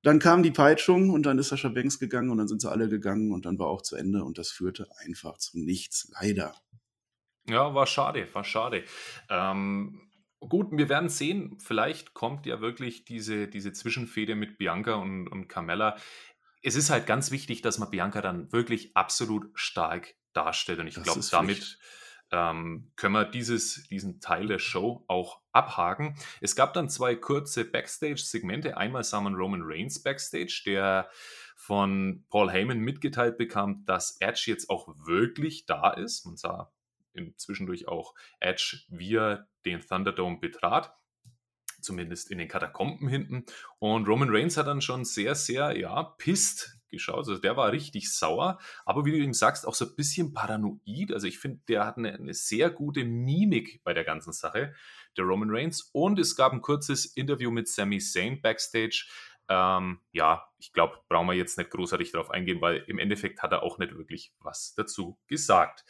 dann 0.02 0.18
kam 0.18 0.42
die 0.42 0.50
Peitschung 0.50 1.10
und 1.10 1.24
dann 1.24 1.38
ist 1.38 1.48
Sascha 1.48 1.68
Banks 1.68 1.98
gegangen 1.98 2.30
und 2.30 2.36
dann 2.36 2.48
sind 2.48 2.60
sie 2.60 2.70
alle 2.70 2.88
gegangen 2.90 3.32
und 3.32 3.46
dann 3.46 3.58
war 3.58 3.68
auch 3.68 3.80
zu 3.80 3.96
Ende 3.96 4.22
und 4.22 4.36
das 4.36 4.50
führte 4.50 4.86
einfach 5.06 5.38
zu 5.38 5.58
nichts, 5.58 6.12
leider. 6.20 6.54
Ja, 7.48 7.74
war 7.74 7.86
schade, 7.86 8.28
war 8.34 8.44
schade. 8.44 8.84
Ähm, 9.30 10.09
Gut, 10.40 10.68
wir 10.72 10.88
werden 10.88 11.08
sehen. 11.10 11.58
Vielleicht 11.60 12.14
kommt 12.14 12.46
ja 12.46 12.60
wirklich 12.60 13.04
diese, 13.04 13.46
diese 13.46 13.72
Zwischenfehde 13.72 14.34
mit 14.34 14.58
Bianca 14.58 14.94
und, 14.94 15.28
und 15.28 15.48
Carmella. 15.48 15.96
Es 16.62 16.76
ist 16.76 16.90
halt 16.90 17.06
ganz 17.06 17.30
wichtig, 17.30 17.62
dass 17.62 17.78
man 17.78 17.90
Bianca 17.90 18.20
dann 18.22 18.50
wirklich 18.52 18.96
absolut 18.96 19.50
stark 19.54 20.14
darstellt. 20.32 20.78
Und 20.78 20.86
ich 20.86 21.02
glaube, 21.02 21.20
damit 21.30 21.78
ähm, 22.32 22.90
können 22.96 23.14
wir 23.14 23.24
dieses, 23.24 23.86
diesen 23.88 24.20
Teil 24.20 24.46
der 24.46 24.58
Show 24.58 25.04
auch 25.08 25.40
abhaken. 25.52 26.16
Es 26.40 26.56
gab 26.56 26.72
dann 26.74 26.88
zwei 26.88 27.16
kurze 27.16 27.64
Backstage-Segmente. 27.64 28.76
Einmal 28.76 29.04
sah 29.04 29.20
man 29.20 29.34
Roman 29.34 29.62
Reigns 29.62 30.02
Backstage, 30.02 30.62
der 30.64 31.10
von 31.56 32.24
Paul 32.30 32.50
Heyman 32.50 32.78
mitgeteilt 32.78 33.36
bekam, 33.36 33.84
dass 33.84 34.16
Edge 34.20 34.44
jetzt 34.46 34.70
auch 34.70 34.88
wirklich 35.04 35.66
da 35.66 35.90
ist. 35.90 36.24
Man 36.24 36.36
sah 36.36 36.72
zwischendurch 37.36 37.88
auch 37.88 38.14
Edge 38.40 38.82
via 38.88 39.46
den 39.64 39.80
Thunderdome 39.80 40.38
betrat. 40.38 40.94
Zumindest 41.80 42.30
in 42.30 42.38
den 42.38 42.48
Katakomben 42.48 43.08
hinten. 43.08 43.46
Und 43.78 44.06
Roman 44.06 44.28
Reigns 44.30 44.58
hat 44.58 44.66
dann 44.66 44.82
schon 44.82 45.04
sehr, 45.04 45.34
sehr, 45.34 45.78
ja, 45.78 46.02
pisst 46.02 46.80
geschaut. 46.90 47.18
Also 47.18 47.38
der 47.38 47.56
war 47.56 47.72
richtig 47.72 48.12
sauer, 48.12 48.58
aber 48.84 49.04
wie 49.04 49.12
du 49.12 49.18
ihm 49.18 49.32
sagst, 49.32 49.66
auch 49.66 49.74
so 49.74 49.86
ein 49.86 49.96
bisschen 49.96 50.34
paranoid. 50.34 51.12
Also 51.12 51.26
ich 51.26 51.38
finde, 51.38 51.60
der 51.68 51.86
hat 51.86 51.96
eine, 51.96 52.12
eine, 52.12 52.34
sehr 52.34 52.70
gute 52.70 53.04
Mimik 53.04 53.82
bei 53.84 53.94
der 53.94 54.04
ganzen 54.04 54.32
Sache, 54.32 54.74
der 55.16 55.24
Roman 55.24 55.50
Reigns. 55.50 55.88
Und 55.92 56.18
es 56.18 56.36
gab 56.36 56.52
ein 56.52 56.60
kurzes 56.60 57.06
Interview 57.06 57.50
mit 57.50 57.68
Sami 57.68 57.98
Zayn 57.98 58.42
backstage. 58.42 59.06
Ähm, 59.48 60.00
ja, 60.12 60.46
ich 60.58 60.72
glaube, 60.72 60.98
brauchen 61.08 61.26
wir 61.26 61.34
jetzt 61.34 61.58
nicht 61.58 61.70
großartig 61.70 62.12
darauf 62.12 62.30
eingehen, 62.30 62.60
weil 62.60 62.84
im 62.86 62.98
Endeffekt 62.98 63.42
hat 63.42 63.52
er 63.52 63.62
auch 63.62 63.78
nicht 63.78 63.96
wirklich 63.96 64.32
was 64.40 64.74
dazu 64.74 65.18
gesagt. 65.26 65.84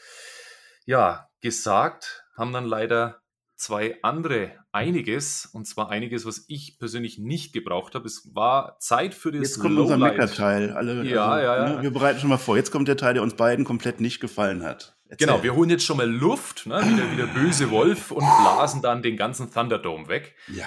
Ja, 0.87 1.29
gesagt 1.41 2.25
haben 2.37 2.53
dann 2.53 2.65
leider 2.65 3.21
zwei 3.57 3.99
andere 4.03 4.53
einiges, 4.73 5.47
und 5.47 5.67
zwar 5.67 5.91
einiges, 5.91 6.25
was 6.25 6.45
ich 6.49 6.79
persönlich 6.79 7.19
nicht 7.19 7.53
gebraucht 7.53 7.95
habe. 7.95 8.07
Es 8.07 8.35
war 8.35 8.79
Zeit 8.79 9.15
für 9.15 9.33
das 9.33 9.43
Jetzt 9.43 9.61
kommt 9.61 9.79
unser 9.79 9.99
Mecker-Teil. 9.99 10.73
Alle, 10.73 11.05
ja, 11.05 11.27
also, 11.27 11.45
ja, 11.45 11.57
ja. 11.57 11.77
Ne, 11.77 11.83
wir 11.83 11.93
bereiten 11.93 12.21
schon 12.21 12.31
mal 12.31 12.39
vor. 12.39 12.57
Jetzt 12.57 12.71
kommt 12.71 12.89
der 12.89 12.97
Teil, 12.97 13.15
der 13.15 13.23
uns 13.23 13.35
beiden 13.35 13.65
komplett 13.65 14.01
nicht 14.01 14.21
gefallen 14.21 14.63
hat. 14.63 14.97
Erzähl. 15.09 15.27
Genau, 15.27 15.43
wir 15.43 15.55
holen 15.55 15.71
jetzt 15.71 15.85
schon 15.85 15.97
mal 15.97 16.09
Luft, 16.09 16.67
ne, 16.67 16.81
wieder, 16.87 17.11
wieder 17.13 17.27
böse 17.27 17.71
Wolf 17.71 18.11
und 18.11 18.25
blasen 18.25 18.81
dann 18.81 19.03
den 19.03 19.17
ganzen 19.17 19.53
Thunderdome 19.53 20.09
weg. 20.09 20.37
Ja. 20.49 20.67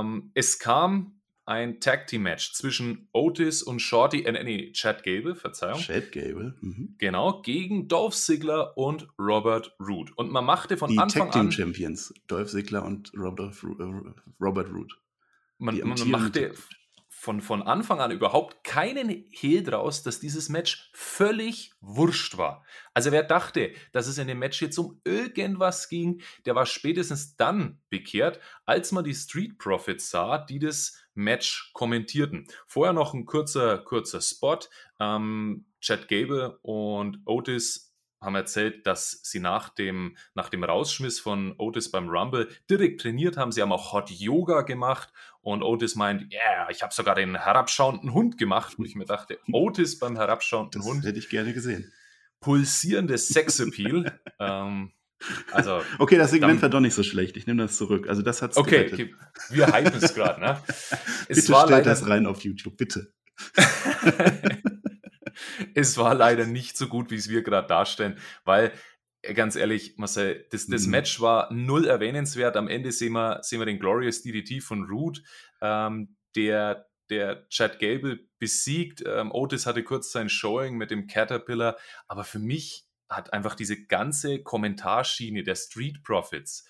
Ähm, 0.00 0.32
es 0.34 0.58
kam 0.58 1.15
ein 1.46 1.80
Tag 1.80 2.08
Team 2.08 2.22
Match 2.22 2.52
zwischen 2.52 3.08
Otis 3.12 3.62
und 3.62 3.80
Shorty, 3.80 4.22
äh, 4.24 4.44
nee, 4.44 4.72
Chad 4.72 5.04
Gable, 5.04 5.34
Verzeihung. 5.34 5.80
Chad 5.80 6.12
Gable, 6.12 6.54
mhm. 6.60 6.96
Genau, 6.98 7.40
gegen 7.40 7.88
Dolph 7.88 8.14
Ziggler 8.14 8.76
und 8.76 9.08
Robert 9.18 9.74
Root. 9.80 10.12
Und 10.16 10.32
man 10.32 10.44
machte 10.44 10.76
von 10.76 10.90
Die 10.90 10.98
Anfang 10.98 11.30
Tag 11.30 11.32
Team 11.32 11.46
an. 11.46 11.52
Champions, 11.52 12.12
Dolph 12.26 12.50
Ziggler 12.50 12.84
und 12.84 13.12
Robert, 13.16 13.54
äh, 13.62 13.84
Robert 14.40 14.68
Root. 14.72 14.98
Man, 15.58 15.78
man 15.78 16.10
machte 16.10 16.52
von, 17.08 17.40
von 17.40 17.62
Anfang 17.62 18.00
an 18.00 18.10
überhaupt 18.10 18.62
keinen 18.62 19.08
Hehl 19.30 19.62
draus, 19.62 20.02
dass 20.02 20.20
dieses 20.20 20.48
Match 20.48 20.90
völlig 20.92 21.72
wurscht 21.80 22.36
war. 22.36 22.64
Also 22.92 23.10
wer 23.10 23.22
dachte, 23.22 23.72
dass 23.92 24.06
es 24.06 24.18
in 24.18 24.28
dem 24.28 24.38
Match 24.38 24.60
jetzt 24.60 24.78
um 24.78 25.00
irgendwas 25.02 25.88
ging, 25.88 26.20
der 26.44 26.54
war 26.54 26.66
spätestens 26.66 27.34
dann 27.36 27.80
bekehrt, 27.88 28.38
als 28.66 28.92
man 28.92 29.02
die 29.02 29.14
Street 29.14 29.58
Profits 29.58 30.10
sah, 30.10 30.38
die 30.38 30.58
das 30.58 30.98
Match 31.16 31.70
kommentierten. 31.72 32.46
Vorher 32.66 32.92
noch 32.92 33.14
ein 33.14 33.26
kurzer, 33.26 33.78
kurzer 33.78 34.20
Spot. 34.20 34.60
Ähm, 35.00 35.66
Chad 35.80 36.08
Gable 36.08 36.58
und 36.62 37.20
Otis 37.24 37.86
haben 38.20 38.34
erzählt, 38.34 38.86
dass 38.86 39.20
sie 39.22 39.40
nach 39.40 39.68
dem, 39.68 40.16
nach 40.34 40.48
dem 40.48 40.64
Rausschmiss 40.64 41.20
von 41.20 41.54
Otis 41.58 41.90
beim 41.90 42.08
Rumble 42.08 42.48
direkt 42.68 43.00
trainiert 43.02 43.36
haben. 43.36 43.52
Sie 43.52 43.62
haben 43.62 43.72
auch 43.72 43.92
Hot 43.92 44.10
Yoga 44.10 44.62
gemacht 44.62 45.12
und 45.42 45.62
Otis 45.62 45.94
meint, 45.96 46.32
ja, 46.32 46.40
yeah, 46.40 46.70
ich 46.70 46.82
habe 46.82 46.94
sogar 46.94 47.14
den 47.14 47.36
herabschauenden 47.36 48.12
Hund 48.14 48.38
gemacht, 48.38 48.78
wo 48.78 48.84
ich 48.84 48.96
mir 48.96 49.04
dachte, 49.04 49.38
Otis 49.52 49.98
beim 49.98 50.16
herabschauenden 50.16 50.80
Das 50.80 50.90
Hund, 50.90 51.04
hätte 51.04 51.18
ich 51.18 51.28
gerne 51.28 51.52
gesehen. 51.52 51.92
pulsierendes 52.40 53.28
Sexappeal. 53.28 54.18
ähm, 54.40 54.92
also, 55.52 55.82
Okay, 55.98 56.16
das 56.18 56.30
Segment 56.30 56.54
Dann- 56.54 56.62
war 56.62 56.68
doch 56.70 56.80
nicht 56.80 56.94
so 56.94 57.02
schlecht. 57.02 57.36
Ich 57.36 57.46
nehme 57.46 57.62
das 57.62 57.76
zurück. 57.76 58.08
Also 58.08 58.22
das 58.22 58.42
hat's 58.42 58.56
okay, 58.56 58.90
okay, 58.92 59.14
wir 59.50 59.66
hypen 59.72 59.94
es 60.02 60.14
gerade, 60.14 60.40
ne? 60.40 60.62
Es 61.28 61.36
Bitte 61.40 61.48
war 61.52 61.60
stellt 61.66 61.70
leider 61.70 61.90
das 61.90 62.08
rein 62.08 62.26
auf 62.26 62.40
YouTube, 62.42 62.76
bitte. 62.76 63.12
es 65.74 65.98
war 65.98 66.14
leider 66.14 66.46
nicht 66.46 66.76
so 66.76 66.88
gut, 66.88 67.10
wie 67.10 67.16
es 67.16 67.28
wir 67.28 67.42
gerade 67.42 67.66
darstellen, 67.66 68.18
weil 68.44 68.72
äh, 69.22 69.34
ganz 69.34 69.56
ehrlich, 69.56 69.94
Marcel, 69.96 70.46
das, 70.50 70.66
das 70.66 70.84
Mhm. 70.86 70.90
Match 70.90 71.20
war 71.20 71.52
null 71.52 71.86
erwähnenswert. 71.86 72.56
Am 72.56 72.68
Ende 72.68 72.92
sehen 72.92 73.12
wir, 73.12 73.40
sehen 73.42 73.58
wir 73.60 73.66
den 73.66 73.78
Glorious 73.78 74.22
DDT 74.22 74.62
von 74.62 74.84
Root, 74.84 75.22
ähm, 75.60 76.16
der, 76.34 76.86
der 77.10 77.46
Chad 77.48 77.78
Gable 77.78 78.20
besiegt. 78.38 79.02
Ähm, 79.06 79.30
Otis 79.32 79.66
hatte 79.66 79.82
kurz 79.82 80.10
sein 80.12 80.28
Showing 80.28 80.76
mit 80.76 80.90
dem 80.90 81.06
Caterpillar, 81.06 81.76
aber 82.08 82.24
für 82.24 82.38
mich 82.38 82.85
hat 83.08 83.32
einfach 83.32 83.54
diese 83.54 83.86
ganze 83.86 84.42
Kommentarschiene 84.42 85.42
der 85.42 85.54
Street 85.54 86.02
Profits 86.02 86.64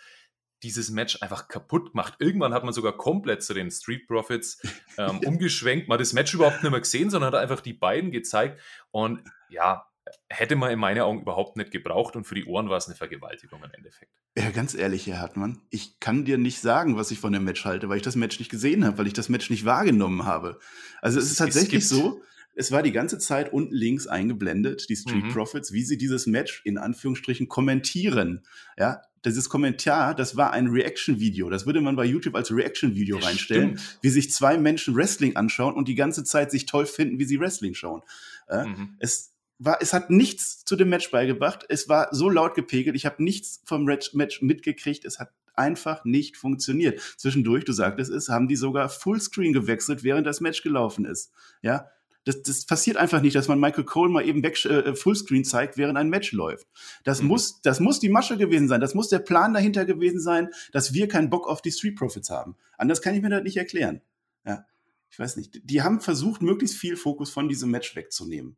dieses 0.62 0.90
Match 0.90 1.20
einfach 1.22 1.48
kaputt 1.48 1.92
gemacht. 1.92 2.14
Irgendwann 2.18 2.54
hat 2.54 2.64
man 2.64 2.72
sogar 2.72 2.96
komplett 2.96 3.42
zu 3.42 3.52
den 3.54 3.70
Street 3.70 4.06
Profits 4.06 4.60
ähm, 4.98 5.20
umgeschwenkt, 5.24 5.86
man 5.88 5.96
hat 5.96 6.00
das 6.00 6.12
Match 6.14 6.32
überhaupt 6.34 6.62
nicht 6.62 6.70
mehr 6.72 6.80
gesehen, 6.80 7.10
sondern 7.10 7.32
hat 7.34 7.40
einfach 7.40 7.60
die 7.60 7.74
beiden 7.74 8.10
gezeigt 8.10 8.60
und 8.90 9.22
ja, 9.50 9.86
hätte 10.30 10.56
man 10.56 10.70
in 10.70 10.78
meinen 10.78 11.00
Augen 11.00 11.20
überhaupt 11.20 11.56
nicht 11.56 11.72
gebraucht 11.72 12.16
und 12.16 12.24
für 12.24 12.34
die 12.34 12.44
Ohren 12.46 12.68
war 12.70 12.76
es 12.78 12.86
eine 12.86 12.94
Vergewaltigung 12.96 13.62
im 13.64 13.70
Endeffekt. 13.72 14.12
Ja, 14.36 14.50
ganz 14.50 14.74
ehrlich, 14.74 15.06
Herr 15.06 15.20
Hartmann, 15.20 15.60
ich 15.70 15.98
kann 16.00 16.24
dir 16.24 16.38
nicht 16.38 16.60
sagen, 16.60 16.96
was 16.96 17.10
ich 17.10 17.18
von 17.18 17.32
dem 17.32 17.44
Match 17.44 17.64
halte, 17.64 17.88
weil 17.88 17.96
ich 17.98 18.02
das 18.02 18.16
Match 18.16 18.38
nicht 18.38 18.50
gesehen 18.50 18.84
habe, 18.84 18.98
weil 18.98 19.06
ich 19.08 19.12
das 19.14 19.28
Match 19.28 19.50
nicht 19.50 19.64
wahrgenommen 19.64 20.24
habe. 20.24 20.58
Also 21.02 21.18
es 21.18 21.24
Es- 21.24 21.30
ist 21.32 21.32
es 21.32 21.38
tatsächlich 21.38 21.70
gibt- 21.80 21.84
so, 21.84 22.22
es 22.56 22.72
war 22.72 22.82
die 22.82 22.92
ganze 22.92 23.18
Zeit 23.18 23.52
unten 23.52 23.74
links 23.74 24.06
eingeblendet, 24.06 24.88
die 24.88 24.96
Street 24.96 25.24
Mhm. 25.26 25.28
Profits, 25.32 25.72
wie 25.72 25.82
sie 25.84 25.96
dieses 25.98 26.26
Match 26.26 26.62
in 26.64 26.78
Anführungsstrichen 26.78 27.48
kommentieren. 27.48 28.42
Ja, 28.78 29.02
dieses 29.24 29.48
Kommentar, 29.48 30.14
das 30.14 30.36
war 30.36 30.52
ein 30.52 30.68
Reaction-Video. 30.68 31.50
Das 31.50 31.66
würde 31.66 31.80
man 31.80 31.96
bei 31.96 32.04
YouTube 32.04 32.34
als 32.34 32.50
Reaction-Video 32.50 33.18
reinstellen, 33.18 33.76
stimmt. 33.78 33.98
wie 34.02 34.08
sich 34.08 34.30
zwei 34.32 34.56
Menschen 34.56 34.94
Wrestling 34.96 35.36
anschauen 35.36 35.74
und 35.74 35.88
die 35.88 35.94
ganze 35.96 36.24
Zeit 36.24 36.50
sich 36.50 36.66
toll 36.66 36.86
finden, 36.86 37.18
wie 37.18 37.24
sie 37.24 37.38
Wrestling 37.40 37.74
schauen. 37.74 38.02
Ja, 38.50 38.66
Mhm. 38.66 38.96
es 39.00 39.32
war, 39.58 39.78
es 39.80 39.92
hat 39.92 40.10
nichts 40.10 40.64
zu 40.64 40.76
dem 40.76 40.90
Match 40.90 41.10
beigebracht. 41.10 41.64
Es 41.68 41.88
war 41.88 42.08
so 42.12 42.28
laut 42.28 42.54
gepegelt. 42.54 42.94
Ich 42.94 43.06
habe 43.06 43.22
nichts 43.24 43.62
vom 43.64 43.86
Red- 43.86 44.12
Match 44.14 44.42
mitgekriegt. 44.42 45.04
Es 45.04 45.18
hat 45.18 45.30
einfach 45.54 46.04
nicht 46.04 46.36
funktioniert. 46.36 47.00
Zwischendurch, 47.16 47.64
du 47.64 47.72
sagtest 47.72 48.10
es, 48.12 48.28
haben 48.28 48.46
die 48.48 48.56
sogar 48.56 48.90
Fullscreen 48.90 49.54
gewechselt, 49.54 50.04
während 50.04 50.26
das 50.26 50.40
Match 50.42 50.62
gelaufen 50.62 51.06
ist. 51.06 51.32
Ja, 51.62 51.88
das, 52.26 52.42
das 52.42 52.66
passiert 52.66 52.96
einfach 52.96 53.22
nicht, 53.22 53.36
dass 53.36 53.46
man 53.46 53.60
Michael 53.60 53.84
Cole 53.84 54.10
mal 54.10 54.26
eben 54.26 54.42
weg, 54.42 54.62
äh, 54.64 54.94
Fullscreen 54.96 55.44
zeigt, 55.44 55.76
während 55.78 55.96
ein 55.96 56.10
Match 56.10 56.32
läuft. 56.32 56.66
Das 57.04 57.22
Mhm. 57.22 57.28
muss, 57.28 57.60
das 57.62 57.78
muss 57.78 58.00
die 58.00 58.08
Masche 58.08 58.36
gewesen 58.36 58.66
sein. 58.68 58.80
Das 58.80 58.94
muss 58.94 59.08
der 59.08 59.20
Plan 59.20 59.54
dahinter 59.54 59.84
gewesen 59.84 60.20
sein, 60.20 60.50
dass 60.72 60.92
wir 60.92 61.06
keinen 61.06 61.30
Bock 61.30 61.48
auf 61.48 61.62
die 61.62 61.70
Street 61.70 61.96
Profits 61.96 62.28
haben. 62.28 62.56
Anders 62.76 63.00
kann 63.00 63.14
ich 63.14 63.22
mir 63.22 63.30
das 63.30 63.44
nicht 63.44 63.56
erklären. 63.56 64.02
Ja, 64.44 64.66
ich 65.08 65.18
weiß 65.18 65.36
nicht. 65.36 65.60
Die 65.64 65.82
haben 65.82 66.00
versucht, 66.00 66.42
möglichst 66.42 66.76
viel 66.76 66.96
Fokus 66.96 67.30
von 67.30 67.48
diesem 67.48 67.70
Match 67.70 67.94
wegzunehmen. 67.94 68.56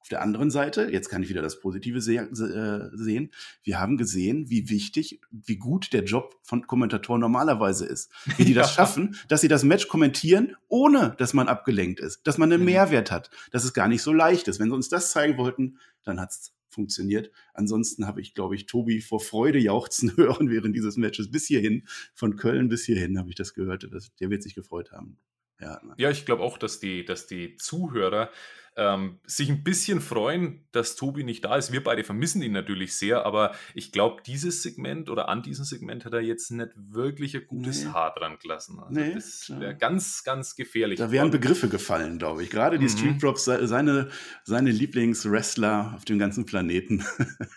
Auf 0.00 0.08
der 0.08 0.22
anderen 0.22 0.50
Seite, 0.50 0.88
jetzt 0.90 1.08
kann 1.08 1.22
ich 1.22 1.28
wieder 1.28 1.42
das 1.42 1.60
Positive 1.60 1.98
äh, 1.98 2.90
sehen, 2.96 3.30
wir 3.62 3.80
haben 3.80 3.96
gesehen, 3.96 4.48
wie 4.48 4.70
wichtig, 4.70 5.20
wie 5.30 5.56
gut 5.56 5.92
der 5.92 6.04
Job 6.04 6.36
von 6.42 6.66
Kommentatoren 6.66 7.20
normalerweise 7.20 7.84
ist. 7.84 8.10
Wie 8.36 8.44
die 8.44 8.54
das 8.54 8.72
schaffen, 8.72 9.16
dass 9.28 9.40
sie 9.40 9.48
das 9.48 9.64
Match 9.64 9.88
kommentieren, 9.88 10.56
ohne 10.68 11.14
dass 11.18 11.34
man 11.34 11.48
abgelenkt 11.48 12.00
ist, 12.00 12.26
dass 12.26 12.38
man 12.38 12.52
einen 12.52 12.60
Mhm. 12.60 12.66
Mehrwert 12.66 13.10
hat, 13.10 13.30
dass 13.50 13.64
es 13.64 13.74
gar 13.74 13.88
nicht 13.88 14.02
so 14.02 14.12
leicht 14.12 14.48
ist. 14.48 14.60
Wenn 14.60 14.68
sie 14.68 14.74
uns 14.74 14.88
das 14.88 15.10
zeigen 15.12 15.36
wollten, 15.36 15.78
dann 16.04 16.20
hat 16.20 16.30
es 16.30 16.54
funktioniert. 16.70 17.30
Ansonsten 17.54 18.06
habe 18.06 18.20
ich, 18.20 18.34
glaube 18.34 18.54
ich, 18.54 18.66
Tobi 18.66 19.00
vor 19.00 19.20
Freude 19.20 19.58
jauchzen 19.58 20.12
hören 20.16 20.48
während 20.50 20.76
dieses 20.76 20.96
Matches 20.96 21.30
bis 21.30 21.46
hierhin. 21.46 21.86
Von 22.14 22.36
Köln 22.36 22.68
bis 22.68 22.84
hierhin 22.84 23.18
habe 23.18 23.30
ich 23.30 23.34
das 23.34 23.52
gehört. 23.54 23.88
Das, 23.90 24.14
der 24.16 24.30
wird 24.30 24.42
sich 24.42 24.54
gefreut 24.54 24.92
haben. 24.92 25.18
Ja, 25.60 25.80
Ja, 25.96 26.10
ich 26.10 26.24
glaube 26.24 26.42
auch, 26.44 26.56
dass 26.56 26.78
die, 26.78 27.04
dass 27.04 27.26
die 27.26 27.56
Zuhörer 27.56 28.30
ähm, 28.78 29.18
sich 29.26 29.50
ein 29.50 29.64
bisschen 29.64 30.00
freuen, 30.00 30.66
dass 30.72 30.94
Tobi 30.96 31.24
nicht 31.24 31.44
da 31.44 31.56
ist. 31.56 31.72
Wir 31.72 31.82
beide 31.82 32.04
vermissen 32.04 32.40
ihn 32.42 32.52
natürlich 32.52 32.94
sehr, 32.96 33.26
aber 33.26 33.52
ich 33.74 33.90
glaube, 33.92 34.22
dieses 34.24 34.62
Segment 34.62 35.10
oder 35.10 35.28
an 35.28 35.42
diesem 35.42 35.64
Segment 35.64 36.04
hat 36.04 36.14
er 36.14 36.20
jetzt 36.20 36.50
nicht 36.52 36.70
wirklich 36.76 37.34
ein 37.36 37.46
gutes 37.46 37.84
Nee. 37.84 37.90
Haar 37.90 38.14
dran 38.14 38.38
gelassen. 38.40 38.78
Also 38.78 38.98
Nee, 38.98 39.14
das 39.14 39.50
wäre 39.58 39.76
ganz, 39.76 40.22
ganz 40.24 40.54
gefährlich. 40.54 40.98
Da 40.98 41.10
wären 41.10 41.30
Begriffe 41.30 41.68
gefallen, 41.68 42.18
glaube 42.18 42.44
ich. 42.44 42.50
Gerade 42.50 42.78
die 42.78 42.84
Mhm. 42.86 42.90
Street 42.90 43.18
Props, 43.20 43.44
se- 43.44 43.66
seine, 43.66 44.08
seine 44.44 44.70
Lieblingswrestler 44.70 45.92
auf 45.96 46.04
dem 46.04 46.18
ganzen 46.18 46.46
Planeten. 46.46 47.04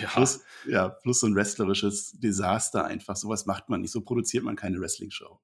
Ja. 0.00 0.08
plus, 0.14 0.40
ja, 0.66 0.88
plus 0.88 1.20
so 1.20 1.26
ein 1.26 1.34
wrestlerisches 1.34 2.12
Desaster 2.18 2.84
einfach. 2.84 3.16
Sowas 3.16 3.46
macht 3.46 3.68
man 3.68 3.80
nicht. 3.80 3.90
So 3.92 4.00
produziert 4.02 4.44
man 4.44 4.56
keine 4.56 4.80
Wrestling-Show. 4.80 5.40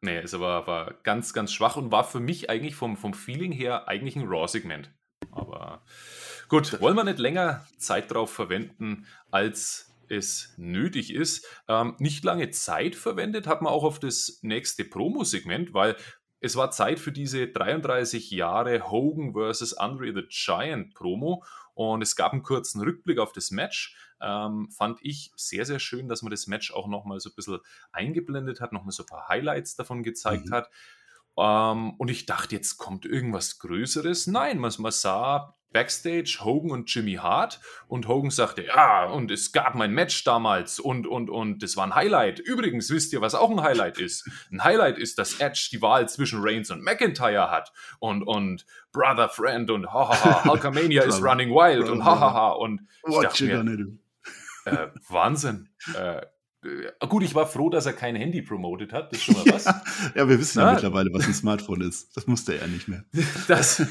Nee, 0.00 0.20
ist 0.20 0.34
aber 0.34 0.66
war 0.66 0.94
ganz, 1.02 1.32
ganz 1.32 1.52
schwach 1.52 1.76
und 1.76 1.90
war 1.90 2.04
für 2.04 2.20
mich 2.20 2.50
eigentlich 2.50 2.74
vom, 2.74 2.96
vom 2.96 3.14
Feeling 3.14 3.52
her 3.52 3.88
eigentlich 3.88 4.16
ein 4.16 4.28
Raw-Segment. 4.28 4.92
Aber 5.30 5.82
gut, 6.48 6.80
wollen 6.80 6.96
wir 6.96 7.04
nicht 7.04 7.18
länger 7.18 7.66
Zeit 7.78 8.10
drauf 8.10 8.32
verwenden, 8.32 9.06
als 9.30 9.94
es 10.08 10.54
nötig 10.56 11.12
ist. 11.12 11.46
Ähm, 11.68 11.96
nicht 11.98 12.24
lange 12.24 12.50
Zeit 12.50 12.94
verwendet 12.94 13.46
hat 13.46 13.62
man 13.62 13.72
auch 13.72 13.84
auf 13.84 13.98
das 13.98 14.38
nächste 14.42 14.84
Promo-Segment, 14.84 15.74
weil 15.74 15.96
es 16.40 16.56
war 16.56 16.70
Zeit 16.70 16.98
für 16.98 17.12
diese 17.12 17.48
33 17.48 18.30
Jahre 18.30 18.90
Hogan 18.90 19.32
vs. 19.34 19.74
Andre 19.74 20.12
the 20.14 20.26
Giant 20.28 20.94
Promo 20.94 21.42
und 21.74 22.02
es 22.02 22.16
gab 22.16 22.32
einen 22.32 22.42
kurzen 22.42 22.80
Rückblick 22.80 23.18
auf 23.18 23.32
das 23.32 23.50
Match. 23.50 23.96
Ähm, 24.20 24.70
fand 24.70 24.98
ich 25.02 25.30
sehr, 25.36 25.66
sehr 25.66 25.78
schön, 25.78 26.08
dass 26.08 26.22
man 26.22 26.30
das 26.30 26.46
Match 26.46 26.72
auch 26.72 26.88
nochmal 26.88 27.20
so 27.20 27.28
ein 27.30 27.34
bisschen 27.34 27.58
eingeblendet 27.92 28.60
hat, 28.60 28.72
nochmal 28.72 28.92
so 28.92 29.02
ein 29.02 29.06
paar 29.06 29.28
Highlights 29.28 29.76
davon 29.76 30.02
gezeigt 30.02 30.46
Mhm. 30.46 30.52
hat. 30.52 30.70
Ähm, 31.38 31.94
und 31.98 32.08
ich 32.10 32.24
dachte, 32.24 32.54
jetzt 32.54 32.78
kommt 32.78 33.04
irgendwas 33.04 33.58
Größeres. 33.58 34.26
Nein, 34.26 34.58
man, 34.58 34.72
man 34.78 34.92
sah 34.92 35.54
Backstage 35.76 36.38
Hogan 36.42 36.70
und 36.70 36.94
Jimmy 36.94 37.16
Hart 37.16 37.60
und 37.86 38.08
Hogan 38.08 38.30
sagte, 38.30 38.64
ja, 38.64 39.04
und 39.04 39.30
es 39.30 39.52
gab 39.52 39.74
mein 39.74 39.92
Match 39.92 40.24
damals 40.24 40.78
und, 40.78 41.06
und, 41.06 41.28
und 41.28 41.62
das 41.62 41.76
war 41.76 41.86
ein 41.86 41.94
Highlight. 41.94 42.38
Übrigens, 42.38 42.88
wisst 42.88 43.12
ihr, 43.12 43.20
was 43.20 43.34
auch 43.34 43.50
ein 43.50 43.60
Highlight 43.60 43.98
ist? 43.98 44.26
Ein 44.50 44.64
Highlight 44.64 44.96
ist, 44.96 45.18
dass 45.18 45.38
Edge 45.38 45.68
die 45.70 45.82
Wahl 45.82 46.08
zwischen 46.08 46.38
Reigns 46.40 46.70
und 46.70 46.82
McIntyre 46.82 47.50
hat 47.50 47.74
und, 47.98 48.22
und 48.22 48.64
Brother 48.90 49.28
Friend 49.28 49.70
und 49.70 49.92
hahaha, 49.92 50.44
Hulkamania 50.48 51.02
is 51.02 51.22
running 51.22 51.50
wild 51.50 51.90
und 51.90 52.02
hahaha 52.02 52.52
und 52.52 52.80
ich 53.06 53.18
dachte 53.20 53.44
mir, 53.44 53.86
äh, 54.64 54.88
Wahnsinn. 55.10 55.68
Äh, 55.94 56.22
gut, 57.08 57.22
ich 57.22 57.34
war 57.34 57.46
froh, 57.46 57.70
dass 57.70 57.86
er 57.86 57.92
kein 57.92 58.16
Handy 58.16 58.42
promotet 58.42 58.92
hat, 58.92 59.12
das 59.12 59.18
ist 59.18 59.24
schon 59.24 59.34
mal 59.34 59.44
was. 59.54 59.64
Ja, 60.14 60.28
wir 60.28 60.38
wissen 60.38 60.58
ja 60.58 60.66
Na? 60.66 60.72
mittlerweile, 60.72 61.12
was 61.12 61.26
ein 61.26 61.34
Smartphone 61.34 61.82
ist. 61.82 62.16
Das 62.16 62.26
musste 62.26 62.58
er 62.58 62.66
nicht 62.68 62.88
mehr. 62.88 63.04
Das, 63.48 63.82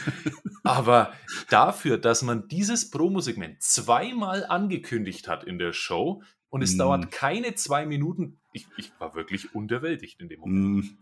aber 0.64 1.14
dafür, 1.50 1.98
dass 1.98 2.22
man 2.22 2.48
dieses 2.48 2.90
Promosegment 2.90 3.62
zweimal 3.62 4.46
angekündigt 4.46 5.28
hat 5.28 5.44
in 5.44 5.60
der 5.60 5.74
Show, 5.74 6.22
Und 6.50 6.62
es 6.62 6.76
mm. 6.76 6.78
dauert 6.78 7.12
keine 7.12 7.56
zwei 7.56 7.86
Minuten. 7.86 8.40
Ich, 8.54 8.66
ich, 8.78 8.92
war 9.00 9.14
wirklich 9.14 9.54
unterwältigt 9.54 10.22
in 10.22 10.30
dem 10.30 10.40
Moment. 10.40 10.86
Mm. 10.86 10.98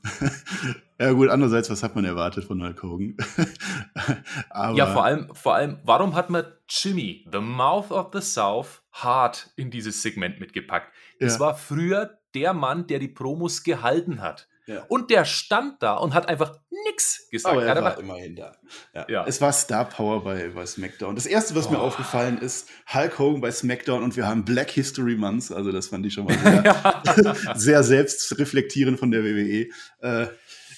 ja, 0.99 1.11
gut, 1.11 1.29
andererseits, 1.29 1.69
was 1.69 1.83
hat 1.83 1.95
man 1.95 2.05
erwartet 2.05 2.45
von 2.45 2.61
Hulk 2.61 2.81
Hogan? 2.81 3.15
ja, 4.73 4.87
vor 4.87 5.05
allem, 5.05 5.33
vor 5.35 5.53
allem, 5.55 5.79
warum 5.83 6.15
hat 6.15 6.29
man 6.29 6.45
Jimmy, 6.67 7.27
the 7.31 7.39
Mouth 7.39 7.91
of 7.91 8.09
the 8.13 8.21
South, 8.21 8.81
hart 8.91 9.51
in 9.55 9.69
dieses 9.69 10.01
Segment 10.01 10.39
mitgepackt? 10.39 10.91
Es 11.23 11.35
ja. 11.35 11.39
war 11.39 11.55
früher 11.55 12.19
der 12.33 12.53
Mann, 12.53 12.87
der 12.87 12.99
die 12.99 13.07
Promos 13.07 13.63
gehalten 13.63 14.21
hat. 14.21 14.47
Ja. 14.65 14.85
Und 14.87 15.09
der 15.09 15.25
stand 15.25 15.83
da 15.83 15.95
und 15.95 16.13
hat 16.13 16.29
einfach 16.29 16.57
nichts 16.85 17.27
gesagt. 17.29 17.53
Aber 17.53 17.65
er, 17.65 17.75
er 17.75 17.83
war 17.83 17.99
immerhin 17.99 18.35
da. 18.35 18.55
Ja. 18.93 19.05
ja. 19.09 19.25
Es 19.27 19.41
war 19.41 19.51
Star 19.51 19.85
Power 19.89 20.23
bei, 20.23 20.49
bei 20.49 20.65
SmackDown. 20.65 21.15
Das 21.15 21.25
erste, 21.25 21.53
was 21.55 21.67
oh. 21.67 21.71
mir 21.71 21.79
aufgefallen 21.79 22.37
ist, 22.37 22.69
Hulk 22.93 23.19
Hogan 23.19 23.41
bei 23.41 23.51
SmackDown 23.51 24.03
und 24.03 24.15
wir 24.15 24.25
haben 24.25 24.45
Black 24.45 24.71
History 24.71 25.15
Months. 25.15 25.51
Also 25.51 25.71
das 25.71 25.87
fand 25.87 26.05
ich 26.05 26.13
schon 26.13 26.25
mal 26.25 26.37
sehr, 27.15 27.35
sehr 27.55 27.83
selbstreflektierend 27.83 28.99
von 28.99 29.11
der 29.11 29.23
WWE. 29.23 29.67
Äh, 29.99 30.27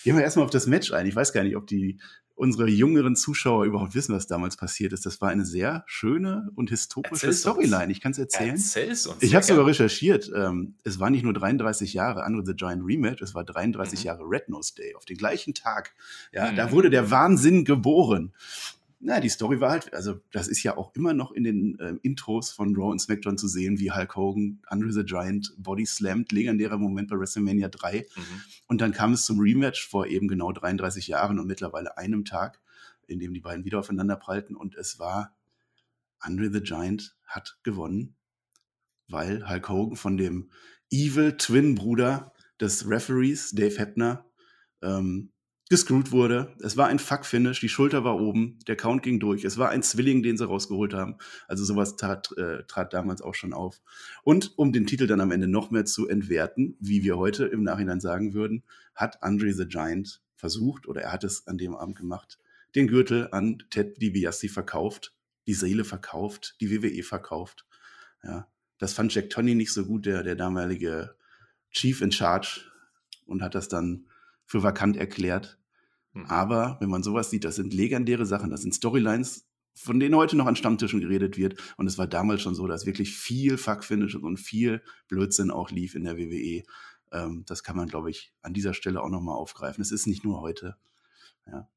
gehen 0.03 0.17
wir 0.17 0.23
erstmal 0.23 0.45
auf 0.45 0.51
das 0.51 0.65
Match 0.65 0.91
ein. 0.91 1.05
Ich 1.05 1.15
weiß 1.15 1.31
gar 1.31 1.43
nicht, 1.43 1.55
ob 1.55 1.67
die 1.67 1.99
unsere 2.35 2.69
jüngeren 2.69 3.15
Zuschauer 3.15 3.65
überhaupt 3.65 3.95
wissen, 3.95 4.13
was 4.13 4.27
damals 4.27 4.57
passiert 4.57 4.93
ist. 4.93 5.05
Das 5.05 5.21
war 5.21 5.29
eine 5.29 5.45
sehr 5.45 5.83
schöne 5.87 6.49
und 6.55 6.69
historische 6.69 7.27
Erzähl's 7.27 7.39
Storyline. 7.39 7.91
Ich 7.91 8.01
kann 8.01 8.11
es 8.11 8.19
erzählen. 8.19 8.51
Erzähl's 8.51 9.07
uns. 9.07 9.23
Ich 9.23 9.33
habe 9.35 9.45
sogar 9.45 9.65
recherchiert. 9.65 10.29
Ähm, 10.35 10.75
es 10.83 10.99
war 10.99 11.09
nicht 11.09 11.23
nur 11.23 11.33
33 11.33 11.93
Jahre 11.93 12.25
Under 12.25 12.45
the 12.45 12.53
Giant 12.53 12.83
Rematch, 12.85 13.21
es 13.21 13.33
war 13.33 13.45
33 13.45 13.99
mhm. 13.99 14.05
Jahre 14.05 14.23
Red 14.23 14.49
Nose 14.49 14.75
Day. 14.75 14.95
Auf 14.95 15.05
den 15.05 15.17
gleichen 15.17 15.53
Tag. 15.53 15.95
Ja, 16.33 16.51
mhm. 16.51 16.55
da 16.57 16.71
wurde 16.71 16.89
der 16.89 17.09
Wahnsinn 17.09 17.63
geboren 17.63 18.33
na, 18.99 19.19
die 19.19 19.29
Story 19.29 19.59
war 19.59 19.71
halt, 19.71 19.93
also 19.93 20.19
das 20.31 20.47
ist 20.47 20.63
ja 20.63 20.77
auch 20.77 20.95
immer 20.95 21.13
noch 21.13 21.31
in 21.31 21.43
den 21.43 21.79
äh, 21.79 21.95
Intros 22.01 22.51
von 22.51 22.75
Raw 22.75 22.91
und 22.91 22.99
SmackDown 22.99 23.37
zu 23.37 23.47
sehen, 23.47 23.79
wie 23.79 23.91
Hulk 23.91 24.15
Hogan 24.15 24.61
Andre 24.67 24.91
the 24.91 25.03
Giant 25.03 25.53
Body 25.57 25.85
slammt, 25.85 26.31
legendärer 26.31 26.77
Moment 26.77 27.09
bei 27.09 27.19
WrestleMania 27.19 27.67
3. 27.67 28.07
Mhm. 28.15 28.23
Und 28.67 28.81
dann 28.81 28.93
kam 28.93 29.13
es 29.13 29.25
zum 29.25 29.39
Rematch 29.39 29.87
vor 29.87 30.07
eben 30.07 30.27
genau 30.27 30.51
33 30.51 31.07
Jahren 31.07 31.39
und 31.39 31.47
mittlerweile 31.47 31.97
einem 31.97 32.25
Tag, 32.25 32.59
in 33.07 33.19
dem 33.19 33.33
die 33.33 33.41
beiden 33.41 33.65
wieder 33.65 33.79
aufeinander 33.79 34.15
prallten. 34.15 34.55
Und 34.55 34.75
es 34.75 34.97
war 34.97 35.35
Andre 36.19 36.51
the 36.51 36.61
Giant 36.61 37.15
hat 37.25 37.57
gewonnen, 37.63 38.15
weil 39.07 39.47
Hulk 39.47 39.69
Hogan 39.69 39.97
von 39.97 40.17
dem 40.17 40.49
Evil 40.89 41.37
Twin 41.37 41.75
Bruder 41.75 42.33
des 42.59 42.89
Referees, 42.89 43.51
Dave 43.51 43.77
Hebner, 43.77 44.25
ähm, 44.81 45.31
gescrewt 45.69 46.11
wurde. 46.11 46.55
Es 46.59 46.77
war 46.77 46.87
ein 46.87 46.99
Fuck-Finish, 46.99 47.59
die 47.59 47.69
Schulter 47.69 48.03
war 48.03 48.19
oben, 48.19 48.59
der 48.67 48.75
Count 48.75 49.01
ging 49.01 49.19
durch. 49.19 49.43
Es 49.43 49.57
war 49.57 49.69
ein 49.69 49.81
Zwilling, 49.81 50.21
den 50.21 50.37
sie 50.37 50.47
rausgeholt 50.47 50.93
haben. 50.93 51.17
Also 51.47 51.63
sowas 51.63 51.95
tat, 51.95 52.31
äh, 52.37 52.63
trat 52.67 52.93
damals 52.93 53.21
auch 53.21 53.33
schon 53.33 53.53
auf. 53.53 53.81
Und 54.23 54.57
um 54.57 54.71
den 54.71 54.85
Titel 54.85 55.07
dann 55.07 55.21
am 55.21 55.31
Ende 55.31 55.47
noch 55.47 55.71
mehr 55.71 55.85
zu 55.85 56.07
entwerten, 56.07 56.77
wie 56.79 57.03
wir 57.03 57.17
heute 57.17 57.45
im 57.45 57.63
Nachhinein 57.63 57.99
sagen 57.99 58.33
würden, 58.33 58.63
hat 58.93 59.23
Andre 59.23 59.53
the 59.53 59.67
Giant 59.67 60.21
versucht, 60.35 60.87
oder 60.87 61.01
er 61.01 61.11
hat 61.11 61.23
es 61.23 61.47
an 61.47 61.57
dem 61.57 61.75
Abend 61.75 61.97
gemacht, 61.97 62.37
den 62.75 62.87
Gürtel 62.87 63.29
an 63.31 63.63
Ted 63.71 63.99
DiBiase 64.01 64.49
verkauft, 64.49 65.15
die 65.47 65.53
Seele 65.53 65.83
verkauft, 65.83 66.55
die 66.59 66.69
WWE 66.69 67.01
verkauft. 67.01 67.65
Ja, 68.23 68.47
das 68.77 68.93
fand 68.93 69.13
Jack 69.13 69.29
Tony 69.29 69.55
nicht 69.55 69.73
so 69.73 69.85
gut, 69.85 70.05
der, 70.05 70.23
der 70.23 70.35
damalige 70.35 71.15
Chief 71.71 72.01
in 72.01 72.11
Charge, 72.11 72.61
und 73.25 73.41
hat 73.41 73.55
das 73.55 73.67
dann 73.67 74.05
für 74.45 74.63
vakant 74.63 74.97
erklärt. 74.97 75.57
Mhm. 76.13 76.25
Aber 76.25 76.77
wenn 76.79 76.89
man 76.89 77.03
sowas 77.03 77.29
sieht, 77.29 77.43
das 77.43 77.55
sind 77.55 77.73
legendäre 77.73 78.25
Sachen, 78.25 78.49
das 78.49 78.61
sind 78.61 78.73
Storylines, 78.73 79.45
von 79.75 79.99
denen 79.99 80.15
heute 80.15 80.37
noch 80.37 80.45
an 80.45 80.55
Stammtischen 80.55 81.01
geredet 81.01 81.37
wird. 81.37 81.61
Und 81.77 81.87
es 81.87 81.97
war 81.97 82.07
damals 82.07 82.41
schon 82.41 82.55
so, 82.55 82.65
dass 82.67 82.85
wirklich 82.85 83.15
viel 83.15 83.57
Fuckfinish 83.57 84.15
und 84.15 84.37
viel 84.37 84.81
Blödsinn 85.07 85.51
auch 85.51 85.69
lief 85.69 85.95
in 85.95 86.05
der 86.05 86.17
WWE. 86.17 86.63
Ähm, 87.11 87.43
das 87.45 87.63
kann 87.63 87.75
man, 87.75 87.87
glaube 87.87 88.09
ich, 88.09 88.33
an 88.41 88.53
dieser 88.53 88.73
Stelle 88.73 89.01
auch 89.01 89.09
nochmal 89.09 89.35
aufgreifen. 89.35 89.81
Es 89.81 89.91
ist 89.91 90.07
nicht 90.07 90.23
nur 90.23 90.41
heute. 90.41 90.77
Ja. 91.45 91.67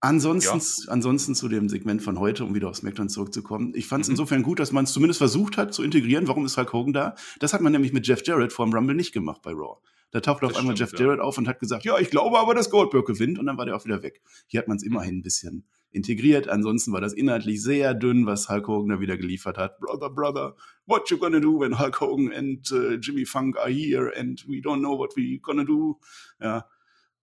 Ansonsten, 0.00 0.58
ja. 0.58 0.92
ansonsten 0.92 1.34
zu 1.34 1.48
dem 1.48 1.70
Segment 1.70 2.02
von 2.02 2.18
heute, 2.18 2.44
um 2.44 2.54
wieder 2.54 2.68
auf 2.68 2.76
SmackDown 2.76 3.08
zurückzukommen. 3.08 3.72
Ich 3.74 3.88
fand 3.88 4.02
es 4.02 4.08
mhm. 4.08 4.12
insofern 4.12 4.42
gut, 4.42 4.58
dass 4.58 4.70
man 4.70 4.84
es 4.84 4.92
zumindest 4.92 5.16
versucht 5.16 5.56
hat 5.56 5.72
zu 5.72 5.82
integrieren. 5.82 6.28
Warum 6.28 6.44
ist 6.44 6.58
Hulk 6.58 6.74
Hogan 6.74 6.92
da? 6.92 7.14
Das 7.40 7.54
hat 7.54 7.62
man 7.62 7.72
nämlich 7.72 7.94
mit 7.94 8.06
Jeff 8.06 8.22
Jarrett 8.26 8.52
vor 8.52 8.66
dem 8.66 8.74
Rumble 8.74 8.94
nicht 8.94 9.12
gemacht 9.12 9.40
bei 9.40 9.52
Raw. 9.52 9.78
Da 10.14 10.20
taucht 10.20 10.44
auf 10.44 10.54
einmal 10.54 10.76
stimmt, 10.76 10.92
Jeff 10.92 11.00
Jarrett 11.00 11.18
ja. 11.18 11.24
auf 11.24 11.38
und 11.38 11.48
hat 11.48 11.58
gesagt, 11.58 11.84
ja, 11.84 11.98
ich 11.98 12.08
glaube 12.08 12.38
aber, 12.38 12.54
dass 12.54 12.70
Goldberg 12.70 13.04
gewinnt. 13.04 13.36
Und 13.36 13.46
dann 13.46 13.58
war 13.58 13.66
der 13.66 13.74
auch 13.74 13.84
wieder 13.84 14.04
weg. 14.04 14.22
Hier 14.46 14.60
hat 14.60 14.68
man 14.68 14.76
es 14.76 14.84
immerhin 14.84 15.18
ein 15.18 15.22
bisschen 15.22 15.64
integriert. 15.90 16.48
Ansonsten 16.48 16.92
war 16.92 17.00
das 17.00 17.14
inhaltlich 17.14 17.60
sehr 17.60 17.94
dünn, 17.94 18.24
was 18.24 18.48
Hulk 18.48 18.68
Hogan 18.68 18.90
da 18.90 19.00
wieder 19.00 19.16
geliefert 19.16 19.58
hat. 19.58 19.80
Brother, 19.80 20.10
brother, 20.10 20.54
what 20.86 21.10
you 21.10 21.18
gonna 21.18 21.40
do 21.40 21.58
when 21.58 21.80
Hulk 21.80 22.00
Hogan 22.00 22.32
and 22.32 22.70
uh, 22.70 22.92
Jimmy 22.92 23.24
Funk 23.26 23.56
are 23.58 23.68
here 23.68 24.12
and 24.16 24.40
we 24.46 24.60
don't 24.60 24.78
know 24.78 24.96
what 24.96 25.16
we 25.16 25.40
gonna 25.42 25.64
do? 25.64 25.98
Ja, 26.40 26.64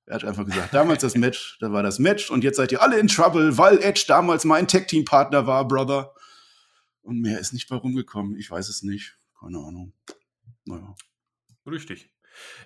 er 0.06 0.16
hat 0.16 0.26
einfach 0.26 0.46
gesagt, 0.46 0.74
damals 0.74 1.02
das 1.02 1.16
Match, 1.16 1.60
da 1.62 1.72
war 1.72 1.84
das 1.84 1.98
Match 1.98 2.30
und 2.30 2.44
jetzt 2.44 2.58
seid 2.58 2.74
ihr 2.74 2.82
alle 2.82 3.00
in 3.00 3.08
Trouble, 3.08 3.58
weil 3.58 3.82
Edge 3.82 4.04
damals 4.06 4.44
mein 4.44 4.68
Tag-Team-Partner 4.68 5.48
war, 5.48 5.66
Brother. 5.66 6.14
Und 7.04 7.22
mehr 7.22 7.39
ist 7.39 7.54
nicht 7.54 7.70
bei 7.70 7.78
rumgekommen. 7.78 8.36
Ich 8.36 8.52
weiß 8.52 8.68
es 8.68 8.84
nicht. 8.84 9.16
Keine 9.39 9.60
Ahnung. 9.60 9.94
Naja. 10.66 10.94
Richtig. 11.66 12.10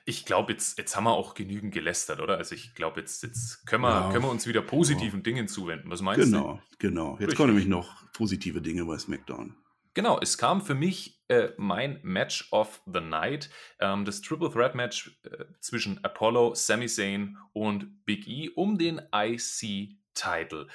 Ich 0.06 0.26
glaube, 0.26 0.54
jetzt, 0.54 0.78
jetzt 0.78 0.96
haben 0.96 1.06
wir 1.06 1.14
auch 1.14 1.34
genügend 1.34 1.74
gelästert, 1.74 2.20
oder? 2.20 2.38
Also 2.38 2.56
ich 2.56 2.76
glaube, 2.76 3.00
jetzt, 3.00 3.24
jetzt 3.24 3.66
können, 3.66 3.84
wir, 3.84 3.90
ja, 3.90 4.12
können 4.12 4.24
wir 4.24 4.32
uns 4.32 4.48
wieder 4.48 4.62
positiven 4.62 5.24
genau. 5.24 5.24
Dingen 5.24 5.48
zuwenden. 5.48 5.90
Was 5.90 6.02
meinst 6.02 6.26
genau, 6.26 6.40
du? 6.40 6.48
Genau, 6.48 6.62
genau. 6.78 7.12
Jetzt 7.14 7.20
Richtig. 7.22 7.38
kommen 7.38 7.50
nämlich 7.50 7.68
noch 7.68 8.12
positive 8.14 8.62
Dinge 8.62 8.86
bei 8.86 8.98
SmackDown. 8.98 9.56
Genau, 9.96 10.20
es 10.20 10.38
kam 10.38 10.62
für 10.62 10.76
mich 10.76 11.24
äh, 11.30 11.50
mein 11.56 12.00
Match 12.04 12.52
of 12.52 12.82
the 12.86 13.00
Night, 13.00 13.50
ähm, 13.80 14.04
das 14.04 14.22
Triple 14.22 14.52
Threat 14.52 14.76
Match 14.76 15.18
äh, 15.24 15.46
zwischen 15.62 16.04
Apollo, 16.04 16.54
Sami 16.54 16.88
Zayn 16.88 17.38
und 17.54 18.06
Big 18.06 18.28
E 18.28 18.50
um 18.50 18.78
den 18.78 19.02
IC-Title. 19.14 20.68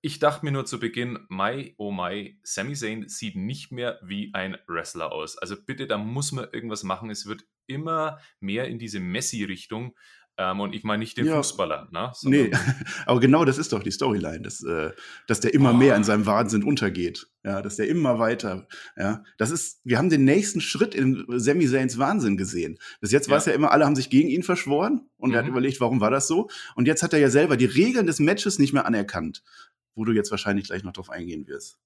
Ich 0.00 0.18
dachte 0.18 0.44
mir 0.44 0.52
nur 0.52 0.66
zu 0.66 0.78
Beginn, 0.78 1.18
my 1.28 1.74
oh 1.78 1.90
my, 1.90 2.38
Sami 2.42 2.74
Zayn 2.74 3.08
sieht 3.08 3.36
nicht 3.36 3.72
mehr 3.72 3.98
wie 4.02 4.32
ein 4.34 4.56
Wrestler 4.66 5.12
aus. 5.12 5.36
Also 5.38 5.56
bitte, 5.60 5.86
da 5.86 5.98
muss 5.98 6.32
man 6.32 6.48
irgendwas 6.52 6.82
machen. 6.82 7.10
Es 7.10 7.26
wird 7.26 7.44
immer 7.66 8.20
mehr 8.40 8.68
in 8.68 8.78
diese 8.78 9.00
Messi-Richtung. 9.00 9.94
Ähm, 10.38 10.60
und 10.60 10.74
ich 10.74 10.84
meine 10.84 11.00
nicht 11.00 11.16
den 11.16 11.26
ja. 11.26 11.36
Fußballer. 11.36 11.88
Ne, 11.90 12.12
nee, 12.24 12.50
aber 13.06 13.20
genau 13.20 13.46
das 13.46 13.56
ist 13.56 13.72
doch 13.72 13.82
die 13.82 13.90
Storyline, 13.90 14.42
dass, 14.42 14.62
äh, 14.62 14.90
dass 15.26 15.40
der 15.40 15.54
immer 15.54 15.70
oh. 15.70 15.76
mehr 15.76 15.96
in 15.96 16.04
seinem 16.04 16.26
Wahnsinn 16.26 16.62
untergeht. 16.62 17.26
Ja, 17.42 17.62
dass 17.62 17.76
der 17.76 17.88
immer 17.88 18.18
weiter, 18.18 18.66
ja, 18.96 19.22
das 19.38 19.50
ist, 19.50 19.80
wir 19.84 19.98
haben 19.98 20.10
den 20.10 20.24
nächsten 20.24 20.60
Schritt 20.60 20.94
in 20.96 21.24
Sami 21.28 21.66
Zayns 21.68 21.96
Wahnsinn 21.96 22.36
gesehen. 22.36 22.78
Bis 23.00 23.12
jetzt 23.12 23.28
ja. 23.28 23.30
war 23.30 23.38
es 23.38 23.46
ja 23.46 23.52
immer, 23.52 23.70
alle 23.70 23.86
haben 23.86 23.94
sich 23.94 24.10
gegen 24.10 24.28
ihn 24.28 24.42
verschworen 24.42 25.08
und 25.16 25.30
mhm. 25.30 25.34
er 25.34 25.38
hat 25.38 25.44
mhm. 25.46 25.52
überlegt, 25.52 25.80
warum 25.80 26.00
war 26.00 26.10
das 26.10 26.26
so? 26.26 26.48
Und 26.74 26.86
jetzt 26.86 27.02
hat 27.02 27.12
er 27.12 27.20
ja 27.20 27.30
selber 27.30 27.56
die 27.56 27.64
Regeln 27.64 28.06
des 28.06 28.18
Matches 28.18 28.58
nicht 28.58 28.72
mehr 28.72 28.84
anerkannt, 28.84 29.44
wo 29.96 30.04
du 30.04 30.12
jetzt 30.12 30.30
wahrscheinlich 30.30 30.66
gleich 30.66 30.84
noch 30.84 30.92
drauf 30.92 31.10
eingehen 31.10 31.48
wirst. 31.48 31.78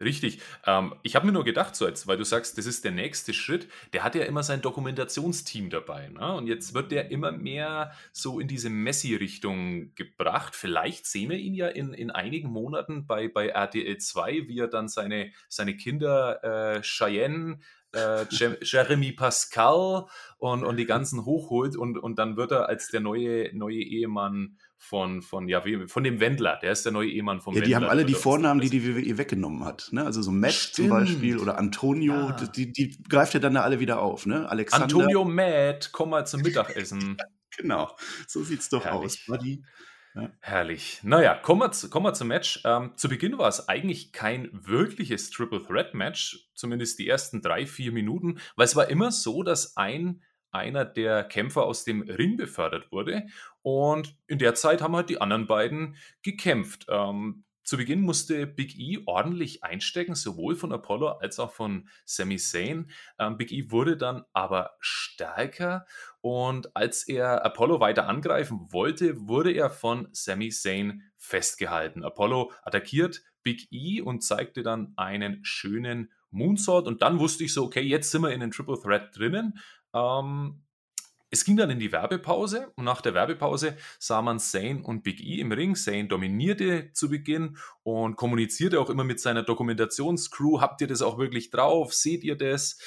Richtig. 0.00 0.40
Ähm, 0.64 0.94
ich 1.02 1.16
habe 1.16 1.26
mir 1.26 1.32
nur 1.32 1.44
gedacht, 1.44 1.74
so 1.74 1.86
jetzt, 1.86 2.06
weil 2.06 2.16
du 2.16 2.24
sagst, 2.24 2.56
das 2.56 2.66
ist 2.66 2.84
der 2.84 2.92
nächste 2.92 3.34
Schritt. 3.34 3.68
Der 3.92 4.04
hat 4.04 4.14
ja 4.14 4.22
immer 4.24 4.44
sein 4.44 4.62
Dokumentationsteam 4.62 5.70
dabei. 5.70 6.08
Ne? 6.08 6.34
Und 6.34 6.46
jetzt 6.46 6.72
wird 6.72 6.92
der 6.92 7.10
immer 7.10 7.32
mehr 7.32 7.92
so 8.12 8.38
in 8.38 8.46
diese 8.46 8.70
Messi-Richtung 8.70 9.96
gebracht. 9.96 10.54
Vielleicht 10.54 11.06
sehen 11.06 11.30
wir 11.30 11.38
ihn 11.38 11.54
ja 11.54 11.66
in, 11.66 11.94
in 11.94 12.12
einigen 12.12 12.48
Monaten 12.48 13.08
bei, 13.08 13.26
bei 13.26 13.48
RTL 13.48 13.98
2, 13.98 14.46
wie 14.46 14.60
er 14.60 14.68
dann 14.68 14.86
seine, 14.86 15.32
seine 15.48 15.76
Kinder 15.76 16.76
äh, 16.76 16.82
Cheyenne, 16.82 17.58
äh, 17.92 18.24
Jeremy 18.62 19.12
Pascal 19.12 20.06
und, 20.38 20.62
und 20.62 20.76
die 20.76 20.86
ganzen 20.86 21.24
hochholt 21.24 21.76
und, 21.76 21.98
und 21.98 22.20
dann 22.20 22.36
wird 22.36 22.52
er 22.52 22.68
als 22.68 22.88
der 22.88 23.00
neue, 23.00 23.50
neue 23.52 23.82
Ehemann 23.82 24.58
von, 24.80 25.22
von, 25.22 25.48
ja, 25.48 25.62
von 25.86 26.04
dem 26.04 26.20
Wendler, 26.20 26.58
der 26.62 26.72
ist 26.72 26.84
der 26.84 26.92
neue 26.92 27.10
Ehemann 27.10 27.40
vom 27.40 27.52
ja, 27.52 27.60
die 27.60 27.66
Wendler. 27.66 27.78
Die 27.80 27.84
haben 27.84 27.90
alle 27.90 28.04
die 28.04 28.14
Vornamen, 28.14 28.60
die 28.60 28.70
die 28.70 28.86
WWE 28.86 29.18
weggenommen 29.18 29.64
hat. 29.64 29.88
Ne? 29.90 30.04
Also 30.04 30.22
so 30.22 30.30
Matt 30.30 30.52
Stimmt. 30.52 30.88
zum 30.88 30.98
Beispiel 30.98 31.38
oder 31.38 31.58
Antonio, 31.58 32.14
ja. 32.14 32.32
die, 32.32 32.72
die 32.72 33.02
greift 33.08 33.34
ja 33.34 33.40
dann 33.40 33.54
da 33.54 33.62
alle 33.62 33.80
wieder 33.80 34.00
auf. 34.00 34.24
Ne? 34.24 34.48
Alexander. 34.48 34.84
Antonio 34.84 35.24
Matt, 35.24 35.90
komm 35.92 36.10
mal 36.10 36.26
zum 36.26 36.42
Mittagessen. 36.42 37.16
genau, 37.56 37.94
so 38.26 38.42
sieht's 38.44 38.68
doch 38.68 38.84
Herrlich. 38.84 39.04
aus, 39.04 39.26
Buddy. 39.26 39.64
Ja. 40.14 40.30
Herrlich. 40.40 41.00
Naja, 41.02 41.34
kommen 41.34 41.60
wir, 41.60 41.72
zu, 41.72 41.90
kommen 41.90 42.06
wir 42.06 42.14
zum 42.14 42.28
Match. 42.28 42.62
Ähm, 42.64 42.92
zu 42.96 43.08
Beginn 43.08 43.36
war 43.36 43.48
es 43.48 43.68
eigentlich 43.68 44.12
kein 44.12 44.48
wirkliches 44.52 45.30
Triple 45.30 45.62
Threat 45.62 45.94
Match, 45.94 46.48
zumindest 46.54 46.98
die 46.98 47.08
ersten 47.08 47.42
drei, 47.42 47.66
vier 47.66 47.92
Minuten, 47.92 48.38
weil 48.56 48.64
es 48.64 48.74
war 48.74 48.88
immer 48.88 49.12
so, 49.12 49.42
dass 49.42 49.76
ein 49.76 50.22
einer 50.50 50.84
der 50.84 51.24
Kämpfer 51.24 51.64
aus 51.64 51.84
dem 51.84 52.02
Ring 52.02 52.36
befördert 52.36 52.90
wurde. 52.92 53.26
Und 53.62 54.16
in 54.26 54.38
der 54.38 54.54
Zeit 54.54 54.82
haben 54.82 54.96
halt 54.96 55.10
die 55.10 55.20
anderen 55.20 55.46
beiden 55.46 55.96
gekämpft. 56.22 56.86
Ähm, 56.88 57.44
zu 57.68 57.76
Beginn 57.76 58.00
musste 58.00 58.46
Big 58.46 58.78
E 58.78 59.02
ordentlich 59.04 59.62
einstecken, 59.62 60.14
sowohl 60.14 60.56
von 60.56 60.72
Apollo 60.72 61.18
als 61.18 61.38
auch 61.38 61.52
von 61.52 61.86
Sami 62.06 62.38
Zayn. 62.38 62.90
Ähm, 63.18 63.36
Big 63.36 63.52
E 63.52 63.70
wurde 63.70 63.98
dann 63.98 64.24
aber 64.32 64.70
stärker 64.80 65.84
und 66.22 66.74
als 66.74 67.06
er 67.06 67.44
Apollo 67.44 67.78
weiter 67.80 68.08
angreifen 68.08 68.68
wollte, 68.70 69.28
wurde 69.28 69.52
er 69.52 69.68
von 69.68 70.08
Sami 70.12 70.48
Zayn 70.48 71.02
festgehalten. 71.18 72.04
Apollo 72.04 72.52
attackiert 72.62 73.22
Big 73.42 73.68
E 73.70 74.00
und 74.00 74.22
zeigte 74.22 74.62
dann 74.62 74.94
einen 74.96 75.44
schönen 75.44 76.10
Moonsault 76.30 76.86
und 76.86 77.02
dann 77.02 77.18
wusste 77.18 77.44
ich 77.44 77.52
so, 77.52 77.64
okay, 77.64 77.82
jetzt 77.82 78.10
sind 78.10 78.22
wir 78.22 78.32
in 78.32 78.40
den 78.40 78.50
Triple 78.50 78.80
Threat 78.80 79.14
drinnen. 79.14 79.58
Ähm, 79.94 80.62
es 81.30 81.44
ging 81.44 81.56
dann 81.56 81.70
in 81.70 81.78
die 81.78 81.92
Werbepause 81.92 82.72
und 82.76 82.84
nach 82.84 83.02
der 83.02 83.12
Werbepause 83.12 83.76
sah 83.98 84.22
man 84.22 84.38
Zane 84.38 84.82
und 84.82 85.02
Big 85.02 85.20
E 85.20 85.40
im 85.40 85.52
Ring. 85.52 85.74
Zane 85.74 86.08
dominierte 86.08 86.90
zu 86.92 87.10
Beginn 87.10 87.58
und 87.82 88.16
kommunizierte 88.16 88.80
auch 88.80 88.88
immer 88.88 89.04
mit 89.04 89.20
seiner 89.20 89.42
Dokumentationscrew. 89.42 90.60
Habt 90.60 90.80
ihr 90.80 90.86
das 90.86 91.02
auch 91.02 91.18
wirklich 91.18 91.50
drauf? 91.50 91.92
Seht 91.92 92.24
ihr 92.24 92.36
das? 92.36 92.78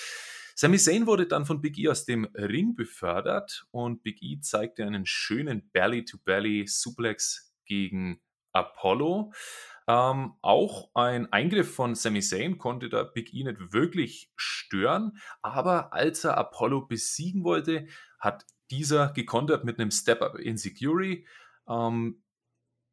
Sami 0.55 0.77
Zayn 0.77 1.07
wurde 1.07 1.27
dann 1.27 1.45
von 1.45 1.61
Big 1.61 1.77
E 1.77 1.87
aus 1.87 2.05
dem 2.05 2.25
Ring 2.35 2.75
befördert 2.75 3.65
und 3.71 4.03
Big 4.03 4.21
E 4.21 4.39
zeigte 4.41 4.85
einen 4.85 5.05
schönen 5.05 5.69
Belly-to-Belly-Suplex 5.71 7.53
gegen 7.65 8.21
Apollo. 8.53 9.33
Ähm, 9.87 10.33
auch 10.41 10.89
ein 10.93 11.31
Eingriff 11.33 11.73
von 11.73 11.95
Sami 11.95 12.21
Zayn 12.21 12.57
konnte 12.57 12.89
da 12.89 13.03
Big 13.03 13.33
E 13.33 13.43
nicht 13.43 13.73
wirklich 13.73 14.31
stören, 14.35 15.17
aber 15.41 15.93
als 15.93 16.23
er 16.23 16.37
Apollo 16.37 16.87
besiegen 16.87 17.43
wollte, 17.43 17.87
hat 18.19 18.45
dieser 18.69 19.11
gekontert 19.11 19.65
mit 19.65 19.79
einem 19.79 19.91
Step-Up 19.91 20.37
in 20.37 20.57
Security. 20.57 21.27
Ähm, 21.67 22.21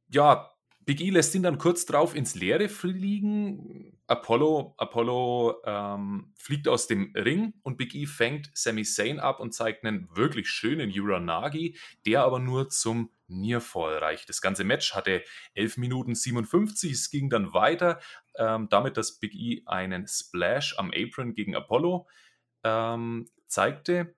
ja, 0.08 0.50
Big 0.88 1.02
E 1.02 1.10
lässt 1.10 1.34
ihn 1.34 1.42
dann 1.42 1.58
kurz 1.58 1.84
drauf 1.84 2.16
ins 2.16 2.34
Leere 2.34 2.70
fliegen. 2.70 4.00
Apollo, 4.06 4.74
Apollo 4.78 5.56
ähm, 5.66 6.32
fliegt 6.34 6.66
aus 6.66 6.86
dem 6.86 7.12
Ring 7.14 7.52
und 7.62 7.76
Big 7.76 7.94
E 7.94 8.06
fängt 8.06 8.50
Sami 8.54 8.84
Zayn 8.84 9.20
ab 9.20 9.38
und 9.38 9.52
zeigt 9.52 9.84
einen 9.84 10.08
wirklich 10.16 10.48
schönen 10.48 10.90
Uranagi, 10.90 11.76
der 12.06 12.22
aber 12.22 12.38
nur 12.38 12.70
zum 12.70 13.10
Nearfall 13.28 13.98
reicht. 13.98 14.28
Das 14.28 14.40
ganze 14.40 14.64
Match 14.64 14.94
hatte 14.94 15.22
11 15.54 15.76
Minuten 15.76 16.14
57. 16.14 16.92
Es 16.92 17.10
ging 17.10 17.30
dann 17.30 17.52
weiter, 17.54 18.00
ähm, 18.36 18.68
damit 18.70 18.96
dass 18.96 19.18
Big 19.18 19.34
E 19.34 19.62
einen 19.66 20.06
Splash 20.08 20.76
am 20.78 20.90
Apron 20.94 21.34
gegen 21.34 21.54
Apollo 21.54 22.08
ähm, 22.64 23.28
zeigte. 23.46 24.14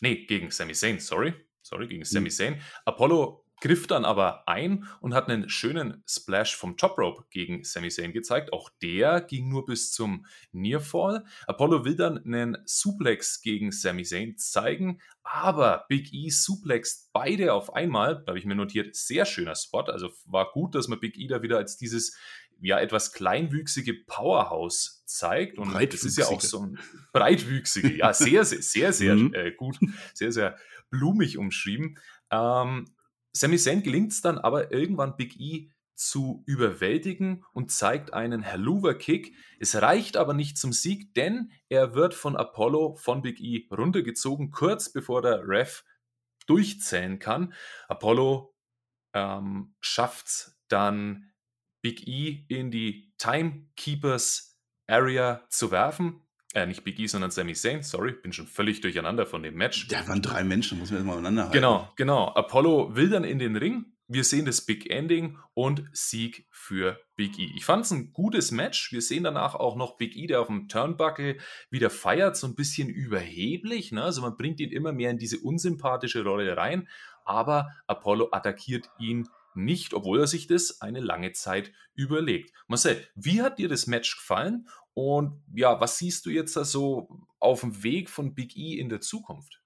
Nee, 0.00 0.26
gegen 0.26 0.50
Sami 0.50 0.74
Zayn, 0.74 1.00
sorry. 1.00 1.34
Sorry, 1.62 1.88
gegen 1.88 2.04
Sami 2.04 2.28
mhm. 2.28 2.32
Zayn. 2.32 2.62
Apollo 2.84 3.43
griff 3.64 3.86
dann 3.86 4.04
aber 4.04 4.46
ein 4.46 4.84
und 5.00 5.14
hat 5.14 5.30
einen 5.30 5.48
schönen 5.48 6.02
Splash 6.06 6.54
vom 6.54 6.76
Top 6.76 6.98
Rope 6.98 7.24
gegen 7.30 7.64
Sami 7.64 7.88
Zayn 7.88 8.12
gezeigt. 8.12 8.52
Auch 8.52 8.68
der 8.82 9.22
ging 9.22 9.48
nur 9.48 9.64
bis 9.64 9.90
zum 9.90 10.26
Nearfall. 10.52 11.24
Apollo 11.46 11.86
will 11.86 11.96
dann 11.96 12.22
einen 12.22 12.58
Suplex 12.66 13.40
gegen 13.40 13.72
Sami 13.72 14.02
Zayn 14.02 14.36
zeigen, 14.36 15.00
aber 15.22 15.86
Big 15.88 16.12
E 16.12 16.28
suplext 16.28 17.08
beide 17.14 17.54
auf 17.54 17.74
einmal. 17.74 18.16
Da 18.16 18.32
habe 18.32 18.38
ich 18.38 18.44
mir 18.44 18.54
notiert, 18.54 18.94
sehr 18.94 19.24
schöner 19.24 19.54
Spot. 19.54 19.84
Also 19.84 20.10
war 20.26 20.52
gut, 20.52 20.74
dass 20.74 20.88
man 20.88 21.00
Big 21.00 21.16
E 21.16 21.26
da 21.26 21.40
wieder 21.40 21.56
als 21.56 21.78
dieses 21.78 22.18
ja 22.60 22.78
etwas 22.78 23.12
kleinwüchsige 23.12 23.94
Powerhouse 23.94 25.02
zeigt 25.06 25.58
und 25.58 25.74
das 25.74 26.04
ist 26.04 26.18
ja 26.18 26.26
auch 26.26 26.40
so 26.40 26.60
ein 26.60 26.78
breitwüchsige, 27.12 27.96
ja 27.96 28.12
sehr 28.12 28.44
sehr 28.44 28.62
sehr 28.62 28.92
sehr 28.92 29.14
mhm. 29.16 29.34
äh, 29.34 29.52
gut, 29.52 29.78
sehr 30.12 30.32
sehr 30.32 30.58
blumig 30.90 31.38
umschrieben. 31.38 31.98
Ähm, 32.30 32.93
Sami 33.36 33.58
Zayn 33.58 33.82
gelingt 33.82 34.12
es 34.12 34.20
dann 34.20 34.38
aber 34.38 34.72
irgendwann 34.72 35.16
Big 35.16 35.38
E 35.40 35.70
zu 35.94 36.42
überwältigen 36.46 37.44
und 37.52 37.70
zeigt 37.70 38.12
einen 38.12 38.42
Helluva-Kick. 38.42 39.34
Es 39.60 39.80
reicht 39.80 40.16
aber 40.16 40.34
nicht 40.34 40.58
zum 40.58 40.72
Sieg, 40.72 41.14
denn 41.14 41.52
er 41.68 41.94
wird 41.94 42.14
von 42.14 42.36
Apollo 42.36 42.96
von 42.96 43.22
Big 43.22 43.40
E 43.40 43.66
runtergezogen, 43.70 44.50
kurz 44.50 44.92
bevor 44.92 45.22
der 45.22 45.46
Ref 45.46 45.84
durchzählen 46.46 47.18
kann. 47.18 47.54
Apollo 47.88 48.54
ähm, 49.14 49.74
schafft 49.80 50.26
es 50.26 50.58
dann, 50.68 51.30
Big 51.82 52.08
E 52.08 52.46
in 52.48 52.70
die 52.70 53.12
Timekeepers 53.18 54.58
Area 54.86 55.44
zu 55.50 55.70
werfen. 55.70 56.23
Äh, 56.54 56.66
nicht 56.66 56.84
Big 56.84 57.00
E, 57.00 57.06
sondern 57.06 57.32
Sami 57.32 57.52
Zayn, 57.54 57.82
sorry, 57.82 58.12
bin 58.12 58.32
schon 58.32 58.46
völlig 58.46 58.80
durcheinander 58.80 59.26
von 59.26 59.42
dem 59.42 59.56
Match. 59.56 59.88
Da 59.88 60.06
waren 60.06 60.22
drei 60.22 60.44
Menschen, 60.44 60.78
muss 60.78 60.90
man 60.90 61.00
jetzt 61.00 61.06
mal 61.06 61.14
aneinander 61.14 61.42
halten. 61.42 61.54
Genau, 61.54 61.92
genau. 61.96 62.28
Apollo 62.28 62.94
will 62.94 63.10
dann 63.10 63.24
in 63.24 63.40
den 63.40 63.56
Ring. 63.56 63.86
Wir 64.06 64.22
sehen 64.22 64.44
das 64.44 64.60
Big 64.60 64.88
Ending 64.88 65.38
und 65.54 65.82
Sieg 65.92 66.46
für 66.52 67.00
Big 67.16 67.38
E. 67.40 67.50
Ich 67.56 67.64
fand 67.64 67.84
es 67.84 67.90
ein 67.90 68.12
gutes 68.12 68.52
Match. 68.52 68.92
Wir 68.92 69.02
sehen 69.02 69.24
danach 69.24 69.56
auch 69.56 69.74
noch 69.74 69.96
Big 69.96 70.14
E, 70.14 70.28
der 70.28 70.42
auf 70.42 70.46
dem 70.46 70.68
Turnbuckle 70.68 71.38
wieder 71.70 71.90
feiert, 71.90 72.36
so 72.36 72.46
ein 72.46 72.54
bisschen 72.54 72.88
überheblich. 72.88 73.90
Ne? 73.90 74.04
Also 74.04 74.22
man 74.22 74.36
bringt 74.36 74.60
ihn 74.60 74.70
immer 74.70 74.92
mehr 74.92 75.10
in 75.10 75.18
diese 75.18 75.38
unsympathische 75.38 76.22
Rolle 76.22 76.56
rein. 76.56 76.86
Aber 77.24 77.70
Apollo 77.88 78.28
attackiert 78.30 78.88
ihn 79.00 79.28
nicht, 79.54 79.94
obwohl 79.94 80.20
er 80.20 80.26
sich 80.26 80.46
das 80.46 80.80
eine 80.80 81.00
lange 81.00 81.32
Zeit 81.32 81.72
überlegt. 81.94 82.52
Marcel, 82.66 83.06
wie 83.14 83.42
hat 83.42 83.58
dir 83.58 83.68
das 83.68 83.86
Match 83.86 84.16
gefallen 84.16 84.68
und 84.94 85.42
ja, 85.54 85.80
was 85.80 85.98
siehst 85.98 86.24
du 86.24 86.30
jetzt 86.30 86.56
da 86.56 86.64
so 86.64 87.26
auf 87.40 87.60
dem 87.60 87.82
Weg 87.82 88.08
von 88.08 88.34
Big 88.34 88.56
E 88.56 88.78
in 88.78 88.88
der 88.88 89.00
Zukunft? 89.00 89.60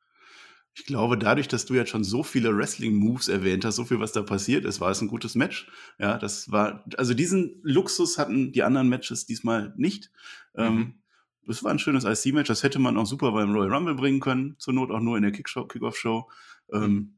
Ich 0.74 0.86
glaube, 0.86 1.18
dadurch, 1.18 1.48
dass 1.48 1.66
du 1.66 1.74
jetzt 1.74 1.90
schon 1.90 2.04
so 2.04 2.22
viele 2.22 2.56
Wrestling-Moves 2.56 3.28
erwähnt 3.28 3.64
hast, 3.64 3.76
so 3.76 3.84
viel, 3.84 3.98
was 3.98 4.12
da 4.12 4.22
passiert 4.22 4.64
ist, 4.64 4.80
war 4.80 4.90
es 4.90 5.00
ein 5.00 5.08
gutes 5.08 5.34
Match. 5.34 5.68
Ja, 5.98 6.18
das 6.18 6.52
war, 6.52 6.84
also 6.96 7.14
diesen 7.14 7.60
Luxus 7.62 8.16
hatten 8.16 8.52
die 8.52 8.62
anderen 8.62 8.88
Matches 8.88 9.26
diesmal 9.26 9.74
nicht. 9.76 10.10
Ähm, 10.56 10.74
mhm. 10.74 10.80
Ähm, 10.80 11.02
das 11.48 11.64
war 11.64 11.72
ein 11.72 11.78
schönes 11.78 12.04
IC-Match, 12.04 12.48
das 12.48 12.62
hätte 12.62 12.78
man 12.78 12.96
auch 12.96 13.06
super 13.06 13.32
beim 13.32 13.50
Royal 13.50 13.72
Rumble 13.72 13.94
bringen 13.94 14.20
können, 14.20 14.54
zur 14.58 14.74
Not 14.74 14.90
auch 14.90 15.00
nur 15.00 15.16
in 15.16 15.22
der 15.22 15.32
Kickoff-Show. 15.32 16.30
Ähm, 16.72 16.82
mhm. 16.82 17.14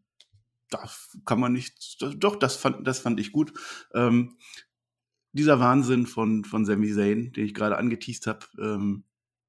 Da 0.71 0.89
kann 1.27 1.41
man 1.41 1.53
nicht, 1.53 2.01
doch, 2.01 2.37
das 2.37 2.57
fand, 2.57 2.87
das 2.87 3.01
fand 3.01 3.19
ich 3.19 3.33
gut. 3.33 3.53
Ähm, 3.93 4.37
dieser 5.33 5.61
Wahnsinn 5.61 6.07
von, 6.07 6.45
von 6.45 6.65
Sami 6.65 6.93
Zayn, 6.93 7.33
den 7.33 7.45
ich 7.45 7.55
gerade 7.55 7.79
angeteased 7.79 8.27
habe, 8.27 8.47
ähm, 8.59 9.05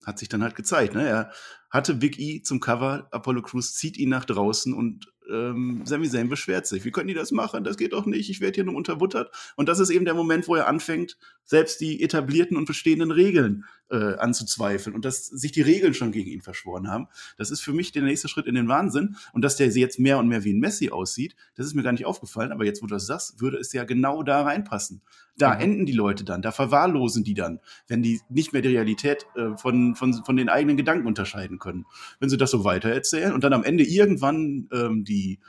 hat 0.06 0.20
sich 0.20 0.30
dann 0.30 0.44
halt 0.44 0.56
gezeigt. 0.56 0.96
Ne? 0.96 1.08
Er 1.08 1.32
hatte 1.70 1.96
Big 1.96 2.20
E 2.20 2.42
zum 2.42 2.60
Cover, 2.60 3.08
Apollo 3.12 3.44
Crews 3.44 3.76
zieht 3.76 3.98
ihn 3.98 4.10
nach 4.10 4.26
draußen 4.26 4.74
und 4.74 5.12
ähm, 5.30 5.84
Sami 5.86 6.10
Zayn 6.10 6.30
beschwert 6.30 6.68
sich. 6.68 6.84
Wie 6.84 6.92
können 6.92 7.08
die 7.08 7.14
das 7.14 7.32
machen? 7.32 7.64
Das 7.64 7.78
geht 7.78 7.94
doch 7.94 8.06
nicht. 8.06 8.30
Ich 8.30 8.42
werde 8.42 8.56
hier 8.56 8.64
nur 8.64 8.76
unterbuttert. 8.76 9.32
Und 9.56 9.70
das 9.70 9.80
ist 9.80 9.90
eben 9.90 10.06
der 10.06 10.14
Moment, 10.14 10.48
wo 10.48 10.56
er 10.56 10.68
anfängt, 10.68 11.18
selbst 11.46 11.80
die 11.80 12.04
etablierten 12.04 12.58
und 12.58 12.66
bestehenden 12.66 13.12
Regeln 13.12 13.66
äh, 13.90 14.16
anzuzweifeln 14.16 14.96
und 14.96 15.06
dass 15.06 15.28
sich 15.28 15.52
die 15.52 15.62
Regeln 15.62 15.94
schon 15.94 16.12
gegen 16.12 16.30
ihn 16.30 16.42
verschworen 16.42 16.90
haben. 16.90 17.08
Das 17.38 17.52
ist 17.52 17.62
für 17.62 17.74
mich 17.74 17.92
der 17.92 18.04
nächste 18.04 18.28
Schritt 18.28 18.48
in 18.48 18.56
den 18.56 18.68
Wahnsinn. 18.68 19.16
Und 19.34 19.44
dass 19.44 19.56
der 19.56 19.68
jetzt 19.68 20.00
mehr 20.00 20.18
und 20.18 20.28
mehr 20.28 20.44
wie 20.44 20.54
ein 20.54 20.60
Messi 20.60 20.90
aussieht, 20.90 21.36
das 21.56 21.66
ist 21.66 21.76
mir 21.76 21.84
gar 21.84 21.92
nicht 21.92 22.06
aufgefallen. 22.06 22.52
Aber 22.52 22.66
jetzt, 22.66 22.82
wo 22.82 22.88
du 22.88 22.96
das 22.96 23.06
sagst, 23.06 23.40
würde 23.40 23.58
es 23.58 23.72
ja 23.74 23.84
genau 23.84 24.24
da 24.24 24.42
reinpassen. 24.42 25.02
Da 25.38 25.56
mhm. 25.56 25.62
enden 25.62 25.86
die 25.86 25.94
Leute 25.94 26.24
dann, 26.24 26.42
da 26.42 26.52
verwahrlosen 26.52 27.24
die 27.24 27.34
dann, 27.34 27.60
wenn 27.88 28.04
die 28.04 28.20
nicht 28.30 28.54
mehr 28.54 28.62
die 28.62 28.70
Realität 28.70 29.26
äh, 29.36 29.58
von, 29.58 29.96
von, 29.96 30.14
von 30.26 30.36
den 30.36 30.50
eigenen 30.50 30.78
Gedanken 30.78 31.08
unterscheiden 31.08 31.60
können. 31.60 31.86
Wenn 32.20 32.30
sie 32.30 32.38
das 32.38 32.52
so 32.52 32.64
weitererzählen 32.64 33.34
und 33.34 33.44
dann 33.44 33.54
am 33.54 33.64
Ende 33.64 33.84
irgendwann 33.84 34.68
ähm, 34.74 35.04
die, 35.04 35.40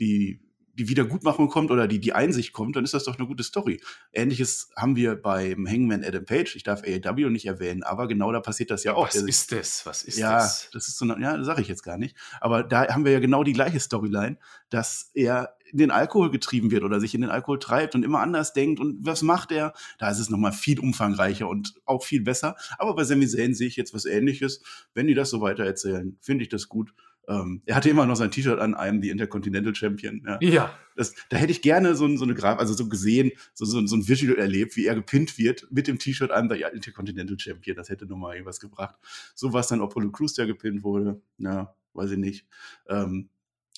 die 0.00 0.40
die 0.78 0.88
Wiedergutmachung 0.88 1.48
kommt 1.48 1.70
oder 1.70 1.88
die, 1.88 1.98
die 2.00 2.12
Einsicht 2.12 2.52
kommt, 2.52 2.76
dann 2.76 2.84
ist 2.84 2.94
das 2.94 3.04
doch 3.04 3.18
eine 3.18 3.26
gute 3.26 3.42
Story. 3.42 3.80
Ähnliches 4.12 4.70
haben 4.76 4.94
wir 4.96 5.16
beim 5.16 5.66
Hangman 5.66 6.04
Adam 6.04 6.24
Page. 6.24 6.54
Ich 6.54 6.62
darf 6.62 6.82
AEW 6.82 7.30
nicht 7.30 7.46
erwähnen, 7.46 7.82
aber 7.82 8.08
genau 8.08 8.30
da 8.32 8.40
passiert 8.40 8.70
das 8.70 8.84
ja 8.84 8.94
auch. 8.94 9.08
Was 9.08 9.16
ist 9.16 9.52
das? 9.52 9.86
Was 9.86 10.02
ist 10.02 10.18
ja, 10.18 10.34
das? 10.34 10.68
das 10.72 10.88
ist 10.88 10.98
so, 10.98 11.04
eine, 11.04 11.20
ja, 11.22 11.36
das 11.36 11.46
sage 11.46 11.62
ich 11.62 11.68
jetzt 11.68 11.82
gar 11.82 11.96
nicht. 11.96 12.16
Aber 12.40 12.62
da 12.62 12.88
haben 12.88 13.04
wir 13.04 13.12
ja 13.12 13.20
genau 13.20 13.42
die 13.42 13.54
gleiche 13.54 13.80
Storyline, 13.80 14.38
dass 14.68 15.10
er 15.14 15.56
in 15.72 15.78
den 15.78 15.90
Alkohol 15.90 16.30
getrieben 16.30 16.70
wird 16.70 16.84
oder 16.84 17.00
sich 17.00 17.14
in 17.14 17.22
den 17.22 17.30
Alkohol 17.30 17.58
treibt 17.58 17.94
und 17.94 18.04
immer 18.04 18.20
anders 18.20 18.52
denkt 18.52 18.78
und 18.78 19.04
was 19.04 19.22
macht 19.22 19.50
er? 19.50 19.72
Da 19.98 20.10
ist 20.10 20.18
es 20.18 20.30
nochmal 20.30 20.52
viel 20.52 20.78
umfangreicher 20.78 21.48
und 21.48 21.74
auch 21.84 22.04
viel 22.04 22.22
besser. 22.22 22.56
Aber 22.78 22.94
bei 22.94 23.04
Sami 23.04 23.26
Zayn 23.26 23.54
sehe 23.54 23.66
ich 23.66 23.76
jetzt 23.76 23.92
was 23.92 24.04
Ähnliches. 24.04 24.62
Wenn 24.94 25.06
die 25.06 25.14
das 25.14 25.30
so 25.30 25.40
weiter 25.40 25.64
erzählen, 25.64 26.16
finde 26.20 26.44
ich 26.44 26.48
das 26.48 26.68
gut. 26.68 26.92
Ähm, 27.28 27.62
er 27.66 27.76
hatte 27.76 27.90
immer 27.90 28.06
noch 28.06 28.16
sein 28.16 28.30
T-Shirt 28.30 28.58
an, 28.58 28.74
einem 28.74 29.00
die 29.00 29.10
Intercontinental 29.10 29.74
Champion. 29.74 30.22
Ja. 30.26 30.38
ja. 30.40 30.78
Das, 30.94 31.14
da 31.28 31.36
hätte 31.36 31.52
ich 31.52 31.60
gerne 31.60 31.94
so, 31.94 32.16
so 32.16 32.24
eine 32.24 32.34
Graf, 32.34 32.58
also 32.58 32.72
so 32.74 32.88
gesehen, 32.88 33.32
so, 33.52 33.64
so, 33.64 33.84
so 33.86 33.96
ein 33.96 34.08
Visual 34.08 34.38
erlebt, 34.38 34.76
wie 34.76 34.86
er 34.86 34.94
gepinnt 34.94 35.36
wird 35.38 35.66
mit 35.70 35.88
dem 35.88 35.98
T-Shirt 35.98 36.30
an 36.30 36.48
der 36.48 36.72
Intercontinental 36.72 37.38
Champion. 37.38 37.76
Das 37.76 37.88
hätte 37.88 38.06
nochmal 38.06 38.34
irgendwas 38.34 38.60
gebracht. 38.60 38.96
So 39.34 39.52
was 39.52 39.68
dann 39.68 39.80
Apollo 39.80 40.12
Crews, 40.12 40.34
der 40.34 40.46
gepinnt 40.46 40.82
wurde. 40.82 41.20
Ja, 41.38 41.74
weiß 41.94 42.12
ich 42.12 42.18
nicht. 42.18 42.46
Ähm, 42.88 43.28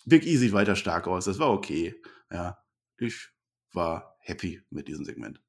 Big 0.04 0.26
E 0.26 0.36
sieht 0.36 0.52
weiter 0.52 0.76
stark 0.76 1.06
aus. 1.06 1.24
Das 1.24 1.38
war 1.38 1.50
okay. 1.50 1.94
Ja, 2.30 2.58
ich 2.98 3.28
war 3.72 4.16
happy 4.20 4.62
mit 4.70 4.88
diesem 4.88 5.04
Segment. 5.04 5.40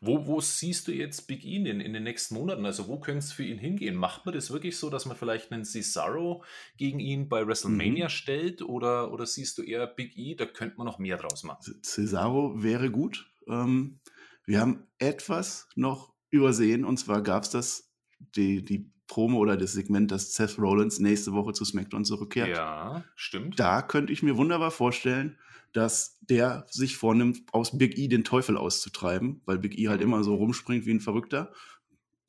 Wo, 0.00 0.26
wo 0.26 0.40
siehst 0.40 0.88
du 0.88 0.92
jetzt 0.92 1.26
Big 1.26 1.44
E 1.44 1.56
in, 1.56 1.80
in 1.80 1.92
den 1.92 2.02
nächsten 2.02 2.34
Monaten? 2.34 2.66
Also 2.66 2.88
wo 2.88 2.98
könnte 2.98 3.20
es 3.20 3.32
für 3.32 3.44
ihn 3.44 3.58
hingehen? 3.58 3.94
Macht 3.94 4.26
man 4.26 4.34
das 4.34 4.50
wirklich 4.50 4.76
so, 4.76 4.90
dass 4.90 5.06
man 5.06 5.16
vielleicht 5.16 5.52
einen 5.52 5.64
Cesaro 5.64 6.44
gegen 6.76 7.00
ihn 7.00 7.28
bei 7.28 7.46
WrestleMania 7.46 8.06
mhm. 8.06 8.10
stellt? 8.10 8.62
Oder, 8.62 9.12
oder 9.12 9.26
siehst 9.26 9.58
du 9.58 9.62
eher 9.62 9.86
Big 9.86 10.16
E, 10.16 10.34
da 10.34 10.46
könnte 10.46 10.76
man 10.78 10.86
noch 10.86 10.98
mehr 10.98 11.16
draus 11.16 11.42
machen? 11.44 11.80
Cesaro 11.82 12.62
wäre 12.62 12.90
gut. 12.90 13.30
Ähm, 13.48 14.00
wir 14.44 14.60
haben 14.60 14.86
etwas 14.98 15.68
noch 15.76 16.12
übersehen 16.30 16.84
und 16.84 16.96
zwar 16.96 17.22
gab 17.22 17.44
es 17.44 17.50
das, 17.50 17.92
die, 18.18 18.64
die 18.64 18.90
Promo 19.12 19.40
oder 19.40 19.58
das 19.58 19.72
Segment, 19.72 20.10
dass 20.10 20.32
Seth 20.32 20.58
Rollins 20.58 20.98
nächste 20.98 21.34
Woche 21.34 21.52
zu 21.52 21.66
SmackDown 21.66 22.06
zurückkehrt. 22.06 22.48
Ja, 22.48 23.04
stimmt. 23.14 23.60
Da 23.60 23.82
könnte 23.82 24.10
ich 24.10 24.22
mir 24.22 24.38
wunderbar 24.38 24.70
vorstellen, 24.70 25.36
dass 25.74 26.18
der 26.22 26.64
sich 26.70 26.96
vornimmt, 26.96 27.42
aus 27.52 27.76
Big 27.76 27.98
E 27.98 28.08
den 28.08 28.24
Teufel 28.24 28.56
auszutreiben, 28.56 29.42
weil 29.44 29.58
Big 29.58 29.78
E 29.78 29.88
halt 29.88 30.00
mhm. 30.00 30.06
immer 30.06 30.24
so 30.24 30.34
rumspringt 30.34 30.86
wie 30.86 30.94
ein 30.94 31.00
Verrückter. 31.00 31.52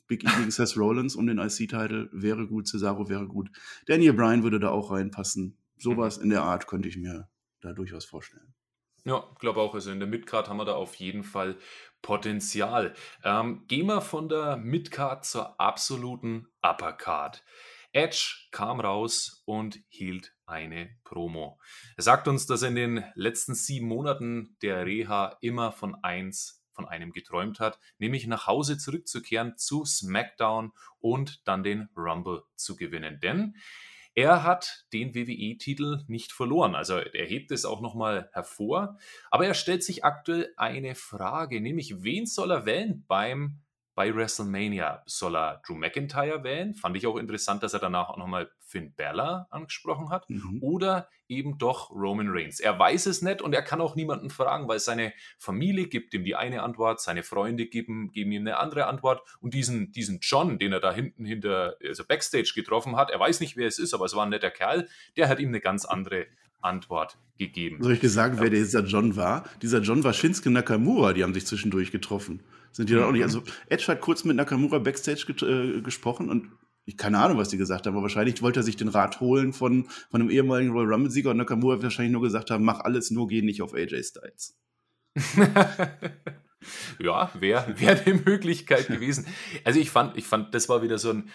Big 0.07 0.25
E 0.25 0.27
gegen 0.37 0.51
Seth 0.51 0.75
Rollins 0.75 1.15
um 1.15 1.25
den 1.25 1.37
IC-Title 1.37 2.09
wäre 2.11 2.47
gut, 2.47 2.67
Cesaro 2.67 3.07
wäre 3.07 3.27
gut. 3.27 3.49
Daniel 3.85 4.11
Bryan 4.11 4.43
würde 4.43 4.59
da 4.59 4.67
auch 4.67 4.91
reinpassen. 4.91 5.57
Sowas 5.77 6.17
in 6.17 6.31
der 6.31 6.43
Art 6.43 6.67
könnte 6.67 6.89
ich 6.89 6.97
mir 6.97 7.29
da 7.61 7.71
durchaus 7.71 8.03
vorstellen. 8.03 8.53
Ja, 9.05 9.23
glaube 9.39 9.61
auch. 9.61 9.73
Also 9.73 9.89
in 9.89 9.99
der 9.99 10.07
Midcard 10.09 10.49
haben 10.49 10.57
wir 10.57 10.65
da 10.65 10.73
auf 10.73 10.95
jeden 10.95 11.23
Fall 11.23 11.55
Potenzial. 12.03 12.93
Ähm, 13.23 13.63
gehen 13.67 13.87
wir 13.87 14.01
von 14.01 14.29
der 14.29 14.57
Midcard 14.57 15.25
zur 15.25 15.59
absoluten 15.59 16.47
Uppercard. 16.61 17.43
Edge 17.93 18.47
kam 18.51 18.79
raus 18.79 19.41
und 19.45 19.79
hielt 19.87 20.35
eine 20.45 20.95
Promo. 21.03 21.59
Er 21.95 22.03
sagt 22.03 22.27
uns, 22.27 22.45
dass 22.45 22.61
er 22.61 22.69
in 22.69 22.75
den 22.75 23.03
letzten 23.15 23.55
sieben 23.55 23.87
Monaten 23.87 24.57
der 24.61 24.85
Reha 24.85 25.37
immer 25.41 25.71
von 25.71 25.95
eins 26.03 26.63
von 26.73 26.87
einem 26.87 27.11
geträumt 27.11 27.59
hat, 27.59 27.79
nämlich 27.99 28.27
nach 28.27 28.47
Hause 28.47 28.77
zurückzukehren 28.77 29.57
zu 29.57 29.85
SmackDown 29.85 30.73
und 30.99 31.47
dann 31.47 31.63
den 31.63 31.87
Rumble 31.95 32.43
zu 32.55 32.75
gewinnen. 32.75 33.19
Denn 33.21 33.55
er 34.15 34.43
hat 34.43 34.85
den 34.93 35.15
WWE-Titel 35.15 36.03
nicht 36.07 36.31
verloren. 36.31 36.75
Also 36.75 36.97
er 36.97 37.25
hebt 37.25 37.51
es 37.51 37.65
auch 37.65 37.81
nochmal 37.81 38.29
hervor. 38.33 38.97
Aber 39.31 39.47
er 39.47 39.53
stellt 39.53 39.83
sich 39.83 40.05
aktuell 40.05 40.53
eine 40.55 40.95
Frage, 40.95 41.61
nämlich 41.61 42.03
wen 42.03 42.25
soll 42.25 42.51
er 42.51 42.65
wählen 42.65 43.03
beim 43.07 43.61
bei 43.95 44.13
WrestleMania. 44.13 45.03
Soll 45.05 45.35
er 45.35 45.61
Drew 45.65 45.75
McIntyre 45.75 46.43
wählen? 46.43 46.73
Fand 46.73 46.97
ich 46.97 47.05
auch 47.07 47.17
interessant, 47.17 47.63
dass 47.63 47.73
er 47.73 47.79
danach 47.79 48.09
auch 48.09 48.17
nochmal 48.17 48.49
Finn 48.59 48.93
Balor 48.95 49.47
angesprochen 49.51 50.09
hat. 50.09 50.29
Mhm. 50.29 50.59
Oder 50.61 51.09
eben 51.27 51.57
doch 51.57 51.91
Roman 51.91 52.27
Reigns. 52.29 52.59
Er 52.59 52.77
weiß 52.77 53.05
es 53.05 53.21
nicht 53.21 53.41
und 53.41 53.53
er 53.53 53.61
kann 53.61 53.81
auch 53.81 53.95
niemanden 53.95 54.29
fragen, 54.29 54.67
weil 54.67 54.79
seine 54.79 55.13
Familie 55.37 55.87
gibt 55.87 56.13
ihm 56.13 56.23
die 56.23 56.35
eine 56.35 56.63
Antwort, 56.63 57.01
seine 57.01 57.23
Freunde 57.23 57.67
geben, 57.67 58.11
geben 58.11 58.31
ihm 58.31 58.41
eine 58.41 58.57
andere 58.57 58.87
Antwort. 58.87 59.21
Und 59.39 59.53
diesen, 59.53 59.91
diesen 59.91 60.19
John, 60.21 60.57
den 60.59 60.73
er 60.73 60.79
da 60.79 60.93
hinten 60.93 61.25
hinter, 61.25 61.77
also 61.85 62.03
Backstage 62.05 62.53
getroffen 62.55 62.95
hat, 62.95 63.11
er 63.11 63.19
weiß 63.19 63.39
nicht, 63.39 63.57
wer 63.57 63.67
es 63.67 63.79
ist, 63.79 63.93
aber 63.93 64.05
es 64.05 64.15
war 64.15 64.25
ein 64.25 64.29
netter 64.29 64.51
Kerl, 64.51 64.87
der 65.17 65.29
hat 65.29 65.39
ihm 65.39 65.49
eine 65.49 65.61
ganz 65.61 65.85
andere 65.85 66.27
Antwort 66.61 67.17
gegeben. 67.37 67.81
Soll 67.81 67.93
ich 67.93 67.99
dir 67.99 68.09
sagen, 68.09 68.37
wer 68.39 68.49
dieser 68.49 68.83
John 68.83 69.15
war? 69.15 69.43
Dieser 69.61 69.81
John 69.81 70.03
war 70.03 70.13
Shinsuke 70.13 70.49
Nakamura, 70.49 71.13
die 71.13 71.23
haben 71.23 71.33
sich 71.33 71.45
zwischendurch 71.45 71.91
getroffen. 71.91 72.41
Sind 72.73 72.89
die 72.89 72.93
dann 72.93 73.03
auch 73.03 73.11
nicht? 73.11 73.23
Also 73.23 73.43
Edge 73.69 73.85
hat 73.87 74.01
kurz 74.01 74.25
mit 74.25 74.35
Nakamura 74.35 74.79
Backstage 74.79 75.25
ge 75.27 75.77
äh, 75.77 75.81
gesprochen 75.81 76.29
und 76.29 76.51
ich 76.85 76.97
keine 76.97 77.19
Ahnung, 77.19 77.37
was 77.37 77.47
die 77.47 77.57
gesagt 77.57 77.85
haben, 77.85 77.93
aber 77.93 78.01
wahrscheinlich 78.01 78.41
wollte 78.41 78.59
er 78.59 78.63
sich 78.63 78.75
den 78.75 78.89
Rat 78.89 79.21
holen 79.21 79.53
von, 79.53 79.85
von 80.11 80.21
einem 80.21 80.29
ehemaligen 80.29 80.71
Royal 80.71 80.91
Rumble-Sieger 80.93 81.29
und 81.29 81.37
Nakamura 81.37 81.75
wird 81.75 81.83
wahrscheinlich 81.83 82.11
nur 82.11 82.21
gesagt 82.21 82.51
haben, 82.51 82.65
mach 82.65 82.81
alles, 82.81 83.09
nur 83.09 83.27
geh 83.29 83.41
nicht 83.41 83.61
auf 83.61 83.73
AJ 83.73 84.03
Styles. 84.03 84.57
ja, 86.99 87.31
wäre 87.39 87.79
wär 87.79 88.05
eine 88.05 88.15
Möglichkeit 88.15 88.87
gewesen. 88.87 89.27
Also 89.63 89.79
ich 89.79 89.91
fand, 89.91 90.17
ich 90.17 90.25
fand, 90.25 90.53
das 90.53 90.67
war 90.67 90.81
wieder 90.81 90.97
so 90.97 91.11
ein 91.11 91.29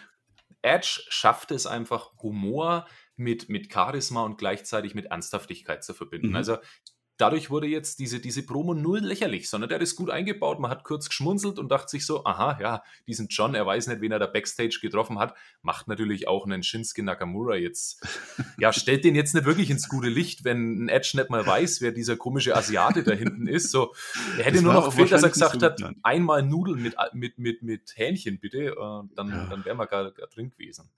Edge 0.62 1.02
schafft 1.08 1.50
es 1.50 1.66
einfach, 1.66 2.10
Humor 2.20 2.86
mit, 3.16 3.48
mit 3.48 3.72
Charisma 3.72 4.22
und 4.22 4.38
gleichzeitig 4.38 4.94
mit 4.94 5.06
Ernsthaftigkeit 5.06 5.84
zu 5.84 5.94
verbinden. 5.94 6.30
Mhm. 6.30 6.36
Also 6.36 6.58
dadurch 7.18 7.50
wurde 7.50 7.66
jetzt 7.66 7.98
diese, 7.98 8.20
diese 8.20 8.44
Promo 8.44 8.74
null 8.74 9.00
lächerlich, 9.00 9.50
sondern 9.50 9.68
der 9.68 9.80
ist 9.80 9.96
gut 9.96 10.08
eingebaut. 10.08 10.60
Man 10.60 10.70
hat 10.70 10.84
kurz 10.84 11.08
geschmunzelt 11.08 11.58
und 11.58 11.68
dachte 11.68 11.90
sich 11.90 12.06
so, 12.06 12.24
aha, 12.24 12.58
ja, 12.60 12.82
diesen 13.06 13.28
John, 13.28 13.54
er 13.54 13.66
weiß 13.66 13.88
nicht, 13.88 14.00
wen 14.00 14.12
er 14.12 14.18
da 14.18 14.26
Backstage 14.26 14.78
getroffen 14.80 15.18
hat, 15.18 15.34
macht 15.60 15.88
natürlich 15.88 16.28
auch 16.28 16.46
einen 16.46 16.62
Shinsuke 16.62 17.02
Nakamura 17.02 17.56
jetzt. 17.56 18.06
Ja, 18.58 18.72
stellt 18.72 19.04
den 19.04 19.14
jetzt 19.14 19.34
nicht 19.34 19.46
wirklich 19.46 19.70
ins 19.70 19.88
gute 19.88 20.08
Licht, 20.08 20.44
wenn 20.44 20.84
ein 20.84 20.88
Edge 20.88 21.12
nicht 21.14 21.30
mal 21.30 21.46
weiß, 21.46 21.80
wer 21.80 21.92
dieser 21.92 22.16
komische 22.16 22.56
Asiate 22.56 23.04
da 23.04 23.12
hinten 23.12 23.46
ist. 23.46 23.70
So, 23.70 23.94
er 24.36 24.44
hätte 24.44 24.54
das 24.54 24.62
nur 24.62 24.72
noch 24.72 24.86
gefehlt, 24.86 25.12
dass 25.12 25.22
er 25.22 25.28
gesagt 25.28 25.62
hat, 25.62 25.80
einmal 26.02 26.42
Nudeln 26.42 26.82
mit, 26.82 26.96
mit, 27.12 27.38
mit, 27.38 27.62
mit 27.62 27.92
Hähnchen 27.96 28.40
bitte, 28.40 28.58
äh, 28.58 28.74
dann, 29.14 29.28
ja. 29.28 29.46
dann 29.48 29.64
wären 29.64 29.76
wir 29.76 29.86
gar, 29.86 30.10
gar 30.10 30.26
drin 30.28 30.50
gewesen. 30.50 30.90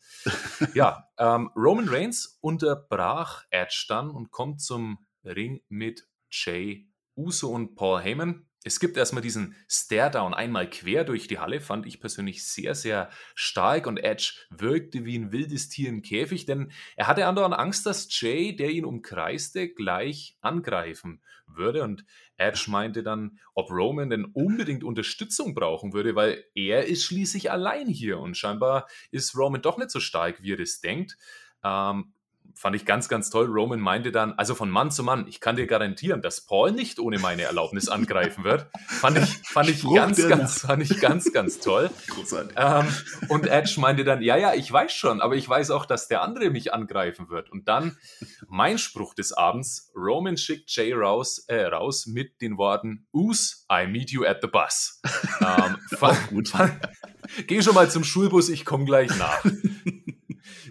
Ja, 0.75 1.09
ähm, 1.18 1.51
Roman 1.57 1.89
Reigns 1.89 2.39
unterbrach 2.41 3.45
Edge 3.51 3.87
dann 3.89 4.11
und 4.11 4.31
kommt 4.31 4.61
zum 4.61 4.99
Ring 5.25 5.61
mit 5.68 6.07
Jay 6.31 6.89
Uso 7.16 7.51
und 7.51 7.74
Paul 7.74 8.01
Heyman. 8.01 8.47
Es 8.62 8.78
gibt 8.78 8.99
erstmal 8.99 9.22
diesen 9.22 9.57
Stare-Down 9.68 10.35
einmal 10.35 10.68
quer 10.68 11.05
durch 11.05 11.26
die 11.26 11.39
Halle, 11.39 11.62
fand 11.62 11.87
ich 11.87 11.99
persönlich 11.99 12.45
sehr, 12.45 12.74
sehr 12.74 13.09
stark 13.35 13.87
und 13.87 13.97
Edge 13.97 14.35
wirkte 14.51 15.07
wie 15.07 15.18
ein 15.18 15.33
wildes 15.33 15.70
Tier 15.70 15.89
im 15.89 16.03
Käfig, 16.03 16.45
denn 16.45 16.70
er 16.95 17.07
hatte 17.07 17.26
andauernd 17.26 17.55
Angst, 17.55 17.87
dass 17.87 18.09
Jay, 18.20 18.55
der 18.55 18.70
ihn 18.70 18.85
umkreiste, 18.85 19.70
gleich 19.70 20.37
angreifen 20.43 21.22
würde 21.47 21.83
und 21.83 22.05
Edge 22.37 22.66
meinte 22.68 23.03
dann, 23.03 23.39
ob 23.55 23.70
Roman 23.70 24.11
denn 24.11 24.26
unbedingt 24.26 24.85
Unterstützung 24.85 25.55
brauchen 25.55 25.95
würde, 25.95 26.14
weil 26.14 26.45
er 26.55 26.85
ist 26.85 27.05
schließlich 27.05 27.51
allein 27.51 27.87
hier 27.87 28.18
und 28.18 28.37
scheinbar 28.37 28.89
ist 29.11 29.35
Roman 29.37 29.62
doch 29.62 29.78
nicht 29.78 29.91
so 29.91 30.01
stark, 30.01 30.43
wie 30.43 30.53
er 30.53 30.59
das 30.59 30.81
denkt. 30.81 31.16
Ähm, 31.64 32.12
fand 32.61 32.76
ich 32.76 32.84
ganz, 32.84 33.08
ganz 33.08 33.30
toll. 33.30 33.46
Roman 33.46 33.80
meinte 33.80 34.12
dann, 34.12 34.34
also 34.34 34.54
von 34.54 34.68
Mann 34.68 34.90
zu 34.90 35.02
Mann, 35.02 35.26
ich 35.26 35.40
kann 35.40 35.56
dir 35.56 35.66
garantieren, 35.66 36.20
dass 36.20 36.42
Paul 36.42 36.72
nicht 36.72 36.98
ohne 36.98 37.18
meine 37.18 37.40
Erlaubnis 37.40 37.88
angreifen 37.88 38.44
wird. 38.44 38.66
Fand 38.86 39.16
ich, 39.16 39.38
fand 39.48 39.70
ich 39.70 39.82
ganz, 39.82 40.28
ganz, 40.28 40.61
fand 40.61 40.82
ich 40.82 41.00
ganz, 41.00 41.32
ganz 41.32 41.61
toll. 41.61 41.88
Ähm, 42.56 42.86
und 43.28 43.46
Edge 43.46 43.80
meinte 43.80 44.04
dann, 44.04 44.20
ja, 44.20 44.36
ja, 44.36 44.52
ich 44.52 44.70
weiß 44.70 44.92
schon, 44.92 45.22
aber 45.22 45.36
ich 45.36 45.48
weiß 45.48 45.70
auch, 45.70 45.86
dass 45.86 46.08
der 46.08 46.20
andere 46.20 46.50
mich 46.50 46.74
angreifen 46.74 47.30
wird. 47.30 47.50
Und 47.50 47.66
dann 47.66 47.96
mein 48.46 48.76
Spruch 48.76 49.14
des 49.14 49.32
Abends, 49.32 49.90
Roman 49.96 50.36
schickt 50.36 50.70
Jay 50.70 50.92
raus, 50.92 51.38
äh, 51.48 51.64
raus 51.64 52.04
mit 52.06 52.42
den 52.42 52.58
Worten, 52.58 53.06
Us, 53.14 53.66
I 53.72 53.86
meet 53.86 54.11
you 54.11 54.26
at 54.26 54.40
the 54.42 54.48
bus. 54.48 55.00
Ähm, 55.40 55.78
fand, 55.96 56.28
gut. 56.28 56.48
Fand, 56.48 56.78
geh 57.46 57.62
schon 57.62 57.74
mal 57.74 57.90
zum 57.90 58.04
Schulbus, 58.04 58.50
ich 58.50 58.66
komme 58.66 58.84
gleich 58.84 59.16
nach. 59.16 59.42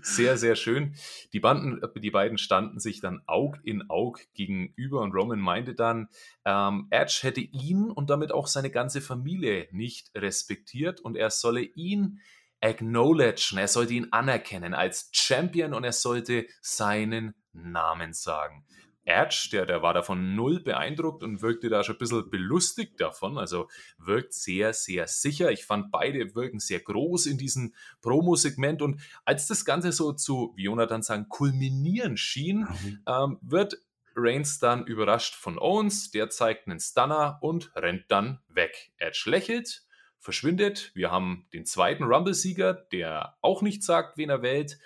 Sehr, 0.05 0.37
sehr 0.37 0.55
schön. 0.55 0.95
Die, 1.33 1.39
Banden, 1.39 1.81
die 1.97 2.11
beiden 2.11 2.37
standen 2.37 2.79
sich 2.79 3.01
dann 3.01 3.21
Aug 3.27 3.57
in 3.63 3.89
Aug 3.89 4.19
gegenüber 4.33 5.01
und 5.01 5.13
Roman 5.13 5.39
meinte 5.39 5.75
dann, 5.75 6.09
ähm, 6.45 6.87
Edge 6.89 7.19
hätte 7.21 7.41
ihn 7.41 7.89
und 7.89 8.09
damit 8.09 8.31
auch 8.31 8.47
seine 8.47 8.71
ganze 8.71 9.01
Familie 9.01 9.67
nicht 9.71 10.11
respektiert 10.15 11.01
und 11.01 11.15
er 11.15 11.29
solle 11.29 11.61
ihn 11.61 12.19
acknowledgen, 12.61 13.57
er 13.57 13.67
sollte 13.67 13.93
ihn 13.93 14.07
anerkennen 14.11 14.73
als 14.73 15.09
Champion 15.11 15.73
und 15.73 15.83
er 15.83 15.93
sollte 15.93 16.45
seinen 16.61 17.33
Namen 17.53 18.13
sagen. 18.13 18.65
Edge, 19.09 19.49
der, 19.51 19.65
der 19.65 19.81
war 19.81 19.93
davon 19.93 20.35
null 20.35 20.59
beeindruckt 20.59 21.23
und 21.23 21.41
wirkte 21.41 21.67
da 21.67 21.83
schon 21.83 21.95
ein 21.95 21.99
bisschen 21.99 22.29
belustigt 22.29 23.01
davon. 23.01 23.37
Also 23.37 23.67
wirkt 23.97 24.33
sehr, 24.33 24.73
sehr 24.73 25.07
sicher. 25.07 25.51
Ich 25.51 25.65
fand 25.65 25.91
beide 25.91 26.35
wirken 26.35 26.59
sehr 26.59 26.79
groß 26.79 27.25
in 27.25 27.37
diesem 27.37 27.73
Promo-Segment. 28.01 28.83
Und 28.83 29.01
als 29.25 29.47
das 29.47 29.65
Ganze 29.65 29.91
so 29.91 30.13
zu, 30.13 30.53
wie 30.55 30.65
Jonathan 30.65 31.01
sagen, 31.01 31.27
kulminieren 31.27 32.17
schien, 32.17 32.59
mhm. 32.59 32.99
ähm, 33.07 33.37
wird 33.41 33.77
Reigns 34.15 34.59
dann 34.59 34.85
überrascht 34.85 35.33
von 35.35 35.57
Owens. 35.57 36.11
Der 36.11 36.29
zeigt 36.29 36.67
einen 36.67 36.79
Stunner 36.79 37.39
und 37.41 37.71
rennt 37.75 38.05
dann 38.09 38.39
weg. 38.47 38.91
Edge 38.97 39.23
lächelt, 39.25 39.87
verschwindet. 40.19 40.91
Wir 40.93 41.09
haben 41.09 41.47
den 41.51 41.65
zweiten 41.65 42.03
Rumble-Sieger, 42.03 42.73
der 42.73 43.37
auch 43.41 43.63
nicht 43.63 43.83
sagt, 43.83 44.17
wen 44.17 44.29
er 44.29 44.43
wählt. 44.43 44.77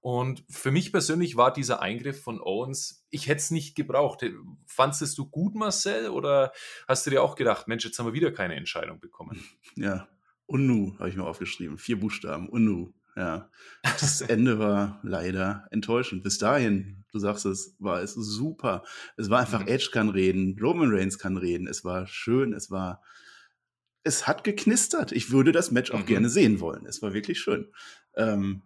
Und 0.00 0.44
für 0.48 0.70
mich 0.70 0.92
persönlich 0.92 1.36
war 1.36 1.52
dieser 1.52 1.82
Eingriff 1.82 2.22
von 2.22 2.40
Owens, 2.40 3.04
ich 3.10 3.26
hätte 3.26 3.38
es 3.38 3.50
nicht 3.50 3.74
gebraucht. 3.74 4.24
Fandest 4.66 5.18
du 5.18 5.28
gut, 5.28 5.54
Marcel, 5.54 6.10
oder 6.10 6.52
hast 6.86 7.04
du 7.06 7.10
dir 7.10 7.22
auch 7.22 7.34
gedacht, 7.34 7.66
Mensch, 7.66 7.84
jetzt 7.84 7.98
haben 7.98 8.06
wir 8.06 8.12
wieder 8.12 8.32
keine 8.32 8.54
Entscheidung 8.54 9.00
bekommen? 9.00 9.42
Ja, 9.74 10.08
Unnu 10.46 10.96
habe 10.98 11.08
ich 11.08 11.16
mir 11.16 11.24
aufgeschrieben. 11.24 11.78
Vier 11.78 12.00
Buchstaben, 12.00 12.48
Unnu. 12.48 12.92
Ja, 13.16 13.50
das 13.82 14.20
Ende 14.20 14.58
war 14.58 15.00
leider 15.02 15.66
enttäuschend. 15.72 16.22
Bis 16.22 16.38
dahin, 16.38 17.04
du 17.10 17.18
sagst 17.18 17.46
es, 17.46 17.76
war 17.80 18.00
es 18.00 18.14
super. 18.14 18.84
Es 19.16 19.28
war 19.28 19.40
einfach, 19.40 19.62
mhm. 19.62 19.68
Edge 19.68 19.90
kann 19.92 20.08
reden, 20.08 20.56
Roman 20.60 20.90
Reigns 20.90 21.18
kann 21.18 21.36
reden. 21.36 21.66
Es 21.66 21.84
war 21.84 22.06
schön, 22.06 22.52
es 22.52 22.70
war, 22.70 23.02
es 24.04 24.28
hat 24.28 24.44
geknistert. 24.44 25.10
Ich 25.10 25.32
würde 25.32 25.50
das 25.50 25.72
Match 25.72 25.90
auch 25.90 26.00
mhm. 26.00 26.06
gerne 26.06 26.28
sehen 26.28 26.60
wollen. 26.60 26.86
Es 26.86 27.02
war 27.02 27.12
wirklich 27.12 27.40
schön. 27.40 27.72
Ähm, 28.14 28.62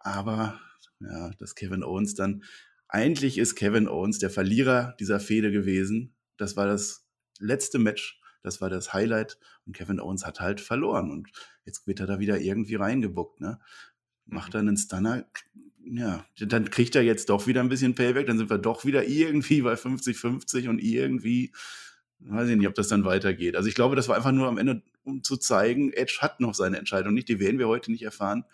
aber 0.00 0.60
ja, 1.00 1.30
dass 1.38 1.54
Kevin 1.54 1.82
Owens 1.82 2.14
dann, 2.14 2.44
eigentlich 2.88 3.38
ist 3.38 3.54
Kevin 3.54 3.88
Owens 3.88 4.18
der 4.18 4.30
Verlierer 4.30 4.96
dieser 4.98 5.20
Fehde 5.20 5.52
gewesen. 5.52 6.14
Das 6.36 6.56
war 6.56 6.66
das 6.66 7.06
letzte 7.38 7.78
Match, 7.78 8.20
das 8.42 8.60
war 8.60 8.70
das 8.70 8.92
Highlight 8.92 9.38
und 9.66 9.76
Kevin 9.76 10.00
Owens 10.00 10.26
hat 10.26 10.40
halt 10.40 10.60
verloren 10.60 11.10
und 11.10 11.28
jetzt 11.64 11.86
wird 11.86 12.00
er 12.00 12.06
da 12.06 12.18
wieder 12.18 12.40
irgendwie 12.40 12.74
reingebuckt, 12.76 13.40
ne? 13.40 13.60
Macht 14.26 14.54
dann 14.54 14.62
mhm. 14.62 14.68
einen 14.68 14.76
Stunner, 14.76 15.26
ja, 15.84 16.24
dann 16.38 16.70
kriegt 16.70 16.94
er 16.94 17.02
jetzt 17.02 17.30
doch 17.30 17.46
wieder 17.46 17.60
ein 17.60 17.68
bisschen 17.68 17.94
Payback, 17.94 18.26
dann 18.26 18.38
sind 18.38 18.50
wir 18.50 18.58
doch 18.58 18.84
wieder 18.84 19.06
irgendwie 19.06 19.62
bei 19.62 19.74
50-50 19.74 20.68
und 20.68 20.78
irgendwie, 20.78 21.52
weiß 22.20 22.48
ich 22.48 22.56
nicht, 22.56 22.68
ob 22.68 22.74
das 22.74 22.88
dann 22.88 23.04
weitergeht. 23.04 23.56
Also 23.56 23.68
ich 23.68 23.74
glaube, 23.74 23.96
das 23.96 24.08
war 24.08 24.16
einfach 24.16 24.32
nur 24.32 24.48
am 24.48 24.58
Ende, 24.58 24.82
um 25.04 25.22
zu 25.22 25.36
zeigen, 25.36 25.92
Edge 25.92 26.18
hat 26.20 26.40
noch 26.40 26.54
seine 26.54 26.78
Entscheidung 26.78 27.14
nicht, 27.14 27.28
die 27.28 27.40
werden 27.40 27.58
wir 27.58 27.68
heute 27.68 27.90
nicht 27.90 28.02
erfahren 28.02 28.44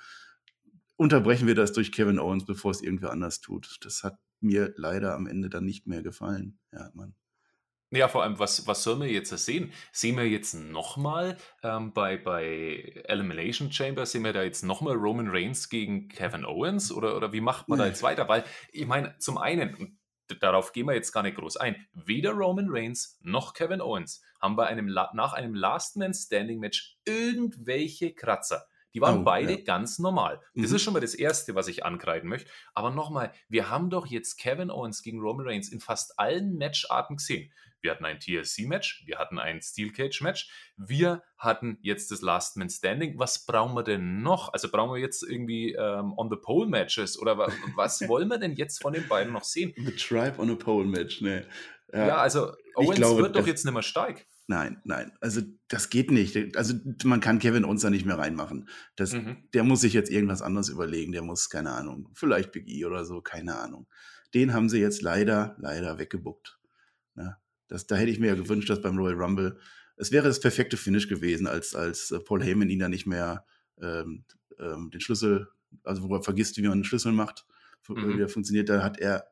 unterbrechen 0.96 1.46
wir 1.46 1.54
das 1.54 1.72
durch 1.72 1.92
Kevin 1.92 2.18
Owens, 2.18 2.44
bevor 2.44 2.70
es 2.70 2.82
irgendwer 2.82 3.10
anders 3.10 3.40
tut. 3.40 3.78
Das 3.82 4.02
hat 4.02 4.18
mir 4.40 4.72
leider 4.76 5.14
am 5.14 5.26
Ende 5.26 5.48
dann 5.48 5.64
nicht 5.64 5.86
mehr 5.86 6.02
gefallen. 6.02 6.58
Ja, 6.72 6.90
Mann. 6.94 7.14
Ja, 7.92 8.08
vor 8.08 8.24
allem, 8.24 8.38
was, 8.40 8.66
was 8.66 8.82
soll 8.82 8.96
man 8.96 9.08
jetzt 9.08 9.30
sehen? 9.30 9.72
Sehen 9.92 10.16
wir 10.16 10.28
jetzt 10.28 10.54
nochmal 10.54 11.36
ähm, 11.62 11.92
bei, 11.92 12.16
bei 12.16 13.02
Elimination 13.04 13.70
Chamber, 13.70 14.06
sehen 14.06 14.24
wir 14.24 14.32
da 14.32 14.42
jetzt 14.42 14.64
nochmal 14.64 14.96
Roman 14.96 15.28
Reigns 15.28 15.68
gegen 15.68 16.08
Kevin 16.08 16.44
Owens 16.44 16.90
oder, 16.90 17.16
oder 17.16 17.32
wie 17.32 17.40
macht 17.40 17.68
man 17.68 17.78
da 17.78 17.86
jetzt 17.86 18.02
weiter? 18.02 18.28
Weil 18.28 18.42
ich 18.72 18.86
meine, 18.86 19.16
zum 19.18 19.38
einen, 19.38 20.00
darauf 20.40 20.72
gehen 20.72 20.86
wir 20.86 20.94
jetzt 20.94 21.12
gar 21.12 21.22
nicht 21.22 21.36
groß 21.36 21.58
ein, 21.58 21.76
weder 21.92 22.32
Roman 22.32 22.66
Reigns 22.70 23.20
noch 23.22 23.54
Kevin 23.54 23.80
Owens 23.80 24.20
haben 24.40 24.56
bei 24.56 24.66
einem, 24.66 24.86
nach 24.86 25.32
einem 25.32 25.54
Last 25.54 25.96
Man 25.96 26.12
Standing 26.12 26.58
Match 26.58 26.98
irgendwelche 27.04 28.14
Kratzer. 28.14 28.66
Die 28.96 29.02
waren 29.02 29.20
oh, 29.20 29.24
beide 29.24 29.58
ja. 29.58 29.62
ganz 29.62 29.98
normal. 29.98 30.40
Das 30.54 30.70
mhm. 30.70 30.76
ist 30.76 30.82
schon 30.82 30.94
mal 30.94 31.00
das 31.00 31.14
Erste, 31.14 31.54
was 31.54 31.68
ich 31.68 31.84
ankreiden 31.84 32.30
möchte. 32.30 32.50
Aber 32.72 32.90
nochmal, 32.90 33.30
wir 33.46 33.68
haben 33.68 33.90
doch 33.90 34.06
jetzt 34.06 34.38
Kevin 34.38 34.70
Owens 34.70 35.02
gegen 35.02 35.20
Roman 35.20 35.46
Reigns 35.46 35.70
in 35.70 35.80
fast 35.80 36.18
allen 36.18 36.56
Matcharten 36.56 37.18
gesehen. 37.18 37.52
Wir 37.82 37.90
hatten 37.90 38.06
ein 38.06 38.18
TLC-Match, 38.18 39.04
wir 39.04 39.18
hatten 39.18 39.38
ein 39.38 39.60
Steel 39.60 39.92
Cage-Match, 39.92 40.50
wir 40.78 41.22
hatten 41.36 41.76
jetzt 41.82 42.10
das 42.10 42.22
Last 42.22 42.56
Man 42.56 42.70
Standing. 42.70 43.18
Was 43.18 43.44
brauchen 43.44 43.74
wir 43.74 43.82
denn 43.82 44.22
noch? 44.22 44.54
Also 44.54 44.70
brauchen 44.70 44.94
wir 44.94 45.00
jetzt 45.00 45.22
irgendwie 45.22 45.74
ähm, 45.74 46.14
On 46.16 46.30
the 46.30 46.36
Pole 46.36 46.66
Matches 46.66 47.18
oder 47.18 47.36
was 47.76 48.00
wollen 48.08 48.28
wir 48.28 48.38
denn 48.38 48.54
jetzt 48.54 48.80
von 48.80 48.94
den 48.94 49.06
beiden 49.08 49.34
noch 49.34 49.44
sehen? 49.44 49.74
The 49.76 49.94
Tribe 49.94 50.38
on 50.38 50.50
a 50.50 50.54
Pole 50.54 50.86
Match, 50.86 51.20
ne. 51.20 51.44
Ja, 51.92 52.06
ja 52.06 52.16
also 52.16 52.54
Owens 52.74 52.96
glaube, 52.96 53.24
wird 53.24 53.36
doch 53.36 53.46
jetzt 53.46 53.66
nicht 53.66 53.74
mehr 53.74 53.82
stark. 53.82 54.24
Nein, 54.48 54.80
nein, 54.84 55.10
also 55.20 55.40
das 55.66 55.90
geht 55.90 56.12
nicht. 56.12 56.56
Also 56.56 56.74
man 57.04 57.20
kann 57.20 57.40
Kevin 57.40 57.64
Owens 57.64 57.82
da 57.82 57.90
nicht 57.90 58.06
mehr 58.06 58.18
reinmachen. 58.18 58.68
Das, 58.94 59.12
mhm. 59.12 59.48
Der 59.54 59.64
muss 59.64 59.80
sich 59.80 59.92
jetzt 59.92 60.10
irgendwas 60.10 60.40
anderes 60.40 60.68
überlegen. 60.68 61.10
Der 61.10 61.22
muss, 61.22 61.50
keine 61.50 61.72
Ahnung, 61.72 62.10
vielleicht 62.14 62.52
Big 62.52 62.68
E 62.68 62.84
oder 62.84 63.04
so, 63.04 63.20
keine 63.20 63.58
Ahnung. 63.58 63.88
Den 64.34 64.52
haben 64.52 64.68
sie 64.68 64.78
jetzt 64.78 65.02
leider, 65.02 65.56
leider 65.58 65.98
weggebuckt. 65.98 66.60
Ja, 67.16 67.38
das, 67.66 67.88
da 67.88 67.96
hätte 67.96 68.10
ich 68.10 68.20
mir 68.20 68.28
ja 68.28 68.34
gewünscht, 68.34 68.70
dass 68.70 68.80
beim 68.80 68.96
Royal 68.96 69.20
Rumble, 69.20 69.58
es 69.96 70.12
wäre 70.12 70.28
das 70.28 70.40
perfekte 70.40 70.76
Finish 70.76 71.08
gewesen, 71.08 71.48
als, 71.48 71.74
als 71.74 72.12
äh, 72.12 72.20
Paul 72.20 72.42
Heyman 72.42 72.70
ihn 72.70 72.78
da 72.78 72.88
nicht 72.88 73.06
mehr 73.06 73.44
ähm, 73.80 74.24
ähm, 74.60 74.90
den 74.92 75.00
Schlüssel, 75.00 75.48
also 75.82 76.08
wo 76.08 76.14
er 76.14 76.22
vergisst, 76.22 76.56
wie 76.56 76.62
man 76.62 76.72
einen 76.72 76.84
Schlüssel 76.84 77.12
macht, 77.12 77.46
mhm. 77.88 78.16
wie 78.16 78.20
er 78.20 78.28
funktioniert, 78.28 78.68
da 78.68 78.82
hat 78.84 78.98
er 78.98 79.26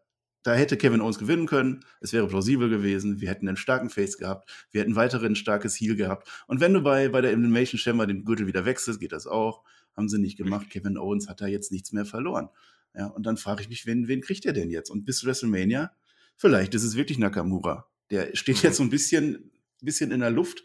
da 0.45 0.55
hätte 0.55 0.77
Kevin 0.77 1.01
Owens 1.01 1.19
gewinnen 1.19 1.47
können. 1.47 1.85
Es 2.01 2.13
wäre 2.13 2.29
plausibel 2.29 2.69
gewesen. 2.69 3.21
Wir 3.21 3.31
hätten 3.31 3.49
einen 3.49 3.57
starken 3.57 3.89
Face 3.89 4.19
gehabt. 4.19 4.51
Wir 4.71 4.83
hätten 4.83 4.95
weiterhin 4.95 5.33
ein 5.33 5.37
starkes 5.37 5.81
Heal 5.81 5.97
gehabt. 5.97 6.29
Und 6.47 6.61
wenn 6.61 6.75
du 6.75 6.83
bei, 6.83 7.09
bei 7.09 7.23
der 7.23 7.33
Elimination 7.33 7.79
Chamber 7.79 8.07
den 8.07 8.25
Gürtel 8.25 8.47
wieder 8.47 8.67
wechselst, 8.67 9.01
geht 9.01 9.13
das 9.13 9.27
auch. 9.27 9.65
Haben 9.97 10.09
sie 10.09 10.19
nicht 10.19 10.37
gemacht. 10.37 10.69
Kevin 10.69 10.99
Owens 10.99 11.29
hat 11.29 11.41
da 11.41 11.47
jetzt 11.47 11.73
nichts 11.73 11.93
mehr 11.93 12.05
verloren. 12.05 12.51
Ja, 12.95 13.07
und 13.07 13.25
dann 13.25 13.39
frage 13.39 13.63
ich 13.63 13.71
mich, 13.71 13.87
wen, 13.87 14.07
wen 14.07 14.21
kriegt 14.21 14.45
er 14.45 14.53
denn 14.53 14.71
jetzt? 14.71 14.91
Und 14.91 15.07
bis 15.07 15.25
WrestleMania, 15.25 15.93
vielleicht 16.37 16.75
ist 16.75 16.85
es 16.85 16.95
wirklich 16.95 17.19
Nakamura. 17.19 17.89
Der 18.11 18.37
steht 18.37 18.63
jetzt 18.63 18.77
so 18.77 18.83
ein 18.83 18.91
bisschen, 18.91 19.51
bisschen 19.81 20.11
in 20.11 20.21
der 20.21 20.31
Luft. 20.31 20.63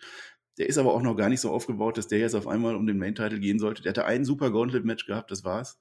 Der 0.57 0.67
ist 0.67 0.77
aber 0.77 0.93
auch 0.93 1.01
noch 1.01 1.15
gar 1.15 1.29
nicht 1.29 1.39
so 1.39 1.51
aufgebaut, 1.51 1.97
dass 1.97 2.09
der 2.09 2.19
jetzt 2.19 2.35
auf 2.35 2.47
einmal 2.47 2.75
um 2.75 2.85
den 2.85 2.97
Main-Title 2.97 3.39
gehen 3.39 3.59
sollte. 3.59 3.81
Der 3.81 3.91
hatte 3.91 4.05
ein 4.05 4.25
super 4.25 4.51
Gauntlet-Match 4.51 5.05
gehabt, 5.05 5.31
das 5.31 5.45
war's. 5.45 5.79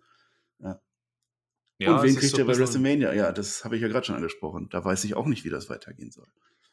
Ja, 0.61 0.81
ja, 1.79 1.97
und 1.97 2.03
wen 2.03 2.17
kriegt 2.17 2.35
so 2.35 2.39
er 2.39 2.45
bei 2.45 2.59
WrestleMania? 2.59 3.13
Ja, 3.15 3.33
das 3.33 3.65
habe 3.65 3.77
ich 3.77 3.83
ja 3.83 3.89
gerade 3.89 4.05
schon 4.05 4.17
angesprochen. 4.17 4.69
Da 4.71 4.85
weiß 4.85 5.05
ich 5.05 5.15
auch 5.15 5.27
nicht, 5.27 5.45
wie 5.45 5.51
das 5.51 5.71
weitergehen 5.71 6.11
soll. 6.11 6.27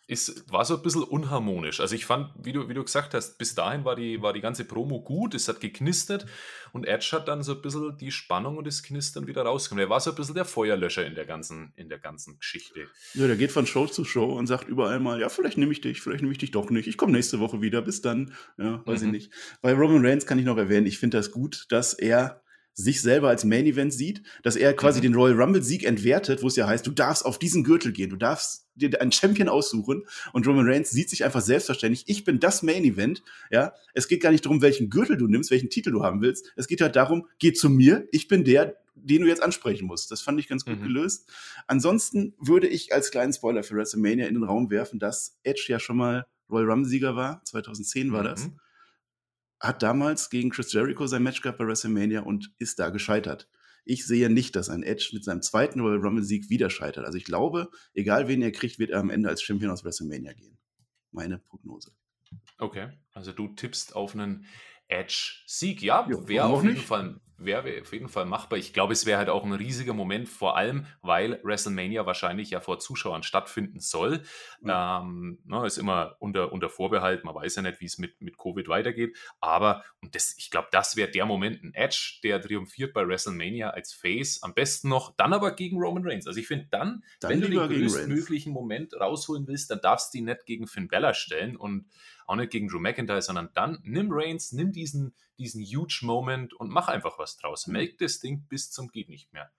Ist, 0.08 0.52
war 0.52 0.66
so 0.66 0.76
ein 0.78 0.84
bisschen 0.84 1.02
unharmonisch. 1.02 1.80
Also 1.80 1.96
ich 1.96 2.06
fand, 2.06 2.30
wie 2.40 2.54
du, 2.54 2.70
wie 2.70 2.76
du 2.76 2.84
gesagt 2.84 3.16
hast, 3.16 3.40
bis 3.40 3.56
dahin 3.56 3.86
war 3.86 3.96
die, 3.96 4.22
war 4.22 4.34
die 4.34 4.42
ganze 4.42 4.64
Promo 4.64 5.02
gut, 5.02 5.34
es 5.34 5.48
hat 5.48 5.60
geknistert 5.60 6.28
und 6.74 6.86
Edge 6.86 7.10
hat 7.14 7.28
dann 7.28 7.42
so 7.42 7.56
ein 7.56 7.62
bisschen 7.64 7.98
die 7.98 8.12
Spannung 8.12 8.58
und 8.58 8.68
das 8.68 8.84
Knistern 8.84 9.26
wieder 9.26 9.42
rausgekommen. 9.42 9.84
Er 9.84 9.90
war 9.90 10.00
so 10.00 10.12
ein 10.12 10.16
bisschen 10.16 10.36
der 10.36 10.46
Feuerlöscher 10.46 11.08
in 11.08 11.16
der 11.16 11.26
ganzen, 11.26 11.74
in 11.76 11.90
der 11.90 11.98
ganzen 11.98 12.38
Geschichte. 12.38 12.88
Ja, 13.16 13.26
der 13.26 13.36
geht 13.36 13.52
von 13.52 13.66
Show 13.66 13.88
zu 13.88 14.06
Show 14.06 14.32
und 14.32 14.46
sagt 14.46 14.68
überall 14.68 15.00
mal, 15.00 15.20
ja, 15.20 15.30
vielleicht 15.30 15.58
nehme 15.58 15.72
ich 15.72 15.82
dich, 15.82 16.02
vielleicht 16.02 16.22
nehme 16.22 16.34
ich 16.34 16.40
dich 16.40 16.52
doch 16.52 16.70
nicht. 16.70 16.88
Ich 16.88 16.98
komme 16.98 17.12
nächste 17.12 17.40
Woche 17.40 17.62
wieder, 17.62 17.82
bis 17.82 18.02
dann. 18.02 18.36
Ja, 18.60 18.86
weiß 18.86 19.02
mhm. 19.02 19.08
ich 19.08 19.12
nicht. 19.12 19.34
Bei 19.64 19.74
Roman 19.74 20.06
Reigns 20.06 20.28
kann 20.28 20.38
ich 20.38 20.46
noch 20.46 20.58
erwähnen, 20.58 20.86
ich 20.86 21.00
finde 21.00 21.18
das 21.18 21.32
gut, 21.32 21.66
dass 21.70 21.94
er 21.94 22.44
sich 22.76 23.02
selber 23.02 23.30
als 23.30 23.46
Main 23.46 23.66
Event 23.66 23.94
sieht, 23.94 24.22
dass 24.44 24.58
er 24.58 24.74
quasi 24.74 25.00
mhm. 25.00 25.04
den 25.04 25.16
Royal 25.16 25.42
Rumble 25.42 25.64
Sieg 25.64 25.86
entwertet, 25.86 26.44
wo 26.44 26.48
es 26.48 26.58
ja 26.58 26.68
heißt, 26.68 26.86
du 26.86 26.92
darfst 26.92 27.26
auf 27.26 27.40
diesen 27.40 27.64
Gürtel 27.64 27.94
gehen, 27.94 28.10
du 28.10 28.18
darfst 28.18 28.68
dir 28.76 29.02
einen 29.02 29.14
Champion 29.14 29.48
aussuchen 29.48 30.04
und 30.34 30.46
Roman 30.46 30.68
Reigns 30.68 30.92
sieht 30.92 31.10
sich 31.10 31.24
einfach 31.24 31.42
selbstverständlich, 31.42 32.04
ich 32.08 32.26
bin 32.26 32.40
das 32.40 32.62
Main 32.62 32.84
Event, 32.84 33.24
ja. 33.50 33.74
Es 33.94 34.10
geht 34.10 34.22
gar 34.22 34.32
nicht 34.32 34.46
darum, 34.46 34.62
welchen 34.62 34.90
Gürtel 34.90 35.16
du 35.16 35.28
nimmst, 35.28 35.52
welchen 35.52 35.70
Titel 35.70 35.92
du 35.92 36.04
haben 36.04 36.22
willst. 36.22 36.52
Es 36.58 36.68
geht 36.68 36.82
halt 36.82 36.98
darum, 36.98 37.28
geh 37.40 37.54
zu 37.54 37.70
mir, 37.70 38.08
ich 38.12 38.28
bin 38.28 38.44
der, 38.44 38.76
den 38.96 39.22
du 39.22 39.28
jetzt 39.28 39.42
ansprechen 39.42 39.88
musst. 39.88 40.12
Das 40.12 40.22
fand 40.22 40.40
ich 40.40 40.50
ganz 40.50 40.66
gut 40.66 40.80
mhm. 40.80 40.84
gelöst. 40.84 41.30
Ansonsten 41.68 42.34
würde 42.40 42.68
ich 42.68 42.94
als 42.94 43.12
kleinen 43.12 43.32
Spoiler 43.32 43.64
für 43.64 43.76
WrestleMania 43.76 44.28
in 44.28 44.34
den 44.34 44.44
Raum 44.44 44.70
werfen, 44.70 45.00
dass 45.00 45.38
Edge 45.44 45.66
ja 45.70 45.80
schon 45.80 45.98
mal 45.98 46.26
Royal 46.50 46.70
Rumble 46.70 46.90
Sieger 46.90 47.16
war. 47.16 47.42
2010 47.46 48.12
war 48.12 48.22
mhm. 48.22 48.26
das 48.26 48.50
hat 49.66 49.84
damals 49.84 50.30
gegen 50.30 50.50
Chris 50.50 50.72
Jericho 50.72 51.08
sein 51.08 51.24
Match 51.24 51.42
gehabt 51.42 51.58
bei 51.58 51.68
WrestleMania 51.68 52.22
und 52.22 52.54
ist 52.58 52.80
da 52.80 52.90
gescheitert. 52.90 53.50
Ich 53.84 54.06
sehe 54.06 54.30
nicht, 54.30 54.56
dass 54.56 54.70
ein 54.70 54.84
Edge 54.84 55.12
mit 55.14 55.24
seinem 55.24 55.42
zweiten 55.42 55.80
Royal 55.80 56.00
Rumble-Sieg 56.00 56.50
wieder 56.50 56.70
scheitert. 56.70 57.06
Also 57.06 57.18
ich 57.18 57.26
glaube, 57.26 57.70
egal 57.94 58.28
wen 58.28 58.42
er 58.42 58.52
kriegt, 58.52 58.80
wird 58.80 58.90
er 58.90 59.00
am 59.00 59.12
Ende 59.12 59.30
als 59.30 59.44
Champion 59.44 59.72
aus 59.72 59.84
WrestleMania 59.84 60.34
gehen. 60.34 60.58
Meine 61.12 61.38
Prognose. 61.38 61.92
Okay, 62.58 62.90
also 63.14 63.32
du 63.32 63.50
tippst 63.50 63.96
auf 63.96 64.16
einen 64.16 64.46
Edge-Sieg. 64.88 65.82
Ja, 65.82 66.08
wäre 66.28 66.46
auf 66.46 66.64
jeden 66.64 66.78
Fall 66.78 67.20
wäre 67.38 67.82
auf 67.82 67.92
jeden 67.92 68.08
Fall 68.08 68.26
machbar. 68.26 68.58
Ich 68.58 68.74
glaube, 68.74 68.94
es 68.94 69.06
wäre 69.06 69.18
halt 69.18 69.30
auch 69.30 69.44
ein 69.44 69.52
riesiger 69.54 69.94
Moment, 69.94 70.30
vor 70.30 70.58
allem, 70.58 70.86
weil 71.02 71.40
WrestleMania 71.44 72.06
wahrscheinlich 72.06 72.52
ja 72.52 72.60
vor 72.60 72.80
Zuschauern 72.80 73.24
stattfinden 73.24 73.80
soll. 73.80 74.24
Ja. 74.62 75.02
Ähm, 75.02 75.40
ne, 75.46 75.66
ist 75.66 75.78
immer 75.78 76.16
unter, 76.20 76.52
unter 76.52 76.70
Vorbehalt, 76.70 77.24
man 77.24 77.36
weiß 77.36 77.56
ja 77.56 77.62
nicht, 77.62 77.82
wie 77.82 77.86
es 77.86 77.98
mit, 77.98 78.22
mit 78.22 78.38
Covid 78.38 78.68
weitergeht. 78.68 79.18
Aber, 79.40 79.84
und 80.02 80.16
das, 80.16 80.36
ich 80.38 80.50
glaube, 80.50 80.68
das 80.72 80.96
wäre 80.96 81.12
der 81.12 81.26
Moment, 81.26 81.64
ein 81.64 81.74
Edge, 81.74 82.20
der 82.24 82.42
triumphiert 82.42 82.94
bei 82.94 83.08
WrestleMania 83.08 83.72
als 83.72 83.94
Face, 83.94 84.42
am 84.42 84.54
besten 84.54 84.90
noch, 84.90 85.16
dann 85.16 85.34
aber 85.34 85.52
gegen 85.52 85.78
Roman 85.78 86.08
Reigns. 86.08 86.28
Also 86.28 86.40
ich 86.40 86.48
finde 86.48 86.68
dann, 86.72 87.04
dann, 87.20 87.32
wenn 87.32 87.42
du 87.42 87.50
den 87.50 87.68
größtmöglichen 87.68 88.54
Moment 88.54 88.94
rausholen 88.94 89.48
willst, 89.48 89.72
dann 89.72 89.82
darfst 89.82 90.14
du 90.14 90.20
ihn 90.20 90.26
nicht 90.26 90.46
gegen 90.46 90.68
Finn 90.68 90.88
Bella 90.88 91.14
stellen 91.14 91.58
und 91.58 91.88
auch 92.26 92.36
nicht 92.36 92.52
gegen 92.52 92.68
Drew 92.68 92.80
McIntyre, 92.80 93.22
sondern 93.22 93.50
dann 93.54 93.80
nimm 93.84 94.08
Reigns, 94.12 94.52
nimm 94.52 94.72
diesen, 94.72 95.14
diesen 95.38 95.64
huge 95.64 96.00
Moment 96.02 96.54
und 96.54 96.70
mach 96.70 96.88
einfach 96.88 97.20
was 97.20 97.38
draus. 97.38 97.68
Mhm. 97.68 97.74
Melk 97.74 97.98
das 98.00 98.20
Ding 98.20 98.46
bis 98.48 98.72
zum 98.72 98.90
geht 98.90 99.10
nicht 99.10 99.32
mehr. 99.34 99.52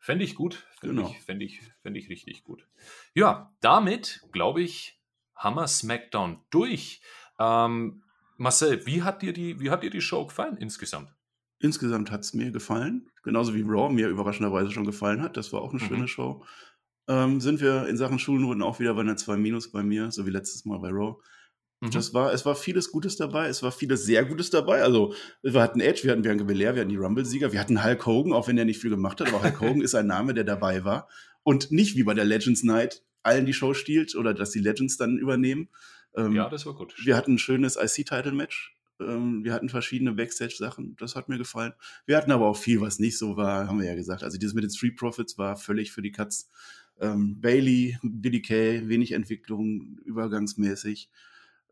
Fände 0.00 0.24
ich 0.24 0.34
gut, 0.34 0.66
fände 0.80 0.96
genau. 0.96 1.08
ich, 1.10 1.20
fänd 1.22 1.42
ich, 1.42 1.60
fänd 1.80 1.96
ich 1.96 2.10
richtig 2.10 2.44
gut. 2.44 2.68
Ja, 3.14 3.54
damit, 3.60 4.20
glaube 4.32 4.60
ich, 4.60 5.00
haben 5.34 5.56
wir 5.56 5.66
SmackDown 5.66 6.40
durch. 6.50 7.00
Ähm, 7.38 8.02
Marcel, 8.36 8.84
wie 8.86 9.02
hat, 9.02 9.22
dir 9.22 9.32
die, 9.32 9.60
wie 9.60 9.70
hat 9.70 9.82
dir 9.82 9.90
die 9.90 10.00
Show 10.00 10.26
gefallen 10.26 10.56
insgesamt? 10.58 11.14
Insgesamt 11.58 12.10
hat 12.10 12.20
es 12.20 12.34
mir 12.34 12.50
gefallen, 12.50 13.08
genauso 13.22 13.54
wie 13.54 13.62
Raw 13.62 13.90
mir 13.90 14.08
überraschenderweise 14.08 14.70
schon 14.70 14.84
gefallen 14.84 15.22
hat. 15.22 15.36
Das 15.36 15.52
war 15.52 15.62
auch 15.62 15.72
eine 15.72 15.82
mhm. 15.82 15.86
schöne 15.86 16.08
Show. 16.08 16.44
Ähm, 17.08 17.40
sind 17.40 17.60
wir 17.60 17.86
in 17.86 17.96
Sachen 17.96 18.18
Schulnoten 18.18 18.62
auch 18.62 18.80
wieder 18.80 18.94
bei 18.94 19.02
einer 19.02 19.16
2 19.16 19.36
Minus 19.36 19.70
bei 19.70 19.82
mir, 19.82 20.10
so 20.10 20.26
wie 20.26 20.30
letztes 20.30 20.64
Mal 20.64 20.78
bei 20.78 20.88
Raw. 20.90 21.16
Mhm. 21.84 21.90
Das 21.90 22.14
war, 22.14 22.32
es 22.32 22.46
war 22.46 22.54
vieles 22.54 22.90
Gutes 22.90 23.16
dabei, 23.16 23.48
es 23.48 23.62
war 23.62 23.70
vieles 23.70 24.04
sehr 24.04 24.24
Gutes 24.24 24.50
dabei. 24.50 24.82
Also, 24.82 25.14
wir 25.42 25.60
hatten 25.60 25.80
Edge, 25.80 26.04
wir 26.04 26.12
hatten 26.12 26.22
Bianca 26.22 26.44
Belair, 26.44 26.74
wir 26.74 26.80
hatten 26.80 26.90
die 26.90 26.96
Rumble-Sieger, 26.96 27.52
wir 27.52 27.60
hatten 27.60 27.84
Hulk 27.84 28.06
Hogan, 28.06 28.32
auch 28.32 28.48
wenn 28.48 28.56
er 28.56 28.64
nicht 28.64 28.80
viel 28.80 28.90
gemacht 28.90 29.20
hat, 29.20 29.28
aber 29.28 29.42
Hulk 29.42 29.60
Hogan 29.60 29.82
ist 29.82 29.94
ein 29.94 30.06
Name, 30.06 30.32
der 30.32 30.44
dabei 30.44 30.84
war. 30.84 31.08
Und 31.42 31.70
nicht 31.70 31.96
wie 31.96 32.04
bei 32.04 32.14
der 32.14 32.24
Legends 32.24 32.62
Night 32.62 33.02
allen 33.22 33.44
die 33.44 33.52
Show 33.52 33.74
stiehlt 33.74 34.14
oder 34.16 34.32
dass 34.32 34.50
die 34.50 34.60
Legends 34.60 34.96
dann 34.96 35.18
übernehmen. 35.18 35.68
Ähm, 36.16 36.32
ja, 36.32 36.48
das 36.48 36.64
war 36.64 36.74
gut. 36.74 36.94
Wir 37.04 37.16
hatten 37.16 37.34
ein 37.34 37.38
schönes 37.38 37.76
IC-Title-Match. 37.76 38.74
Ähm, 39.00 39.44
wir 39.44 39.52
hatten 39.52 39.68
verschiedene 39.68 40.12
Backstage-Sachen. 40.12 40.96
Das 40.98 41.16
hat 41.16 41.28
mir 41.28 41.36
gefallen. 41.36 41.74
Wir 42.06 42.16
hatten 42.16 42.32
aber 42.32 42.46
auch 42.46 42.56
viel, 42.56 42.80
was 42.80 42.98
nicht 42.98 43.18
so 43.18 43.36
war, 43.36 43.68
haben 43.68 43.78
wir 43.78 43.86
ja 43.86 43.94
gesagt. 43.94 44.22
Also, 44.22 44.38
dieses 44.38 44.54
mit 44.54 44.64
den 44.64 44.70
Street 44.70 44.96
Profits 44.96 45.36
war 45.36 45.56
völlig 45.56 45.92
für 45.92 46.02
die 46.02 46.12
Katz. 46.12 46.48
Ähm, 46.98 47.40
Bailey, 47.40 47.98
Billy 48.02 48.40
Kay, 48.40 48.88
wenig 48.88 49.12
Entwicklung, 49.12 49.98
übergangsmäßig. 50.04 51.10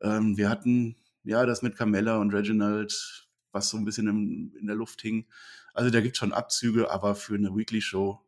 Ähm, 0.02 0.36
wir 0.36 0.50
hatten 0.50 0.96
ja 1.24 1.46
das 1.46 1.62
mit 1.62 1.76
Carmella 1.76 2.18
und 2.18 2.34
Reginald, 2.34 3.28
was 3.52 3.68
so 3.68 3.76
ein 3.76 3.84
bisschen 3.84 4.08
im, 4.08 4.54
in 4.58 4.66
der 4.66 4.76
Luft 4.76 5.00
hing. 5.02 5.26
Also 5.74 5.90
da 5.90 6.00
gibt 6.00 6.16
es 6.16 6.18
schon 6.18 6.32
Abzüge, 6.32 6.90
aber 6.90 7.14
für 7.14 7.34
eine 7.34 7.54
Weekly 7.54 7.80
Show 7.80 8.20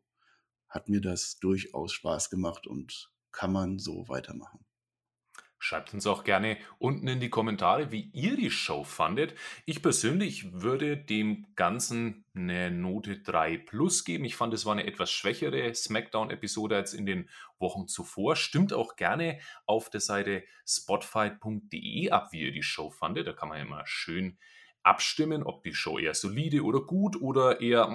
hat 0.69 0.89
mir 0.89 1.01
das 1.01 1.39
durchaus 1.39 1.93
Spaß 1.93 2.31
gemacht 2.31 2.67
und 2.67 3.13
kann 3.33 3.53
man 3.53 3.79
so 3.79 4.09
weitermachen. 4.09 4.64
Schreibt 5.65 5.95
uns 5.95 6.07
auch 6.07 6.25
gerne 6.25 6.59
unten 6.77 7.09
in 7.09 7.21
die 7.21 7.31
Kommentare, 7.31 7.91
wie 7.91 8.11
ihr 8.13 8.37
die 8.37 8.51
Show 8.51 8.85
fandet. 8.85 9.35
Ich 9.65 9.81
persönlich 9.81 10.53
würde 10.53 10.99
dem 10.99 11.47
Ganzen 11.57 12.27
eine 12.35 12.71
Note 12.71 13.21
3 13.21 13.57
plus 13.57 14.05
geben. 14.05 14.27
Ich 14.27 14.37
fand, 14.37 14.53
es 14.53 14.67
war 14.67 14.73
eine 14.73 14.87
etwas 14.87 15.11
schwächere 15.11 15.75
SmackDown-Episode 15.75 16.77
als 16.77 16.93
in 16.93 17.07
den 17.07 17.31
Wochen 17.59 17.89
zuvor. 17.89 18.37
Stimmt 18.37 18.75
auch 18.75 18.97
gerne 18.97 19.39
auf 19.65 19.89
der 19.89 20.03
Seite 20.03 20.45
spotfight.de 20.69 22.11
ab, 22.11 22.29
wie 22.33 22.43
ihr 22.43 22.53
die 22.53 22.63
Show 22.63 22.91
fandet. 22.91 23.27
Da 23.27 23.33
kann 23.33 23.49
man 23.49 23.59
immer 23.59 23.87
schön 23.87 24.37
abstimmen, 24.83 25.45
ob 25.45 25.63
die 25.63 25.73
Show 25.73 25.99
eher 25.99 26.13
solide 26.13 26.63
oder 26.63 26.81
gut 26.81 27.19
oder 27.23 27.63
eher 27.63 27.89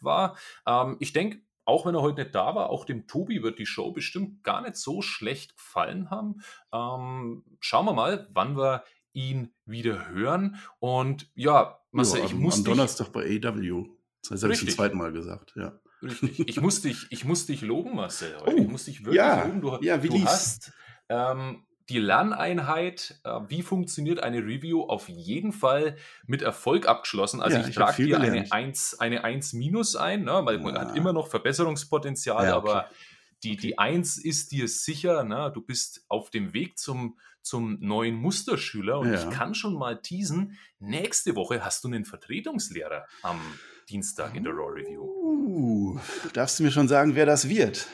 war. 0.00 0.36
Ähm, 0.66 0.96
ich 0.98 1.12
denke, 1.12 1.42
auch 1.64 1.86
wenn 1.86 1.94
er 1.94 2.02
heute 2.02 2.22
nicht 2.22 2.34
da 2.34 2.54
war, 2.54 2.70
auch 2.70 2.84
dem 2.84 3.06
Tobi 3.06 3.42
wird 3.42 3.58
die 3.58 3.66
Show 3.66 3.92
bestimmt 3.92 4.42
gar 4.42 4.62
nicht 4.62 4.76
so 4.76 5.02
schlecht 5.02 5.56
gefallen 5.56 6.10
haben. 6.10 6.42
Ähm, 6.72 7.44
schauen 7.60 7.86
wir 7.86 7.94
mal, 7.94 8.28
wann 8.32 8.56
wir 8.56 8.84
ihn 9.12 9.54
wieder 9.64 10.08
hören. 10.08 10.56
Und 10.78 11.30
ja, 11.34 11.78
Marcel, 11.90 12.20
ja, 12.20 12.26
ich 12.26 12.34
muss. 12.34 12.58
Am 12.58 12.64
Donnerstag 12.64 13.12
bei 13.12 13.40
AW. 13.42 13.86
Das 14.28 14.42
habe 14.42 14.52
ich 14.52 14.58
zum 14.58 14.68
zweiten 14.68 14.98
Mal 14.98 15.12
gesagt, 15.12 15.54
ja. 15.56 15.78
Richtig. 16.02 16.48
Ich 16.48 16.60
muss 16.60 16.82
dich, 16.82 17.06
ich 17.10 17.24
muss 17.24 17.46
dich 17.46 17.62
loben, 17.62 17.96
Marcel. 17.96 18.36
Heute. 18.40 18.56
Oh, 18.56 18.58
ich 18.58 18.68
muss 18.68 18.84
dich 18.84 19.00
wirklich 19.00 19.16
ja, 19.16 19.44
loben. 19.44 19.60
Du, 19.60 19.78
ja, 19.80 20.02
wie 20.02 20.08
du 20.08 20.24
hast 20.24 20.72
ähm, 21.08 21.63
die 21.88 21.98
Lerneinheit, 21.98 23.20
äh, 23.24 23.40
wie 23.48 23.62
funktioniert 23.62 24.22
eine 24.22 24.38
Review, 24.38 24.84
auf 24.84 25.08
jeden 25.08 25.52
Fall 25.52 25.96
mit 26.26 26.42
Erfolg 26.42 26.86
abgeschlossen. 26.88 27.42
Also 27.42 27.58
ja, 27.58 27.68
ich, 27.68 27.74
trage 27.74 28.04
dir 28.04 28.20
eine 28.20 28.50
1, 28.50 29.00
eine 29.00 29.24
1 29.24 29.52
minus 29.52 29.94
ein, 29.96 30.24
ne, 30.24 30.40
weil 30.44 30.58
man 30.58 30.78
hat 30.78 30.96
immer 30.96 31.12
noch 31.12 31.28
Verbesserungspotenzial, 31.28 32.46
ja, 32.46 32.56
okay. 32.56 32.68
aber 32.70 32.90
die, 33.42 33.56
die 33.56 33.78
1 33.78 34.18
ist 34.18 34.52
dir 34.52 34.68
sicher, 34.68 35.22
ne? 35.22 35.50
du 35.54 35.60
bist 35.60 36.04
auf 36.08 36.30
dem 36.30 36.54
Weg 36.54 36.78
zum, 36.78 37.18
zum 37.42 37.78
neuen 37.80 38.14
Musterschüler 38.14 38.98
und 38.98 39.12
ich 39.12 39.28
kann 39.30 39.54
schon 39.54 39.74
mal 39.74 40.00
teasen, 40.00 40.58
nächste 40.78 41.36
Woche 41.36 41.62
hast 41.62 41.84
du 41.84 41.88
einen 41.88 42.06
Vertretungslehrer 42.06 43.04
am 43.22 43.40
Dienstag 43.90 44.34
in 44.34 44.44
der 44.44 44.54
Raw 44.54 44.72
Review. 44.72 45.02
Uh, 45.02 46.00
darfst 46.32 46.58
du 46.58 46.62
mir 46.62 46.70
schon 46.70 46.88
sagen, 46.88 47.14
wer 47.14 47.26
das 47.26 47.50
wird? 47.50 47.86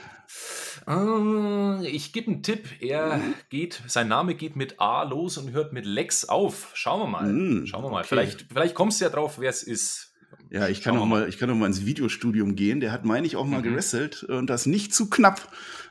Äh, 0.90 1.88
ich 1.88 2.12
gebe 2.12 2.30
einen 2.30 2.42
Tipp. 2.42 2.68
Er 2.80 3.16
mhm. 3.16 3.34
geht, 3.48 3.82
sein 3.86 4.08
Name 4.08 4.34
geht 4.34 4.56
mit 4.56 4.80
A 4.80 5.04
los 5.04 5.38
und 5.38 5.52
hört 5.52 5.72
mit 5.72 5.86
Lex 5.86 6.24
auf. 6.24 6.72
Schauen 6.74 7.00
wir 7.00 7.06
mal. 7.06 7.32
Mhm, 7.32 7.66
Schauen 7.66 7.84
wir 7.84 7.90
mal. 7.90 7.98
Okay. 8.00 8.08
Vielleicht, 8.08 8.46
vielleicht 8.52 8.74
kommst 8.74 9.00
du 9.00 9.04
ja 9.04 9.10
drauf, 9.10 9.38
wer 9.38 9.50
es 9.50 9.62
ist. 9.62 10.14
Ja, 10.50 10.68
ich 10.68 10.82
kann, 10.82 10.96
noch 10.96 11.06
mal, 11.06 11.28
ich 11.28 11.38
kann 11.38 11.48
noch 11.48 11.54
mal 11.54 11.66
ins 11.66 11.86
Videostudium 11.86 12.56
gehen. 12.56 12.80
Der 12.80 12.90
hat, 12.90 13.04
meine 13.04 13.26
ich, 13.26 13.36
auch 13.36 13.46
mal 13.46 13.60
mhm. 13.60 13.64
gerasselt 13.64 14.24
und 14.24 14.48
das 14.50 14.66
nicht 14.66 14.92
zu 14.92 15.08
knapp, 15.08 15.48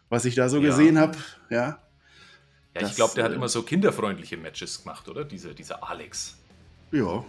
was 0.10 0.26
ich 0.26 0.36
da 0.36 0.50
so 0.50 0.58
ja. 0.58 0.64
gesehen 0.68 1.00
habe. 1.00 1.18
Ja. 1.50 1.80
Ja, 2.76 2.88
ich 2.88 2.95
glaube, 2.95 3.16
der 3.16 3.24
hat 3.24 3.32
äh, 3.32 3.36
immer 3.36 3.50
so 3.50 3.64
kinderfreundliche 3.64 4.38
Matches 4.38 4.84
gemacht, 4.84 5.08
oder? 5.08 5.24
Diese, 5.26 5.56
dieser 5.56 5.89
Alex. 5.89 6.38
Ja, 6.91 7.24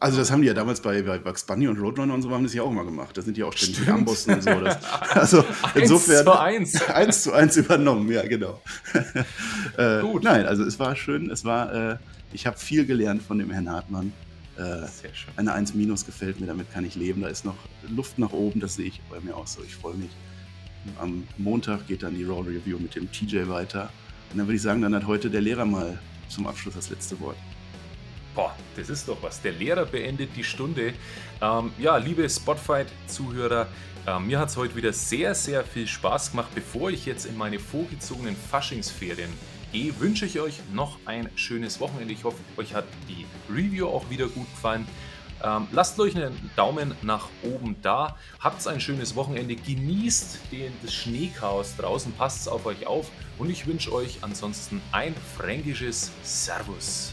also 0.00 0.18
das 0.18 0.30
haben 0.30 0.42
die 0.42 0.46
ja 0.48 0.54
damals 0.54 0.80
bei, 0.80 1.02
bei 1.02 1.18
Bugs 1.18 1.44
Bunny 1.44 1.66
und 1.66 1.78
Roadrunner 1.78 2.14
und 2.14 2.22
so 2.22 2.30
haben 2.30 2.44
das 2.44 2.54
ja 2.54 2.62
auch 2.62 2.70
mal 2.70 2.84
gemacht. 2.84 3.16
Da 3.16 3.22
sind 3.22 3.36
die 3.36 3.42
auch 3.42 3.52
ständig 3.52 3.84
die 3.84 3.90
Ambossen 3.90 4.34
und 4.34 4.42
so. 4.44 4.60
Das, 4.60 4.78
also 5.10 5.44
insofern 5.74 6.28
eins 6.28 6.72
zu 6.72 6.86
eins. 6.86 6.90
eins 6.94 7.22
zu 7.24 7.32
eins 7.32 7.56
übernommen, 7.56 8.08
ja 8.12 8.22
genau. 8.22 8.60
äh, 9.76 10.00
Gut. 10.00 10.22
Nein, 10.22 10.46
also 10.46 10.62
es 10.62 10.78
war 10.78 10.94
schön. 10.94 11.30
Es 11.30 11.44
war, 11.44 11.92
äh, 11.92 11.96
ich 12.32 12.46
habe 12.46 12.56
viel 12.56 12.86
gelernt 12.86 13.22
von 13.22 13.38
dem 13.38 13.50
Herrn 13.50 13.68
Hartmann. 13.68 14.12
Äh, 14.56 14.86
Sehr 14.86 15.14
schön. 15.14 15.32
Eine 15.36 15.52
1 15.54 15.74
minus 15.74 16.06
gefällt 16.06 16.38
mir, 16.38 16.46
damit 16.46 16.72
kann 16.72 16.84
ich 16.84 16.94
leben. 16.94 17.22
Da 17.22 17.28
ist 17.28 17.44
noch 17.44 17.56
Luft 17.88 18.20
nach 18.20 18.32
oben, 18.32 18.60
das 18.60 18.76
sehe 18.76 18.86
ich 18.86 19.00
bei 19.10 19.18
mir 19.18 19.36
auch 19.36 19.48
so. 19.48 19.62
Ich 19.64 19.74
freue 19.74 19.94
mich. 19.94 20.10
Am 21.00 21.24
Montag 21.38 21.88
geht 21.88 22.04
dann 22.04 22.14
die 22.14 22.24
Raw 22.24 22.48
Review 22.48 22.78
mit 22.78 22.94
dem 22.94 23.10
TJ 23.10 23.48
weiter. 23.48 23.90
Und 24.30 24.38
dann 24.38 24.46
würde 24.46 24.56
ich 24.56 24.62
sagen, 24.62 24.80
dann 24.80 24.94
hat 24.94 25.06
heute 25.08 25.28
der 25.28 25.40
Lehrer 25.40 25.64
mal 25.64 25.98
zum 26.28 26.46
Abschluss 26.46 26.74
das 26.74 26.88
letzte 26.90 27.18
Wort. 27.20 27.36
Boah, 28.38 28.54
das 28.76 28.88
ist 28.88 29.08
doch 29.08 29.20
was. 29.20 29.42
Der 29.42 29.50
Lehrer 29.50 29.84
beendet 29.84 30.30
die 30.36 30.44
Stunde. 30.44 30.94
Ähm, 31.42 31.72
ja, 31.76 31.96
liebe 31.96 32.30
Spotfight-Zuhörer, 32.30 33.66
äh, 34.06 34.20
mir 34.20 34.38
hat 34.38 34.50
es 34.50 34.56
heute 34.56 34.76
wieder 34.76 34.92
sehr, 34.92 35.34
sehr 35.34 35.64
viel 35.64 35.88
Spaß 35.88 36.30
gemacht. 36.30 36.46
Bevor 36.54 36.90
ich 36.90 37.04
jetzt 37.04 37.26
in 37.26 37.36
meine 37.36 37.58
vorgezogenen 37.58 38.36
Faschingsferien 38.36 39.28
gehe, 39.72 39.98
wünsche 39.98 40.24
ich 40.24 40.38
euch 40.38 40.60
noch 40.72 41.00
ein 41.04 41.28
schönes 41.34 41.80
Wochenende. 41.80 42.14
Ich 42.14 42.22
hoffe, 42.22 42.36
euch 42.56 42.74
hat 42.74 42.84
die 43.08 43.26
Review 43.52 43.88
auch 43.88 44.08
wieder 44.08 44.28
gut 44.28 44.48
gefallen. 44.54 44.86
Ähm, 45.42 45.66
lasst 45.72 45.98
euch 45.98 46.14
einen 46.14 46.48
Daumen 46.54 46.94
nach 47.02 47.28
oben 47.42 47.74
da. 47.82 48.16
Habt 48.38 48.64
ein 48.68 48.80
schönes 48.80 49.16
Wochenende. 49.16 49.56
Genießt 49.56 50.52
den, 50.52 50.72
das 50.84 50.94
Schneechaos 50.94 51.74
draußen. 51.76 52.12
Passt 52.12 52.48
auf 52.48 52.66
euch 52.66 52.86
auf. 52.86 53.10
Und 53.36 53.50
ich 53.50 53.66
wünsche 53.66 53.92
euch 53.92 54.18
ansonsten 54.22 54.80
ein 54.92 55.16
fränkisches 55.36 56.12
Servus. 56.22 57.12